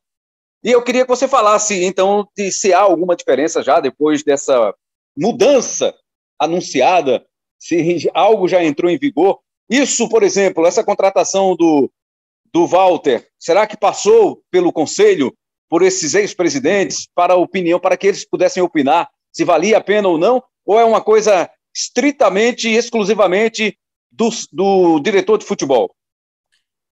E 0.66 0.72
eu 0.72 0.82
queria 0.82 1.04
que 1.04 1.10
você 1.10 1.28
falasse, 1.28 1.84
então, 1.84 2.28
de 2.36 2.52
se 2.52 2.74
há 2.74 2.80
alguma 2.80 3.16
diferença 3.16 3.62
já 3.62 3.80
depois 3.80 4.24
dessa 4.24 4.74
mudança 5.16 5.94
anunciada, 6.40 7.24
se 7.60 8.10
algo 8.16 8.48
já 8.48 8.64
entrou 8.64 8.90
em 8.90 8.98
vigor. 8.98 9.40
Isso, 9.70 10.10
por 10.10 10.24
exemplo, 10.24 10.66
essa 10.66 10.84
contratação 10.84 11.56
do, 11.56 11.88
do 12.52 12.66
Walter, 12.66 13.28
será 13.38 13.68
que 13.68 13.78
passou 13.78 14.42
pelo 14.50 14.74
conselho, 14.74 15.32
por 15.70 15.84
esses 15.84 16.16
ex-presidentes, 16.16 17.08
para 17.14 17.36
opinião, 17.36 17.80
para 17.80 17.96
que 17.96 18.08
eles 18.08 18.28
pudessem 18.28 18.64
opinar 18.64 19.08
se 19.32 19.44
valia 19.44 19.78
a 19.78 19.84
pena 19.84 20.08
ou 20.08 20.18
não? 20.18 20.44
Ou 20.66 20.80
é 20.80 20.84
uma 20.84 21.00
coisa 21.00 21.48
estritamente 21.76 22.68
e 22.70 22.76
exclusivamente 22.76 23.78
do, 24.12 24.30
do 24.52 25.00
diretor 25.00 25.38
de 25.38 25.46
futebol? 25.46 25.96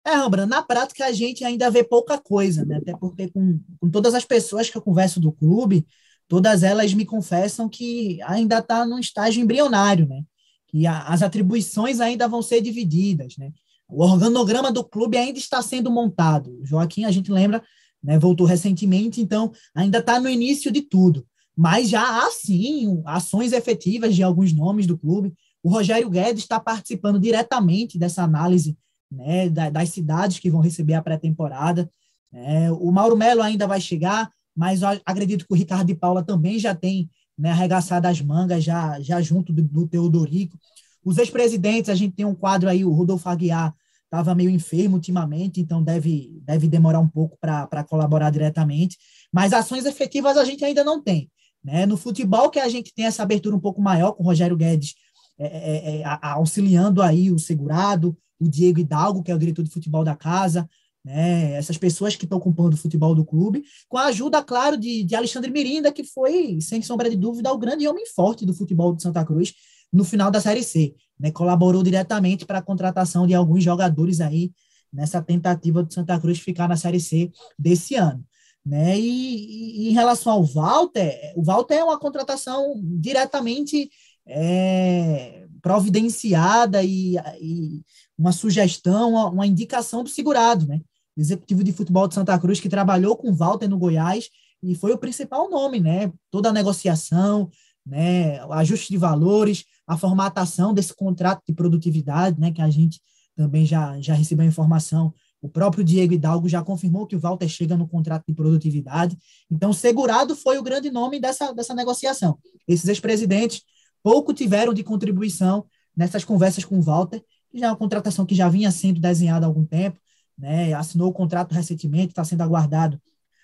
É, 0.05 0.15
Rambra, 0.15 0.45
na 0.45 0.63
prática 0.63 1.05
a 1.05 1.11
gente 1.11 1.43
ainda 1.43 1.69
vê 1.69 1.83
pouca 1.83 2.17
coisa, 2.17 2.65
né? 2.65 2.77
Até 2.77 2.95
porque 2.97 3.29
com, 3.29 3.59
com 3.79 3.89
todas 3.89 4.15
as 4.15 4.25
pessoas 4.25 4.69
que 4.69 4.77
eu 4.77 4.81
converso 4.81 5.19
do 5.19 5.31
clube, 5.31 5.85
todas 6.27 6.63
elas 6.63 6.93
me 6.93 7.05
confessam 7.05 7.69
que 7.69 8.19
ainda 8.23 8.57
está 8.59 8.85
num 8.85 8.97
estágio 8.97 9.43
embrionário, 9.43 10.07
né? 10.07 10.23
Que 10.67 10.87
a, 10.87 11.03
as 11.03 11.21
atribuições 11.21 11.99
ainda 11.99 12.27
vão 12.27 12.41
ser 12.41 12.61
divididas, 12.61 13.37
né? 13.37 13.51
O 13.87 14.03
organograma 14.03 14.71
do 14.71 14.83
clube 14.83 15.17
ainda 15.17 15.37
está 15.37 15.61
sendo 15.61 15.91
montado. 15.91 16.57
O 16.61 16.65
Joaquim, 16.65 17.03
a 17.03 17.11
gente 17.11 17.31
lembra, 17.31 17.61
né, 18.01 18.17
voltou 18.17 18.47
recentemente, 18.47 19.19
então 19.21 19.51
ainda 19.75 19.99
está 19.99 20.19
no 20.19 20.29
início 20.29 20.71
de 20.71 20.81
tudo. 20.81 21.27
Mas 21.55 21.89
já 21.89 22.01
há, 22.01 22.31
sim, 22.31 23.01
ações 23.05 23.51
efetivas 23.51 24.15
de 24.15 24.23
alguns 24.23 24.53
nomes 24.53 24.87
do 24.87 24.97
clube. 24.97 25.33
O 25.61 25.69
Rogério 25.69 26.09
Guedes 26.09 26.43
está 26.43 26.59
participando 26.59 27.19
diretamente 27.19 27.99
dessa 27.99 28.23
análise 28.23 28.77
né, 29.11 29.49
das 29.49 29.89
cidades 29.89 30.39
que 30.39 30.49
vão 30.49 30.61
receber 30.61 30.93
a 30.93 31.01
pré-temporada. 31.01 31.91
É, 32.33 32.71
o 32.71 32.91
Mauro 32.91 33.17
Melo 33.17 33.41
ainda 33.41 33.67
vai 33.67 33.81
chegar, 33.81 34.31
mas 34.55 34.81
acredito 35.05 35.45
que 35.45 35.53
o 35.53 35.57
Ricardo 35.57 35.87
de 35.87 35.95
Paula 35.95 36.23
também 36.23 36.57
já 36.57 36.73
tem 36.73 37.09
né, 37.37 37.51
arregaçado 37.51 38.07
as 38.07 38.21
mangas, 38.21 38.63
já, 38.63 38.99
já 39.01 39.21
junto 39.21 39.51
do, 39.51 39.63
do 39.63 39.87
Teodorico. 39.87 40.57
Os 41.03 41.17
ex-presidentes, 41.17 41.89
a 41.89 41.95
gente 41.95 42.15
tem 42.15 42.25
um 42.25 42.35
quadro 42.35 42.69
aí, 42.69 42.85
o 42.85 42.91
Rodolfo 42.91 43.27
Aguiar 43.27 43.73
estava 44.05 44.35
meio 44.35 44.49
enfermo 44.49 44.95
ultimamente, 44.95 45.61
então 45.61 45.81
deve, 45.81 46.41
deve 46.43 46.67
demorar 46.67 46.99
um 46.99 47.07
pouco 47.07 47.37
para 47.39 47.83
colaborar 47.83 48.29
diretamente. 48.29 48.97
Mas 49.31 49.53
ações 49.53 49.85
efetivas 49.85 50.37
a 50.37 50.45
gente 50.45 50.63
ainda 50.63 50.83
não 50.83 51.01
tem. 51.01 51.29
Né? 51.63 51.85
No 51.85 51.95
futebol, 51.95 52.49
que 52.49 52.59
a 52.59 52.67
gente 52.67 52.93
tem 52.93 53.05
essa 53.05 53.23
abertura 53.23 53.55
um 53.55 53.59
pouco 53.59 53.81
maior, 53.81 54.11
com 54.11 54.23
o 54.23 54.25
Rogério 54.25 54.57
Guedes 54.57 54.95
é, 55.39 55.45
é, 55.45 56.01
é, 56.01 56.03
auxiliando 56.21 57.01
aí 57.01 57.31
o 57.31 57.39
segurado, 57.39 58.15
o 58.41 58.49
Diego 58.49 58.79
Hidalgo, 58.79 59.23
que 59.23 59.31
é 59.31 59.35
o 59.35 59.39
diretor 59.39 59.63
de 59.63 59.69
futebol 59.69 60.03
da 60.03 60.15
casa, 60.15 60.67
né, 61.03 61.53
essas 61.53 61.77
pessoas 61.77 62.15
que 62.15 62.25
estão 62.25 62.37
ocupando 62.37 62.75
o 62.75 62.79
futebol 62.79 63.15
do 63.15 63.25
clube, 63.25 63.63
com 63.87 63.97
a 63.97 64.05
ajuda, 64.05 64.43
claro, 64.43 64.77
de, 64.77 65.03
de 65.03 65.15
Alexandre 65.15 65.51
Mirinda, 65.51 65.91
que 65.91 66.03
foi, 66.03 66.59
sem 66.61 66.81
sombra 66.81 67.09
de 67.09 67.15
dúvida, 67.15 67.51
o 67.51 67.57
grande 67.57 67.87
homem 67.87 68.05
forte 68.05 68.45
do 68.45 68.53
futebol 68.53 68.95
de 68.95 69.01
Santa 69.01 69.23
Cruz 69.25 69.53
no 69.91 70.03
final 70.03 70.31
da 70.31 70.39
Série 70.39 70.63
C. 70.63 70.95
Né, 71.19 71.31
colaborou 71.31 71.83
diretamente 71.83 72.45
para 72.45 72.59
a 72.59 72.63
contratação 72.63 73.27
de 73.27 73.33
alguns 73.33 73.63
jogadores 73.63 74.21
aí 74.21 74.51
nessa 74.91 75.21
tentativa 75.21 75.83
do 75.83 75.93
Santa 75.93 76.19
Cruz 76.19 76.39
ficar 76.39 76.67
na 76.67 76.75
Série 76.75 76.99
C 76.99 77.31
desse 77.57 77.95
ano. 77.95 78.23
Né? 78.65 78.99
E, 78.99 79.85
e, 79.85 79.89
em 79.89 79.93
relação 79.93 80.33
ao 80.33 80.43
Walter, 80.43 81.33
o 81.35 81.43
Walter 81.43 81.75
é 81.75 81.83
uma 81.83 81.99
contratação 81.99 82.75
diretamente 82.83 83.89
é, 84.25 85.47
providenciada 85.61 86.83
e, 86.83 87.15
e, 87.39 87.81
uma 88.21 88.31
sugestão, 88.31 89.15
uma 89.33 89.47
indicação 89.47 90.03
do 90.03 90.09
segurado, 90.09 90.67
né? 90.67 90.79
O 91.17 91.19
executivo 91.19 91.63
de 91.63 91.73
futebol 91.73 92.07
de 92.07 92.13
Santa 92.13 92.37
Cruz 92.37 92.59
que 92.59 92.69
trabalhou 92.69 93.17
com 93.17 93.33
Walter 93.33 93.67
no 93.67 93.79
Goiás 93.79 94.29
e 94.61 94.75
foi 94.75 94.91
o 94.91 94.97
principal 94.97 95.49
nome, 95.49 95.79
né? 95.79 96.11
Toda 96.29 96.49
a 96.49 96.53
negociação, 96.53 97.49
né? 97.83 98.45
O 98.45 98.53
ajuste 98.53 98.89
de 98.91 98.97
valores, 98.97 99.65
a 99.87 99.97
formatação 99.97 100.71
desse 100.71 100.93
contrato 100.95 101.41
de 101.47 101.53
produtividade, 101.53 102.39
né? 102.39 102.51
Que 102.51 102.61
a 102.61 102.69
gente 102.69 103.01
também 103.35 103.65
já, 103.65 103.99
já 103.99 104.13
recebeu 104.13 104.45
informação. 104.45 105.11
O 105.41 105.49
próprio 105.49 105.83
Diego 105.83 106.13
Hidalgo 106.13 106.47
já 106.47 106.61
confirmou 106.63 107.07
que 107.07 107.15
o 107.15 107.19
Walter 107.19 107.47
chega 107.47 107.75
no 107.75 107.87
contrato 107.87 108.25
de 108.27 108.35
produtividade. 108.35 109.17
Então, 109.49 109.73
segurado 109.73 110.35
foi 110.35 110.59
o 110.59 110.63
grande 110.63 110.91
nome 110.91 111.19
dessa, 111.19 111.51
dessa 111.53 111.73
negociação. 111.73 112.37
Esses 112.67 112.87
ex-presidentes 112.87 113.63
pouco 114.03 114.31
tiveram 114.31 114.75
de 114.75 114.83
contribuição 114.83 115.65
nessas 115.97 116.23
conversas 116.23 116.63
com 116.63 116.77
o 116.77 116.81
Walter, 116.81 117.23
já 117.53 117.67
é 117.67 117.69
uma 117.69 117.75
contratação 117.77 118.25
que 118.25 118.35
já 118.35 118.49
vinha 118.49 118.71
sendo 118.71 118.99
desenhada 118.99 119.45
há 119.45 119.47
algum 119.47 119.65
tempo, 119.65 119.99
né? 120.37 120.73
assinou 120.73 121.09
o 121.09 121.13
contrato 121.13 121.53
recentemente, 121.53 122.09
está 122.09 122.23
sendo 122.23 122.41
aguardado 122.41 123.01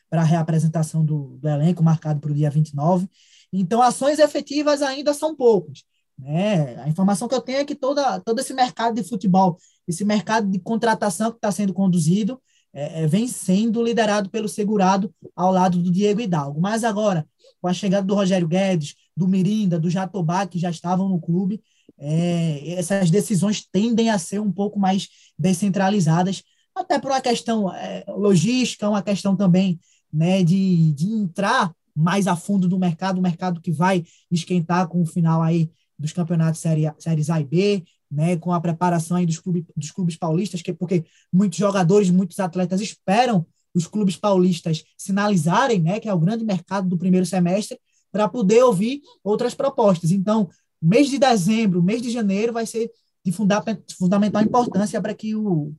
para 0.09 0.21
a 0.21 0.25
reapresentação 0.25 1.03
do, 1.03 1.37
do 1.37 1.47
elenco, 1.47 1.83
marcado 1.83 2.19
para 2.19 2.31
o 2.31 2.35
dia 2.35 2.49
29. 2.49 3.09
Então, 3.51 3.81
ações 3.81 4.19
efetivas 4.19 4.81
ainda 4.81 5.13
são 5.13 5.35
poucas. 5.35 5.83
Né? 6.17 6.75
A 6.81 6.87
informação 6.87 7.27
que 7.27 7.35
eu 7.35 7.41
tenho 7.41 7.59
é 7.59 7.65
que 7.65 7.75
toda, 7.75 8.19
todo 8.21 8.39
esse 8.39 8.53
mercado 8.53 8.95
de 8.95 9.03
futebol, 9.03 9.57
esse 9.87 10.03
mercado 10.03 10.49
de 10.49 10.59
contratação 10.59 11.31
que 11.31 11.37
está 11.37 11.51
sendo 11.51 11.73
conduzido, 11.73 12.41
é, 12.73 13.03
é, 13.03 13.07
vem 13.07 13.27
sendo 13.27 13.83
liderado 13.83 14.29
pelo 14.29 14.47
segurado 14.47 15.13
ao 15.35 15.51
lado 15.51 15.81
do 15.81 15.91
Diego 15.91 16.21
Hidalgo. 16.21 16.59
Mas 16.59 16.83
agora, 16.83 17.27
com 17.61 17.67
a 17.67 17.73
chegada 17.73 18.05
do 18.05 18.15
Rogério 18.15 18.47
Guedes, 18.47 18.95
do 19.15 19.27
Mirinda, 19.27 19.79
do 19.79 19.89
Jatobá, 19.89 20.45
que 20.45 20.59
já 20.59 20.69
estavam 20.69 21.09
no 21.09 21.19
clube, 21.19 21.61
é, 21.99 22.73
essas 22.73 23.09
decisões 23.09 23.65
tendem 23.71 24.09
a 24.09 24.19
ser 24.19 24.39
um 24.39 24.51
pouco 24.51 24.79
mais 24.79 25.07
descentralizadas, 25.37 26.43
até 26.75 26.99
por 26.99 27.11
uma 27.11 27.21
questão 27.21 27.73
é, 27.73 28.03
logística, 28.07 28.89
uma 28.89 29.01
questão 29.01 29.35
também 29.35 29.79
né, 30.13 30.43
de, 30.43 30.93
de 30.93 31.07
entrar 31.07 31.73
mais 31.95 32.27
a 32.27 32.35
fundo 32.35 32.69
no 32.69 32.77
mercado, 32.77 33.17
o 33.17 33.21
mercado 33.21 33.59
que 33.59 33.71
vai 33.71 34.05
esquentar 34.29 34.87
com 34.87 35.01
o 35.01 35.05
final 35.05 35.41
aí 35.41 35.69
dos 35.97 36.13
campeonatos 36.13 36.61
série, 36.61 36.91
séries 36.99 37.29
A 37.29 37.41
e 37.41 37.43
B, 37.43 37.83
né, 38.09 38.37
com 38.37 38.53
a 38.53 38.61
preparação 38.61 39.17
aí 39.17 39.25
dos, 39.25 39.39
clube, 39.39 39.65
dos 39.75 39.91
clubes 39.91 40.15
paulistas, 40.15 40.61
que 40.61 40.71
porque 40.71 41.03
muitos 41.33 41.57
jogadores, 41.57 42.11
muitos 42.11 42.39
atletas 42.39 42.79
esperam 42.81 43.45
os 43.73 43.87
clubes 43.87 44.15
paulistas 44.15 44.83
sinalizarem, 44.95 45.81
né, 45.81 45.99
que 45.99 46.07
é 46.07 46.13
o 46.13 46.19
grande 46.19 46.45
mercado 46.45 46.87
do 46.87 46.97
primeiro 46.97 47.25
semestre, 47.25 47.79
para 48.11 48.27
poder 48.27 48.63
ouvir 48.63 49.01
outras 49.23 49.53
propostas. 49.53 50.11
Então, 50.11 50.49
mês 50.81 51.09
de 51.09 51.17
dezembro, 51.17 51.83
mês 51.83 52.01
de 52.01 52.09
janeiro 52.09 52.53
vai 52.53 52.65
ser 52.65 52.91
de 53.23 53.31
fundamental 53.31 54.41
importância 54.41 55.01
para 55.01 55.13
que 55.13 55.35
o, 55.35 55.73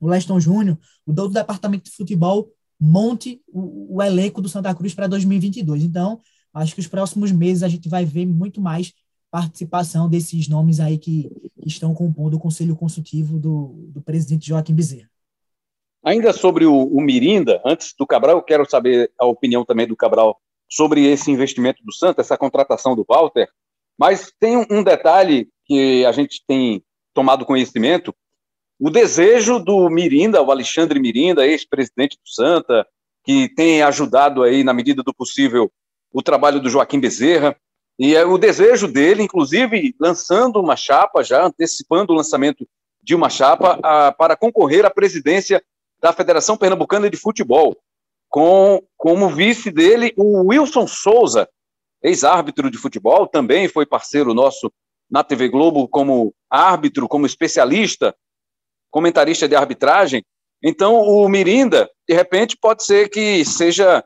o 0.00 0.08
Leston 0.08 0.40
Júnior, 0.40 0.78
o 1.04 1.12
dono 1.12 1.28
do 1.28 1.34
departamento 1.34 1.84
de 1.84 1.96
futebol, 1.96 2.50
monte 2.80 3.42
o, 3.48 3.96
o 3.96 4.02
elenco 4.02 4.40
do 4.40 4.48
Santa 4.48 4.74
Cruz 4.74 4.94
para 4.94 5.06
2022. 5.06 5.82
Então, 5.82 6.20
acho 6.52 6.74
que 6.74 6.80
os 6.80 6.86
próximos 6.86 7.32
meses 7.32 7.62
a 7.62 7.68
gente 7.68 7.88
vai 7.88 8.04
ver 8.04 8.26
muito 8.26 8.60
mais 8.60 8.92
participação 9.30 10.08
desses 10.08 10.48
nomes 10.48 10.80
aí 10.80 10.96
que, 10.96 11.28
que 11.60 11.68
estão 11.68 11.92
compondo 11.92 12.34
o 12.34 12.40
conselho 12.40 12.76
consultivo 12.76 13.38
do, 13.38 13.88
do 13.88 14.00
presidente 14.00 14.48
Joaquim 14.48 14.74
Bezerra. 14.74 15.10
Ainda 16.02 16.32
sobre 16.32 16.64
o, 16.64 16.84
o, 16.84 17.00
Mirinda, 17.00 17.60
antes 17.64 17.92
do 17.98 18.06
Cabral, 18.06 18.36
eu 18.36 18.42
quero 18.42 18.68
saber 18.70 19.10
a 19.18 19.26
opinião 19.26 19.64
também 19.64 19.86
do 19.86 19.96
Cabral 19.96 20.40
sobre 20.70 21.04
esse 21.04 21.30
investimento 21.30 21.82
do 21.84 21.92
Santa, 21.92 22.20
essa 22.20 22.38
contratação 22.38 22.94
do 22.94 23.04
Walter. 23.06 23.48
Mas 23.98 24.32
tem 24.38 24.56
um, 24.70 24.82
detalhe 24.82 25.48
que 25.64 26.04
a 26.04 26.12
gente 26.12 26.42
tem 26.46 26.82
tomado 27.14 27.46
conhecimento: 27.46 28.14
o 28.78 28.90
desejo 28.90 29.58
do 29.58 29.88
Mirinda, 29.88 30.42
o 30.42 30.50
Alexandre 30.50 31.00
Mirinda, 31.00 31.46
ex-presidente 31.46 32.16
do 32.16 32.28
Santa, 32.28 32.86
que 33.24 33.48
tem 33.54 33.82
ajudado 33.82 34.42
aí, 34.42 34.62
na 34.62 34.74
medida 34.74 35.02
do 35.02 35.14
possível, 35.14 35.70
o 36.12 36.22
trabalho 36.22 36.60
do 36.60 36.68
Joaquim 36.68 37.00
Bezerra, 37.00 37.56
e 37.98 38.14
é 38.14 38.24
o 38.24 38.36
desejo 38.36 38.86
dele, 38.86 39.22
inclusive, 39.22 39.94
lançando 39.98 40.60
uma 40.60 40.76
chapa, 40.76 41.24
já 41.24 41.44
antecipando 41.44 42.12
o 42.12 42.16
lançamento 42.16 42.68
de 43.02 43.14
uma 43.14 43.30
chapa 43.30 43.78
a, 43.82 44.12
para 44.12 44.36
concorrer 44.36 44.84
à 44.84 44.90
presidência 44.90 45.62
da 46.00 46.12
Federação 46.12 46.56
Pernambucana 46.56 47.08
de 47.08 47.16
Futebol, 47.16 47.76
com 48.28 48.82
como 48.96 49.30
vice 49.30 49.70
dele 49.70 50.12
o 50.16 50.48
Wilson 50.48 50.86
Souza, 50.86 51.48
ex-árbitro 52.02 52.70
de 52.70 52.78
futebol, 52.78 53.26
também 53.26 53.68
foi 53.68 53.86
parceiro 53.86 54.34
nosso 54.34 54.72
na 55.10 55.22
TV 55.22 55.48
Globo 55.48 55.88
como 55.88 56.34
árbitro, 56.50 57.08
como 57.08 57.26
especialista, 57.26 58.14
comentarista 58.90 59.48
de 59.48 59.54
arbitragem. 59.54 60.24
Então, 60.62 60.96
o 60.96 61.28
Mirinda, 61.28 61.88
de 62.08 62.14
repente, 62.14 62.56
pode 62.60 62.84
ser 62.84 63.08
que 63.08 63.44
seja 63.44 64.04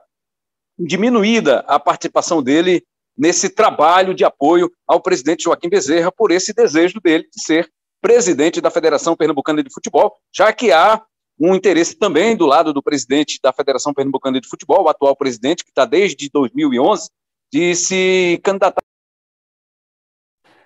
diminuída 0.79 1.61
a 1.61 1.79
participação 1.79 2.43
dele 2.43 2.83
nesse 3.17 3.51
trabalho 3.51 4.15
de 4.15 4.25
apoio 4.25 4.71
ao 4.87 5.01
presidente 5.01 5.45
Joaquim 5.45 5.69
Bezerra 5.69 6.11
por 6.11 6.31
esse 6.31 6.55
desejo 6.55 7.01
dele 7.01 7.25
de 7.25 7.43
ser 7.43 7.71
presidente 8.01 8.61
da 8.61 8.71
Federação 8.71 9.15
Pernambucana 9.15 9.63
de 9.63 9.73
Futebol, 9.73 10.15
já 10.35 10.53
que 10.53 10.73
há 10.73 11.03
um 11.39 11.55
interesse 11.55 11.97
também 11.97 12.37
do 12.37 12.47
lado 12.47 12.73
do 12.73 12.83
presidente 12.83 13.39
da 13.43 13.53
Federação 13.53 13.93
Pernambucana 13.93 14.41
de 14.41 14.49
Futebol, 14.49 14.85
o 14.85 14.89
atual 14.89 15.17
presidente, 15.17 15.65
que 15.65 15.71
está 15.71 15.85
desde 15.85 16.29
2011, 16.31 17.11
de 17.53 17.75
se 17.75 18.41
candidatar. 18.43 18.83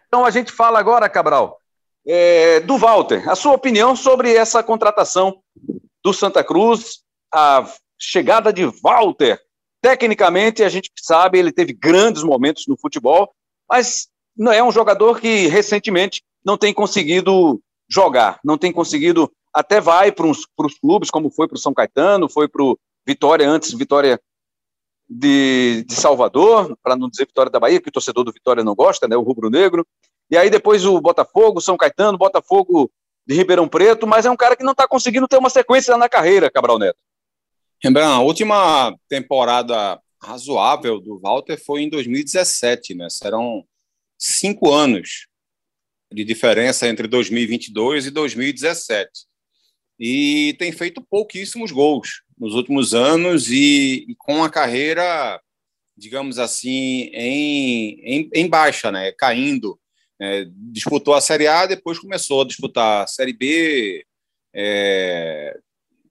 Então 0.07 0.25
a 0.25 0.31
gente 0.31 0.53
fala 0.53 0.79
agora, 0.79 1.09
Cabral, 1.09 1.59
é, 2.07 2.61
do 2.61 2.77
Walter. 2.77 3.29
A 3.29 3.35
sua 3.35 3.53
opinião 3.53 3.97
sobre 3.97 4.35
essa 4.35 4.63
contratação 4.63 5.43
do 6.05 6.13
Santa 6.13 6.45
Cruz, 6.45 7.01
a 7.33 7.67
chegada 7.99 8.53
de 8.53 8.65
Walter. 8.83 9.41
Tecnicamente, 9.81 10.63
a 10.63 10.69
gente 10.69 10.91
sabe, 11.01 11.39
ele 11.39 11.53
teve 11.53 11.73
grandes 11.73 12.23
momentos 12.23 12.67
no 12.67 12.77
futebol, 12.77 13.35
mas 13.69 14.09
é 14.53 14.63
um 14.63 14.73
jogador 14.73 15.21
que 15.21 15.47
recentemente 15.47 16.23
não 16.45 16.57
tem 16.57 16.73
conseguido 16.73 17.61
jogar, 17.89 18.39
não 18.45 18.57
tem 18.59 18.73
conseguido, 18.73 19.31
até 19.53 19.81
vai 19.81 20.11
para 20.11 20.27
os 20.27 20.47
clubes, 20.81 21.11
como 21.11 21.31
foi 21.31 21.47
para 21.49 21.57
o 21.57 21.61
São 21.61 21.75
Caetano, 21.75 22.29
foi 22.29 22.49
para 22.49 22.63
o 22.63 22.79
Vitória 23.07 23.49
antes, 23.49 23.73
Vitória 23.73 24.21
de, 25.09 25.85
de 25.87 25.95
Salvador, 25.95 26.77
para 26.83 26.97
não 26.97 27.09
dizer 27.09 27.27
Vitória 27.27 27.51
da 27.51 27.61
Bahia, 27.61 27.81
que 27.81 27.89
o 27.89 27.93
torcedor 27.93 28.25
do 28.25 28.33
Vitória 28.33 28.65
não 28.65 28.75
gosta, 28.75 29.07
né, 29.07 29.17
o 29.17 29.23
rubro-negro, 29.23 29.87
e 30.31 30.37
aí 30.37 30.49
depois 30.49 30.85
o 30.85 31.01
Botafogo, 31.01 31.61
São 31.61 31.77
Caetano, 31.77 32.19
Botafogo 32.19 32.91
de 33.27 33.35
Ribeirão 33.35 33.69
Preto, 33.69 34.07
mas 34.07 34.27
é 34.27 34.31
um 34.31 34.37
cara 34.37 34.57
que 34.57 34.65
não 34.65 34.73
está 34.73 34.87
conseguindo 34.87 35.29
ter 35.29 35.39
uma 35.39 35.51
sequência 35.51 35.97
na 35.97 36.09
carreira, 36.09 36.51
Cabral 36.51 36.79
Neto. 36.79 36.99
Rembrandt, 37.83 38.13
a 38.13 38.21
última 38.21 38.97
temporada 39.09 40.01
razoável 40.23 41.01
do 41.01 41.19
Walter 41.21 41.63
foi 41.63 41.83
em 41.83 41.91
2017, 41.91 42.95
né? 42.95 43.09
Serão 43.11 43.65
cinco 44.19 44.73
anos 44.73 45.27
de 46.11 46.25
diferença 46.25 46.89
entre 46.89 47.07
2022 47.07 48.07
e 48.07 48.11
2017. 48.11 49.11
E 49.99 50.55
tem 50.59 50.73
feito 50.73 51.03
pouquíssimos 51.03 51.71
gols 51.71 52.23
nos 52.39 52.55
últimos 52.55 52.95
anos 52.95 53.51
e, 53.51 54.07
e 54.09 54.15
com 54.17 54.43
a 54.43 54.51
carreira, 54.51 55.41
digamos 55.97 56.39
assim, 56.39 57.11
em, 57.13 58.01
em, 58.03 58.31
em 58.33 58.49
baixa, 58.49 58.91
né? 58.91 59.13
Caindo. 59.13 59.79
É, 60.21 60.47
disputou 60.73 61.15
a 61.15 61.21
Série 61.21 61.47
A, 61.47 61.67
depois 61.67 61.99
começou 61.99 62.43
a 62.43 62.47
disputar 62.47 63.03
a 63.03 63.07
Série 63.07 63.33
B, 63.33 64.07
é, 64.55 65.59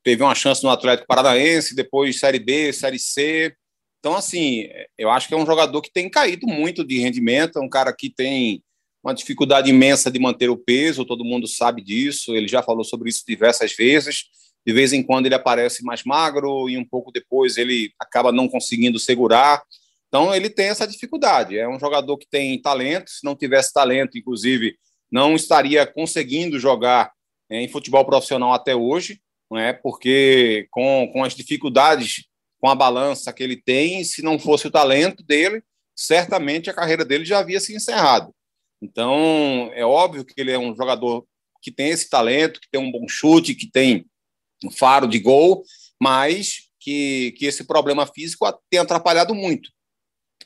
teve 0.04 0.22
uma 0.22 0.36
chance 0.36 0.62
no 0.62 0.70
Atlético 0.70 1.08
Paranaense, 1.08 1.76
depois 1.76 2.20
Série 2.20 2.40
B, 2.40 2.74
Série 2.74 3.00
C. 3.00 3.56
Então, 4.00 4.16
assim, 4.16 4.68
eu 4.98 5.10
acho 5.10 5.30
que 5.30 5.34
é 5.34 5.38
um 5.38 5.46
jogador 5.46 5.82
que 5.82 5.92
tem 5.92 6.10
caído 6.10 6.46
muito 6.46 6.84
de 6.84 7.00
rendimento, 7.00 7.58
é 7.58 7.62
um 7.62 7.70
cara 7.70 7.94
que 7.94 8.10
tem 8.10 8.62
uma 9.02 9.14
dificuldade 9.14 9.70
imensa 9.70 10.12
de 10.12 10.20
manter 10.20 10.50
o 10.50 10.58
peso, 10.58 11.06
todo 11.06 11.26
mundo 11.26 11.48
sabe 11.48 11.82
disso, 11.82 12.36
ele 12.36 12.48
já 12.48 12.62
falou 12.62 12.84
sobre 12.84 13.10
isso 13.10 13.24
diversas 13.28 13.74
vezes. 13.74 14.26
De 14.66 14.74
vez 14.74 14.94
em 14.94 15.04
quando 15.04 15.26
ele 15.26 15.36
aparece 15.36 15.84
mais 15.84 16.04
magro 16.04 16.70
e 16.70 16.78
um 16.78 16.86
pouco 16.86 17.12
depois 17.12 17.58
ele 17.58 17.92
acaba 18.00 18.32
não 18.32 18.48
conseguindo 18.48 19.00
segurar. 19.00 19.62
Então, 20.08 20.34
ele 20.34 20.50
tem 20.50 20.68
essa 20.68 20.88
dificuldade. 20.88 21.58
É 21.58 21.68
um 21.68 21.80
jogador 21.80 22.18
que 22.18 22.28
tem 22.30 22.62
talento, 22.62 23.10
se 23.10 23.26
não 23.26 23.36
tivesse 23.36 23.74
talento, 23.74 24.18
inclusive, 24.18 24.76
não 25.12 25.36
estaria 25.36 25.86
conseguindo 25.86 26.60
jogar 26.60 27.12
é, 27.50 27.62
em 27.62 27.68
futebol 27.68 28.06
profissional 28.06 28.54
até 28.54 28.76
hoje 28.76 29.20
não 29.54 29.60
é? 29.60 29.72
Porque 29.72 30.68
com, 30.72 31.08
com 31.14 31.24
as 31.24 31.36
dificuldades 31.36 32.26
com 32.60 32.68
a 32.70 32.76
balança 32.76 33.32
que 33.32 33.44
ele 33.44 33.58
tem, 33.58 34.04
se 34.04 34.24
não 34.24 34.40
fosse 34.40 34.66
o 34.66 34.72
talento 34.72 35.22
dele, 35.22 35.62
certamente 35.96 36.70
a 36.70 36.74
carreira 36.74 37.06
dele 37.06 37.24
já 37.24 37.40
havia 37.40 37.60
se 37.60 37.76
encerrado. 37.76 38.34
Então, 38.82 39.70
é 39.74 39.86
óbvio 39.86 40.26
que 40.26 40.34
ele 40.40 40.52
é 40.52 40.58
um 40.58 40.76
jogador 40.76 41.26
que 41.62 41.72
tem 41.72 41.90
esse 41.90 42.10
talento, 42.10 42.60
que 42.60 42.70
tem 42.70 42.82
um 42.82 42.92
bom 42.92 43.08
chute, 43.08 43.54
que 43.54 43.70
tem 43.70 44.06
um 44.64 44.72
faro 44.72 45.08
de 45.08 45.20
gol, 45.20 45.64
mas 46.02 46.70
que, 46.80 47.34
que 47.38 47.46
esse 47.46 47.64
problema 47.64 48.06
físico 48.06 48.46
tem 48.70 48.80
atrapalhado 48.80 49.34
muito. 49.34 49.70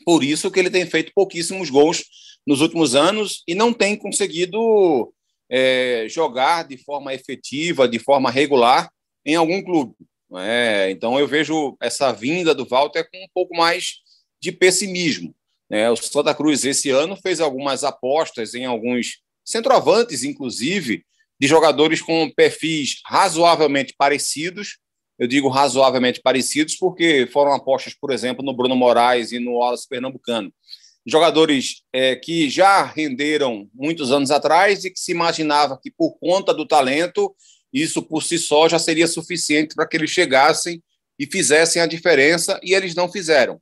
Por 0.06 0.24
isso 0.24 0.52
que 0.52 0.60
ele 0.60 0.70
tem 0.70 0.86
feito 0.86 1.12
pouquíssimos 1.14 1.70
gols 1.70 2.04
nos 2.46 2.62
últimos 2.62 2.96
anos 2.96 3.44
e 3.48 3.56
não 3.56 3.74
tem 3.74 3.96
conseguido 3.96 5.14
é, 5.50 6.06
jogar 6.10 6.68
de 6.68 6.78
forma 6.78 7.14
efetiva, 7.14 7.88
de 7.88 8.00
forma 8.00 8.32
regular, 8.32 8.90
em 9.26 9.36
algum 9.36 9.62
clube. 9.62 9.94
É? 10.36 10.90
Então 10.92 11.18
eu 11.20 11.28
vejo 11.28 11.76
essa 11.82 12.12
vinda 12.12 12.54
do 12.54 12.66
Walter 12.66 13.10
com 13.10 13.18
um 13.18 13.28
pouco 13.34 13.56
mais 13.56 13.96
de 14.42 14.52
pessimismo. 14.52 15.34
Né? 15.70 15.90
O 15.90 15.96
Santa 15.96 16.34
Cruz 16.34 16.64
esse 16.66 16.90
ano 16.90 17.18
fez 17.18 17.40
algumas 17.40 17.84
apostas 17.84 18.54
em 18.54 18.66
alguns 18.66 19.22
centroavantes, 19.44 20.24
inclusive, 20.24 21.06
de 21.40 21.48
jogadores 21.48 22.02
com 22.02 22.30
perfis 22.36 23.02
razoavelmente 23.06 23.94
parecidos. 23.98 24.78
Eu 25.20 25.28
digo 25.28 25.50
razoavelmente 25.50 26.22
parecidos 26.22 26.76
porque 26.76 27.28
foram 27.32 27.54
apostas, 27.54 27.94
por 27.94 28.12
exemplo, 28.12 28.44
no 28.44 28.56
Bruno 28.56 28.76
Moraes 28.76 29.32
e 29.32 29.40
no 29.40 29.54
Wallace 29.54 29.88
Pernambucano. 29.88 30.52
Jogadores 31.06 31.84
é, 31.94 32.16
que 32.16 32.50
já 32.50 32.84
renderam 32.84 33.70
muitos 33.74 34.12
anos 34.12 34.30
atrás 34.30 34.84
e 34.84 34.92
que 34.92 35.00
se 35.00 35.12
imaginava 35.12 35.80
que, 35.82 35.90
por 35.90 36.18
conta 36.20 36.54
do 36.54 36.68
talento, 36.68 37.34
isso 37.72 38.02
por 38.02 38.24
si 38.24 38.38
só 38.38 38.68
já 38.68 38.78
seria 38.78 39.08
suficiente 39.08 39.74
para 39.74 39.88
que 39.88 39.96
eles 39.96 40.12
chegassem 40.12 40.84
e 41.18 41.26
fizessem 41.26 41.82
a 41.82 41.88
diferença, 41.88 42.60
e 42.62 42.74
eles 42.74 42.94
não 42.94 43.12
fizeram. 43.12 43.60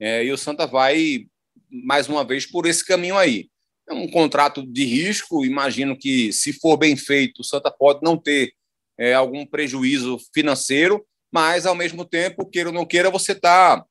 É, 0.00 0.24
e 0.24 0.32
o 0.32 0.38
Santa 0.38 0.66
vai, 0.66 1.26
mais 1.70 2.08
uma 2.08 2.24
vez, 2.24 2.44
por 2.46 2.66
esse 2.66 2.84
caminho 2.84 3.16
aí. 3.16 3.48
É 3.88 3.94
um 3.94 4.08
contrato 4.10 4.66
de 4.66 4.84
risco, 4.84 5.44
imagino 5.44 5.96
que, 5.96 6.32
se 6.32 6.52
for 6.52 6.76
bem 6.76 6.96
feito, 6.96 7.40
o 7.40 7.44
Santa 7.44 7.70
pode 7.70 8.00
não 8.02 8.16
ter 8.16 8.52
é, 8.98 9.14
algum 9.14 9.46
prejuízo 9.46 10.18
financeiro, 10.34 11.06
mas, 11.32 11.66
ao 11.66 11.74
mesmo 11.74 12.04
tempo, 12.04 12.48
queira 12.48 12.70
ou 12.70 12.74
não 12.74 12.86
queira, 12.86 13.10
você 13.10 13.32
está 13.32 13.84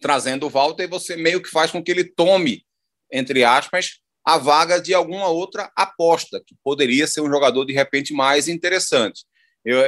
trazendo 0.00 0.46
o 0.46 0.50
Walter 0.50 0.84
e 0.84 0.88
você 0.88 1.16
meio 1.16 1.42
que 1.42 1.50
faz 1.50 1.70
com 1.70 1.82
que 1.82 1.90
ele 1.90 2.04
tome, 2.04 2.64
entre 3.12 3.44
aspas, 3.44 4.00
a 4.24 4.38
vaga 4.38 4.80
de 4.80 4.92
alguma 4.92 5.28
outra 5.28 5.70
aposta, 5.76 6.42
que 6.44 6.54
poderia 6.62 7.06
ser 7.06 7.20
um 7.20 7.30
jogador 7.30 7.64
de 7.64 7.72
repente 7.72 8.12
mais 8.12 8.48
interessante. 8.48 9.24
Eu 9.64 9.80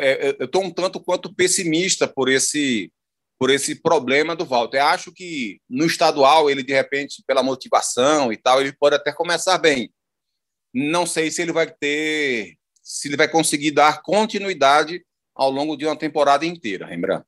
estou 0.44 0.64
um 0.64 0.70
tanto 0.70 1.00
quanto 1.00 1.34
pessimista 1.34 2.08
por 2.08 2.28
esse, 2.28 2.92
por 3.38 3.50
esse 3.50 3.76
problema 3.76 4.34
do 4.34 4.44
Walter. 4.44 4.78
Acho 4.78 5.12
que 5.12 5.60
no 5.68 5.86
estadual, 5.86 6.50
ele 6.50 6.62
de 6.62 6.72
repente, 6.72 7.22
pela 7.26 7.42
motivação 7.42 8.32
e 8.32 8.36
tal, 8.36 8.60
ele 8.60 8.72
pode 8.72 8.96
até 8.96 9.12
começar 9.12 9.56
bem. 9.58 9.90
Não 10.74 11.06
sei 11.06 11.30
se 11.30 11.40
ele 11.40 11.52
vai 11.52 11.70
ter, 11.70 12.56
se 12.82 13.08
ele 13.08 13.16
vai 13.16 13.28
conseguir 13.28 13.70
dar 13.70 14.02
continuidade 14.02 15.02
ao 15.34 15.50
longo 15.50 15.76
de 15.76 15.86
uma 15.86 15.96
temporada 15.96 16.44
inteira, 16.44 16.86
Rembrandt. 16.86 17.24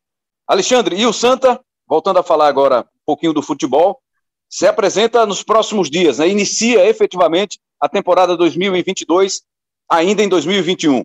Alexandre, 0.47 0.97
e 0.97 1.07
o 1.07 1.13
Santa, 1.13 1.61
voltando 1.87 2.19
a 2.19 2.25
falar 2.25 2.49
agora 2.49 2.81
um 2.81 3.01
pouquinho 3.07 3.33
do 3.33 3.41
futebol, 3.41 4.01
se 4.49 4.67
apresenta 4.67 5.25
nos 5.25 5.45
próximos 5.45 5.89
dias, 5.89 6.19
né? 6.19 6.29
inicia 6.29 6.85
efetivamente 6.87 7.61
a 7.81 7.89
temporada 7.89 8.37
2022 8.37 9.43
ainda 9.89 10.23
em 10.25 10.29
2021. 10.29 11.05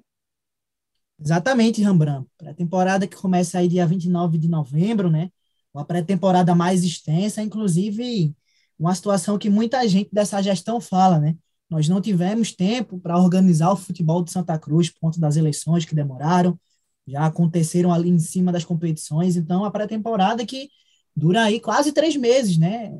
Exatamente, 1.19 1.81
Rembrandt. 1.81 2.27
Pré-temporada 2.37 3.07
que 3.07 3.15
começa 3.15 3.57
aí 3.59 3.67
dia 3.67 3.85
29 3.85 4.37
de 4.37 4.47
novembro, 4.47 5.09
né? 5.09 5.29
Uma 5.73 5.85
pré-temporada 5.85 6.53
mais 6.53 6.83
extensa, 6.83 7.41
inclusive 7.41 8.35
uma 8.77 8.93
situação 8.93 9.37
que 9.37 9.49
muita 9.49 9.87
gente 9.87 10.09
dessa 10.11 10.41
gestão 10.41 10.81
fala, 10.81 11.19
né? 11.19 11.35
Nós 11.69 11.87
não 11.87 12.01
tivemos 12.01 12.53
tempo 12.53 12.99
para 12.99 13.17
organizar 13.17 13.71
o 13.71 13.77
futebol 13.77 14.23
de 14.23 14.31
Santa 14.31 14.59
Cruz 14.59 14.89
por 14.89 14.99
conta 14.99 15.19
das 15.19 15.37
eleições 15.37 15.85
que 15.85 15.95
demoraram, 15.95 16.59
já 17.07 17.25
aconteceram 17.25 17.93
ali 17.93 18.09
em 18.09 18.19
cima 18.19 18.51
das 18.51 18.65
competições, 18.65 19.35
então 19.37 19.63
a 19.63 19.71
pré-temporada 19.71 20.45
que 20.45 20.69
dura 21.15 21.43
aí 21.43 21.59
quase 21.59 21.91
três 21.93 22.15
meses, 22.15 22.57
né? 22.57 22.91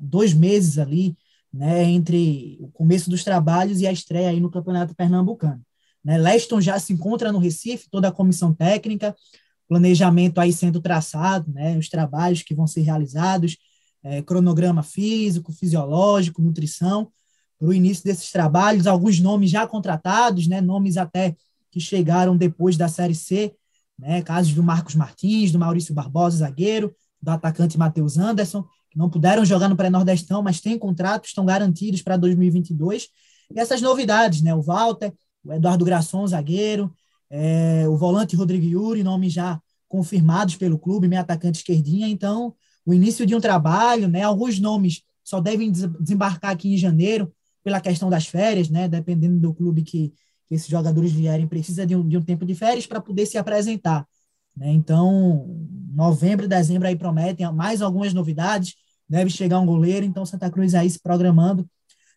Dois 0.00 0.34
meses 0.34 0.78
ali, 0.78 1.16
né? 1.52 1.84
Entre 1.84 2.58
o 2.60 2.68
começo 2.70 3.08
dos 3.10 3.24
trabalhos 3.24 3.80
e 3.80 3.86
a 3.86 3.92
estreia 3.92 4.28
aí 4.30 4.40
no 4.40 4.50
Campeonato 4.50 4.94
Pernambucano. 4.94 5.64
Né? 6.04 6.18
Leston 6.18 6.60
já 6.60 6.78
se 6.78 6.92
encontra 6.92 7.30
no 7.32 7.38
Recife, 7.38 7.88
toda 7.90 8.08
a 8.08 8.12
comissão 8.12 8.52
técnica, 8.52 9.14
planejamento 9.68 10.38
aí 10.38 10.52
sendo 10.52 10.80
traçado, 10.80 11.50
né? 11.50 11.78
Os 11.78 11.88
trabalhos 11.88 12.42
que 12.42 12.54
vão 12.54 12.66
ser 12.66 12.82
realizados, 12.82 13.56
é, 14.02 14.20
cronograma 14.20 14.82
físico, 14.82 15.52
fisiológico, 15.52 16.42
nutrição, 16.42 17.10
para 17.58 17.68
o 17.68 17.72
início 17.72 18.04
desses 18.04 18.30
trabalhos, 18.30 18.86
alguns 18.86 19.20
nomes 19.20 19.50
já 19.50 19.66
contratados, 19.66 20.46
né? 20.46 20.60
Nomes 20.60 20.96
até 20.96 21.36
que 21.70 21.80
chegaram 21.80 22.36
depois 22.36 22.76
da 22.76 22.88
Série 22.88 23.14
C, 23.14 23.54
né? 23.98 24.20
Casos 24.20 24.52
do 24.52 24.62
Marcos 24.62 24.94
Martins, 24.94 25.52
do 25.52 25.58
Maurício 25.58 25.94
Barbosa, 25.94 26.38
zagueiro, 26.38 26.94
do 27.22 27.30
atacante 27.30 27.78
Matheus 27.78 28.18
Anderson, 28.18 28.64
que 28.90 28.98
não 28.98 29.08
puderam 29.08 29.44
jogar 29.44 29.68
no 29.68 29.76
pré-nordestão, 29.76 30.42
mas 30.42 30.60
têm 30.60 30.78
contratos, 30.78 31.30
estão 31.30 31.46
garantidos 31.46 32.02
para 32.02 32.16
2022. 32.16 33.08
E 33.54 33.58
essas 33.58 33.80
novidades, 33.80 34.42
né? 34.42 34.54
O 34.54 34.60
Walter, 34.60 35.14
o 35.44 35.52
Eduardo 35.52 35.84
Grasson, 35.84 36.26
zagueiro, 36.26 36.92
é, 37.30 37.88
o 37.88 37.96
volante 37.96 38.36
Rodrigo 38.36 38.66
Yuri, 38.66 39.02
nomes 39.02 39.32
já 39.32 39.60
confirmados 39.88 40.56
pelo 40.56 40.78
clube, 40.78 41.08
meio 41.08 41.20
atacante 41.20 41.58
esquerdinha. 41.58 42.08
Então, 42.08 42.54
o 42.84 42.94
início 42.94 43.26
de 43.26 43.34
um 43.34 43.40
trabalho, 43.40 44.08
né? 44.08 44.22
Alguns 44.22 44.58
nomes 44.58 45.02
só 45.22 45.40
devem 45.40 45.70
desembarcar 45.70 46.50
aqui 46.52 46.74
em 46.74 46.76
janeiro 46.76 47.32
pela 47.62 47.80
questão 47.80 48.10
das 48.10 48.26
férias, 48.26 48.68
né? 48.68 48.88
Dependendo 48.88 49.38
do 49.38 49.54
clube 49.54 49.82
que, 49.82 50.12
que 50.46 50.54
esses 50.54 50.68
jogadores 50.68 51.12
vierem, 51.12 51.46
precisa 51.46 51.86
de 51.86 51.94
um, 51.94 52.06
de 52.06 52.16
um 52.16 52.22
tempo 52.22 52.44
de 52.44 52.54
férias 52.54 52.86
para 52.86 53.00
poder 53.00 53.26
se 53.26 53.38
apresentar. 53.38 54.06
Né? 54.56 54.70
Então, 54.72 55.46
novembro 55.94 56.44
e 56.46 56.48
dezembro 56.48 56.88
aí 56.88 56.96
prometem 56.96 57.50
mais 57.52 57.82
algumas 57.82 58.12
novidades, 58.12 58.74
deve 59.08 59.30
chegar 59.30 59.58
um 59.58 59.66
goleiro, 59.66 60.04
então 60.04 60.24
Santa 60.24 60.50
Cruz 60.50 60.74
aí 60.74 60.88
se 60.88 61.00
programando, 61.00 61.68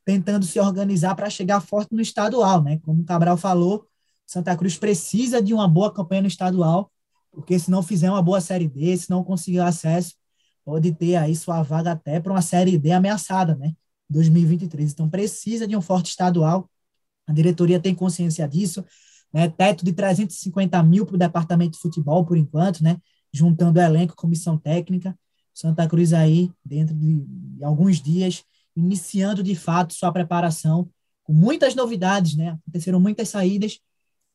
tentando 0.05 0.45
se 0.45 0.59
organizar 0.59 1.15
para 1.15 1.29
chegar 1.29 1.59
forte 1.59 1.93
no 1.93 2.01
estadual, 2.01 2.61
né? 2.63 2.79
Como 2.83 3.01
o 3.01 3.05
Cabral 3.05 3.35
falou, 3.35 3.87
Santa 4.25 4.55
Cruz 4.55 4.77
precisa 4.77 5.41
de 5.41 5.53
uma 5.53 5.67
boa 5.67 5.91
campanha 5.91 6.21
no 6.21 6.27
estadual, 6.27 6.91
porque 7.31 7.57
se 7.57 7.69
não 7.71 7.83
fizer 7.83 8.09
uma 8.09 8.21
boa 8.21 8.39
Série 8.39 8.67
D, 8.67 8.95
se 8.95 9.09
não 9.09 9.23
conseguir 9.23 9.59
acesso, 9.59 10.13
pode 10.63 10.93
ter 10.93 11.15
aí 11.15 11.35
sua 11.35 11.61
vaga 11.63 11.91
até 11.91 12.19
para 12.19 12.31
uma 12.31 12.41
Série 12.41 12.77
D 12.77 12.91
ameaçada, 12.91 13.55
né? 13.55 13.73
2023. 14.09 14.91
Então 14.91 15.09
precisa 15.09 15.67
de 15.67 15.75
um 15.75 15.81
forte 15.81 16.09
estadual. 16.11 16.69
A 17.27 17.33
diretoria 17.33 17.79
tem 17.79 17.95
consciência 17.95 18.47
disso, 18.47 18.85
né? 19.33 19.49
Teto 19.49 19.83
de 19.83 19.91
350 19.91 20.81
mil 20.83 21.05
para 21.05 21.15
o 21.15 21.19
departamento 21.19 21.71
de 21.71 21.79
futebol, 21.79 22.23
por 22.23 22.37
enquanto, 22.37 22.83
né? 22.83 22.97
Juntando 23.33 23.79
elenco, 23.79 24.15
comissão 24.15 24.57
técnica. 24.57 25.17
Santa 25.53 25.87
Cruz 25.87 26.13
aí, 26.13 26.51
dentro 26.63 26.93
de, 26.95 27.25
alguns 27.63 28.01
dias, 28.01 28.43
iniciando 28.75 29.41
de 29.41 29.55
fato 29.55 29.93
sua 29.93 30.11
preparação, 30.11 30.89
com 31.23 31.33
muitas 31.33 31.75
novidades, 31.75 32.35
né? 32.35 32.57
Aconteceram 32.61 32.99
muitas 32.99 33.29
saídas 33.29 33.79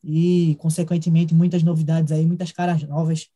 e, 0.03 0.57
consequentemente, 0.61 1.35
muitas 1.35 1.63
novidades 1.63 2.13
aí, 2.13 2.27
muitas 2.27 2.51
caras 2.53 2.83
novas 2.83 3.29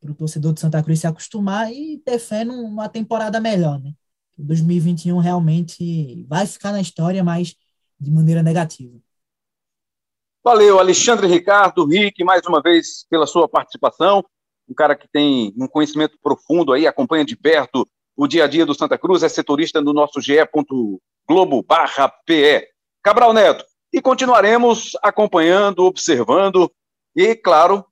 para 0.00 0.12
o 0.12 0.14
torcedor 0.14 0.52
de 0.52 0.60
Santa 0.60 0.82
Cruz 0.82 1.00
se 1.00 1.06
acostumar 1.06 1.72
e 1.72 1.98
ter 1.98 2.18
fé 2.18 2.44
numa 2.44 2.88
temporada 2.88 3.40
melhor, 3.40 3.80
né? 3.80 3.92
2021 4.36 5.18
realmente 5.18 6.24
vai 6.28 6.46
ficar 6.46 6.70
na 6.70 6.80
história, 6.80 7.24
mas 7.24 7.56
de 7.98 8.10
maneira 8.10 8.42
negativa. 8.42 8.96
Valeu, 10.44 10.78
Alexandre 10.78 11.26
Ricardo, 11.26 11.84
Rick, 11.84 12.22
mais 12.22 12.46
uma 12.46 12.62
vez 12.62 13.04
pela 13.10 13.26
sua 13.26 13.48
participação. 13.48 14.24
Um 14.68 14.74
cara 14.74 14.94
que 14.94 15.08
tem 15.08 15.52
um 15.58 15.66
conhecimento 15.66 16.16
profundo 16.22 16.72
aí, 16.72 16.86
acompanha 16.86 17.24
de 17.24 17.36
perto 17.36 17.88
o 18.18 18.26
dia 18.26 18.44
a 18.44 18.48
dia 18.48 18.66
do 18.66 18.74
Santa 18.74 18.98
Cruz, 18.98 19.22
é 19.22 19.28
setorista 19.28 19.80
no 19.80 19.92
nosso 19.92 20.20
ge.globo 20.20 21.62
barra 21.62 22.12
PE. 22.26 22.66
Cabral 23.00 23.32
Neto, 23.32 23.64
e 23.92 24.02
continuaremos 24.02 24.96
acompanhando, 25.00 25.84
observando 25.84 26.68
e, 27.14 27.36
claro, 27.36 27.84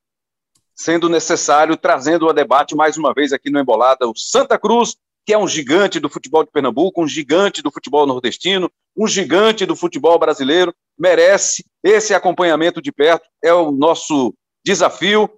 sendo 0.75 1.07
necessário, 1.07 1.77
trazendo 1.77 2.29
a 2.29 2.33
debate 2.33 2.75
mais 2.75 2.97
uma 2.97 3.13
vez 3.13 3.31
aqui 3.31 3.49
no 3.49 3.57
Embolada, 3.57 4.05
o 4.05 4.13
Santa 4.17 4.59
Cruz, 4.59 4.97
que 5.25 5.33
é 5.33 5.37
um 5.37 5.47
gigante 5.47 5.97
do 5.97 6.09
futebol 6.09 6.43
de 6.43 6.51
Pernambuco, 6.51 7.01
um 7.01 7.07
gigante 7.07 7.61
do 7.61 7.71
futebol 7.71 8.05
nordestino, 8.05 8.69
um 8.97 9.07
gigante 9.07 9.65
do 9.65 9.77
futebol 9.77 10.19
brasileiro, 10.19 10.75
merece 10.99 11.65
esse 11.81 12.13
acompanhamento 12.13 12.81
de 12.81 12.91
perto, 12.91 13.25
é 13.41 13.53
o 13.53 13.71
nosso 13.71 14.33
desafio 14.65 15.29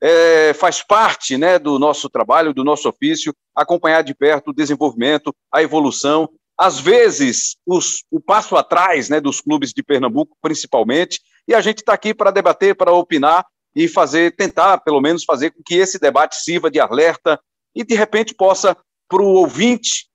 é, 0.00 0.52
faz 0.54 0.82
parte 0.82 1.36
né, 1.36 1.58
do 1.58 1.78
nosso 1.78 2.08
trabalho, 2.08 2.54
do 2.54 2.64
nosso 2.64 2.88
ofício, 2.88 3.34
acompanhar 3.54 4.02
de 4.02 4.14
perto 4.14 4.50
o 4.50 4.54
desenvolvimento, 4.54 5.34
a 5.52 5.62
evolução, 5.62 6.28
às 6.56 6.80
vezes 6.80 7.56
os, 7.66 8.04
o 8.10 8.20
passo 8.20 8.56
atrás 8.56 9.08
né, 9.08 9.20
dos 9.20 9.40
clubes 9.40 9.72
de 9.72 9.82
Pernambuco, 9.82 10.36
principalmente, 10.42 11.20
e 11.46 11.54
a 11.54 11.60
gente 11.60 11.78
está 11.78 11.92
aqui 11.92 12.12
para 12.12 12.30
debater, 12.30 12.74
para 12.74 12.92
opinar 12.92 13.44
e 13.74 13.86
fazer, 13.86 14.34
tentar 14.34 14.78
pelo 14.78 15.00
menos 15.00 15.24
fazer 15.24 15.50
com 15.50 15.62
que 15.64 15.76
esse 15.76 15.98
debate 15.98 16.36
sirva 16.36 16.70
de 16.70 16.80
alerta 16.80 17.40
e 17.74 17.84
de 17.84 17.94
repente 17.94 18.34
possa, 18.34 18.76
para 19.08 19.22
o 19.22 19.34
ouvinte, 19.34 20.08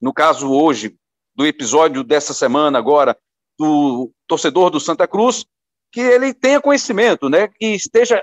no 0.00 0.12
caso 0.12 0.52
hoje, 0.52 0.94
do 1.34 1.46
episódio 1.46 2.04
dessa 2.04 2.34
semana 2.34 2.78
agora, 2.78 3.16
do 3.58 4.10
torcedor 4.26 4.70
do 4.70 4.80
Santa 4.80 5.08
Cruz, 5.08 5.46
que 5.92 6.00
ele 6.00 6.32
tenha 6.34 6.60
conhecimento, 6.60 7.28
né, 7.28 7.48
que 7.48 7.66
esteja 7.74 8.22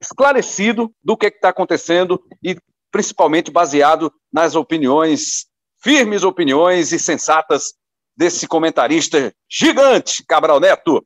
esclarecido 0.00 0.92
do 1.02 1.16
que 1.16 1.26
está 1.26 1.48
acontecendo 1.48 2.22
e 2.42 2.56
principalmente 2.90 3.50
baseado 3.50 4.12
nas 4.32 4.54
opiniões, 4.54 5.46
firmes 5.82 6.22
opiniões 6.22 6.92
e 6.92 6.98
sensatas 6.98 7.74
desse 8.16 8.46
comentarista 8.46 9.34
gigante, 9.50 10.24
Cabral 10.26 10.60
Neto. 10.60 11.04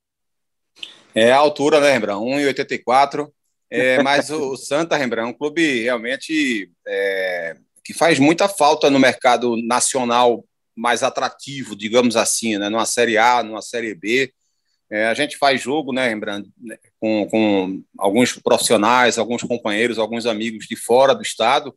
É 1.14 1.32
a 1.32 1.39
altura, 1.39 1.80
né, 1.80 1.91
Rembrandt? 1.93 2.22
1,84. 2.22 3.28
É, 3.70 4.03
mas 4.03 4.30
o 4.30 4.57
Santa, 4.57 4.97
Rembrandt, 4.97 5.28
é 5.28 5.30
um 5.30 5.36
clube 5.36 5.82
realmente 5.82 6.70
é, 6.86 7.57
que 7.84 7.93
faz 7.93 8.18
muita 8.18 8.49
falta 8.49 8.91
no 8.91 8.99
mercado 8.99 9.57
nacional 9.66 10.45
mais 10.76 11.03
atrativo, 11.03 11.74
digamos 11.74 12.16
assim, 12.16 12.57
né? 12.57 12.68
numa 12.68 12.86
Série 12.86 13.18
A, 13.18 13.43
numa 13.43 13.61
Série 13.61 13.95
B. 13.95 14.32
É, 14.91 15.07
a 15.07 15.14
gente 15.14 15.36
faz 15.36 15.61
jogo, 15.61 15.93
né, 15.93 16.09
Rembrandt, 16.09 16.49
com, 16.99 17.26
com 17.28 17.82
alguns 17.99 18.32
profissionais, 18.32 19.18
alguns 19.18 19.43
companheiros, 19.43 19.99
alguns 19.99 20.24
amigos 20.24 20.66
de 20.66 20.76
fora 20.76 21.14
do 21.14 21.22
estado, 21.22 21.74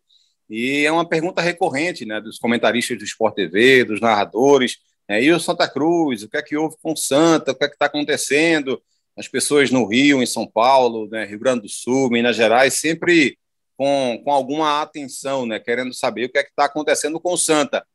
e 0.49 0.85
é 0.85 0.91
uma 0.91 1.07
pergunta 1.07 1.41
recorrente, 1.41 2.05
né, 2.05 2.21
dos 2.21 2.37
comentaristas 2.37 2.97
do 2.97 3.03
Sport 3.03 3.35
TV, 3.35 3.83
dos 3.83 3.99
narradores, 3.99 4.77
é, 5.09 5.21
e 5.21 5.31
o 5.31 5.39
Santa 5.39 5.67
Cruz, 5.67 6.23
o 6.23 6.29
que 6.29 6.37
é 6.37 6.41
que 6.41 6.55
houve 6.55 6.77
com 6.81 6.93
o 6.93 6.97
Santa, 6.97 7.51
o 7.51 7.55
que 7.55 7.65
é 7.65 7.67
que 7.67 7.75
está 7.75 7.87
acontecendo? 7.87 8.81
As 9.17 9.27
pessoas 9.27 9.71
no 9.71 9.85
Rio, 9.85 10.23
em 10.23 10.25
São 10.25 10.47
Paulo, 10.47 11.09
né, 11.09 11.25
Rio 11.25 11.39
Grande 11.39 11.63
do 11.63 11.69
Sul, 11.69 12.09
Minas 12.09 12.37
Gerais, 12.37 12.75
sempre 12.75 13.37
com, 13.75 14.21
com 14.23 14.31
alguma 14.31 14.81
atenção, 14.81 15.45
né, 15.45 15.59
querendo 15.59 15.93
saber 15.93 16.25
o 16.25 16.29
que 16.29 16.37
é 16.37 16.43
que 16.43 16.49
está 16.49 16.63
acontecendo 16.63 17.19
com 17.19 17.33
o 17.33 17.37
Santa. 17.37 17.85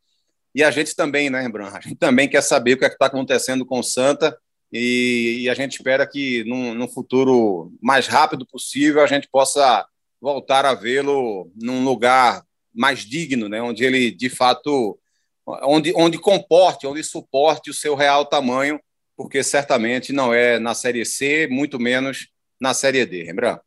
E 0.54 0.62
a 0.62 0.70
gente 0.70 0.94
também, 0.94 1.30
né, 1.30 1.40
Rembrandt? 1.40 1.74
A 1.74 1.80
gente 1.80 1.96
também 1.96 2.28
quer 2.28 2.42
saber 2.42 2.74
o 2.74 2.78
que 2.78 2.84
é 2.84 2.88
que 2.88 2.96
está 2.96 3.06
acontecendo 3.06 3.64
com 3.64 3.78
o 3.78 3.84
Santa 3.84 4.36
e, 4.72 5.38
e 5.42 5.50
a 5.50 5.54
gente 5.54 5.76
espera 5.76 6.06
que 6.06 6.44
num, 6.44 6.74
num, 6.74 6.88
futuro 6.88 7.72
mais 7.80 8.06
rápido 8.06 8.46
possível 8.46 9.02
a 9.02 9.06
gente 9.06 9.28
possa 9.28 9.86
voltar 10.20 10.64
a 10.64 10.74
vê-lo 10.74 11.50
num 11.54 11.84
lugar 11.84 12.42
mais 12.74 13.00
digno, 13.00 13.48
né, 13.48 13.62
onde 13.62 13.84
ele 13.84 14.10
de 14.10 14.28
fato 14.28 14.98
onde, 15.46 15.92
onde 15.96 16.18
comporte, 16.18 16.86
onde 16.86 17.02
suporte 17.04 17.70
o 17.70 17.74
seu 17.74 17.94
real 17.94 18.24
tamanho, 18.24 18.80
porque 19.16 19.42
certamente 19.42 20.12
não 20.12 20.34
é 20.34 20.58
na 20.58 20.74
Série 20.74 21.04
C, 21.04 21.46
muito 21.50 21.78
menos 21.78 22.28
na 22.60 22.74
Série 22.74 23.06
D, 23.06 23.22
Rembrandt. 23.22 23.60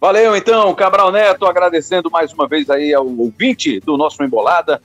Valeu, 0.00 0.34
então, 0.34 0.74
Cabral 0.74 1.12
Neto, 1.12 1.46
agradecendo 1.46 2.10
mais 2.10 2.32
uma 2.32 2.48
vez 2.48 2.68
aí 2.68 2.92
ao 2.92 3.06
ouvinte 3.06 3.78
do 3.78 3.96
nosso 3.96 4.20
Embolada, 4.24 4.82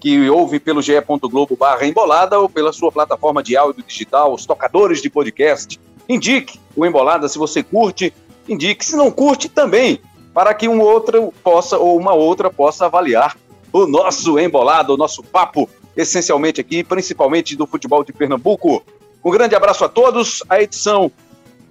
que 0.00 0.30
ouve 0.30 0.58
pelo 0.58 0.80
ge.globo 0.80 1.56
barra 1.56 1.86
embolada 1.86 2.38
ou 2.38 2.48
pela 2.48 2.72
sua 2.72 2.90
plataforma 2.90 3.42
de 3.42 3.56
áudio 3.56 3.84
digital, 3.86 4.32
os 4.32 4.46
tocadores 4.46 5.02
de 5.02 5.10
podcast. 5.10 5.78
Indique 6.08 6.58
o 6.74 6.86
Embolada 6.86 7.28
se 7.28 7.38
você 7.38 7.62
curte, 7.62 8.12
indique 8.48 8.84
se 8.84 8.96
não 8.96 9.10
curte 9.10 9.48
também, 9.48 10.00
para 10.32 10.54
que 10.54 10.66
um 10.66 10.80
outro 10.80 11.32
possa 11.44 11.76
ou 11.76 11.98
uma 11.98 12.14
outra 12.14 12.50
possa 12.50 12.86
avaliar 12.86 13.36
o 13.72 13.86
nosso 13.86 14.38
Embolada, 14.38 14.92
o 14.92 14.96
nosso 14.96 15.22
papo, 15.22 15.68
essencialmente 15.96 16.60
aqui, 16.60 16.82
principalmente 16.82 17.54
do 17.54 17.66
futebol 17.66 18.02
de 18.02 18.12
Pernambuco. 18.12 18.82
Um 19.22 19.30
grande 19.30 19.54
abraço 19.54 19.84
a 19.84 19.88
todos. 19.88 20.42
A 20.48 20.62
edição, 20.62 21.12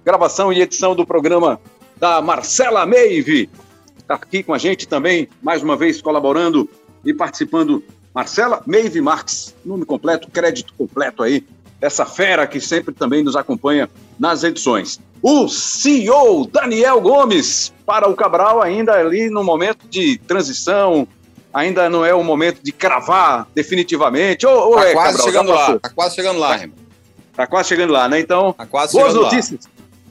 gravação 0.04 0.52
e 0.52 0.62
edição 0.62 0.94
do 0.94 1.04
programa 1.04 1.60
da 1.96 2.22
Marcela 2.22 2.86
Meive 2.86 3.50
está 3.98 4.14
aqui 4.14 4.42
com 4.42 4.54
a 4.54 4.58
gente 4.58 4.86
também, 4.86 5.28
mais 5.42 5.62
uma 5.62 5.76
vez 5.76 6.00
colaborando 6.00 6.68
e 7.04 7.12
participando 7.12 7.82
Marcela 8.14 8.62
Meive 8.66 9.00
Marques, 9.00 9.54
nome 9.64 9.84
completo, 9.84 10.28
crédito 10.30 10.72
completo 10.76 11.22
aí, 11.22 11.44
essa 11.80 12.04
fera 12.04 12.46
que 12.46 12.60
sempre 12.60 12.94
também 12.94 13.22
nos 13.22 13.36
acompanha 13.36 13.88
nas 14.18 14.42
edições. 14.42 15.00
O 15.22 15.48
CEO 15.48 16.46
Daniel 16.46 17.00
Gomes, 17.00 17.72
para 17.86 18.08
o 18.08 18.14
Cabral, 18.14 18.60
ainda 18.62 18.94
ali 18.94 19.30
no 19.30 19.44
momento 19.44 19.86
de 19.88 20.18
transição, 20.18 21.06
ainda 21.52 21.88
não 21.88 22.04
é 22.04 22.14
o 22.14 22.22
momento 22.22 22.60
de 22.62 22.72
cravar 22.72 23.46
definitivamente. 23.54 24.46
Ou, 24.46 24.74
tá 24.74 24.88
é, 24.88 24.92
quase 24.92 25.16
Cabral, 25.16 25.26
chegando 25.26 25.50
lá, 25.50 25.78
tá 25.78 25.88
quase 25.90 26.14
chegando 26.14 26.38
lá, 26.38 26.58
tá, 26.58 26.68
tá 27.34 27.46
quase 27.46 27.68
chegando 27.68 27.92
lá, 27.92 28.08
né? 28.08 28.20
Então, 28.20 28.52
tá 28.52 28.66
boas 28.66 29.14
notícias. 29.14 29.64
Lá. 29.64 29.70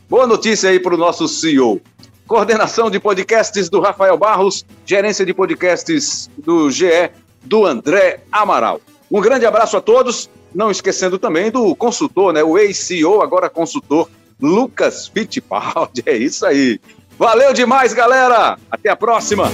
Boa 0.10 0.26
notícia 0.26 0.70
aí 0.70 0.80
para 0.80 0.96
o 0.96 0.98
nosso 0.98 1.28
CEO. 1.28 1.82
Coordenação 2.26 2.90
de 2.90 3.00
podcasts 3.00 3.70
do 3.70 3.80
Rafael 3.80 4.18
Barros, 4.18 4.66
gerência 4.86 5.26
de 5.26 5.34
podcasts 5.34 6.30
do 6.38 6.70
GE 6.70 7.12
do 7.44 7.66
André 7.66 8.22
Amaral. 8.32 8.82
Um 9.12 9.22
grande 9.22 9.46
abraço 9.46 9.78
a 9.78 9.82
todos, 9.82 10.30
não 10.54 10.70
esquecendo 10.70 11.18
também 11.18 11.50
do 11.50 11.76
consultor, 11.76 12.34
né, 12.34 12.44
o 12.44 12.58
ex-CEO, 12.58 13.22
agora 13.22 13.50
consultor, 13.50 14.10
Lucas 14.42 15.08
Fittipaldi. 15.08 16.04
É 16.08 16.16
isso 16.16 16.46
aí. 16.46 16.80
Valeu 17.18 17.54
demais, 17.54 17.94
galera. 17.94 18.58
Até 18.72 18.90
a 18.90 18.96
próxima. 18.96 19.52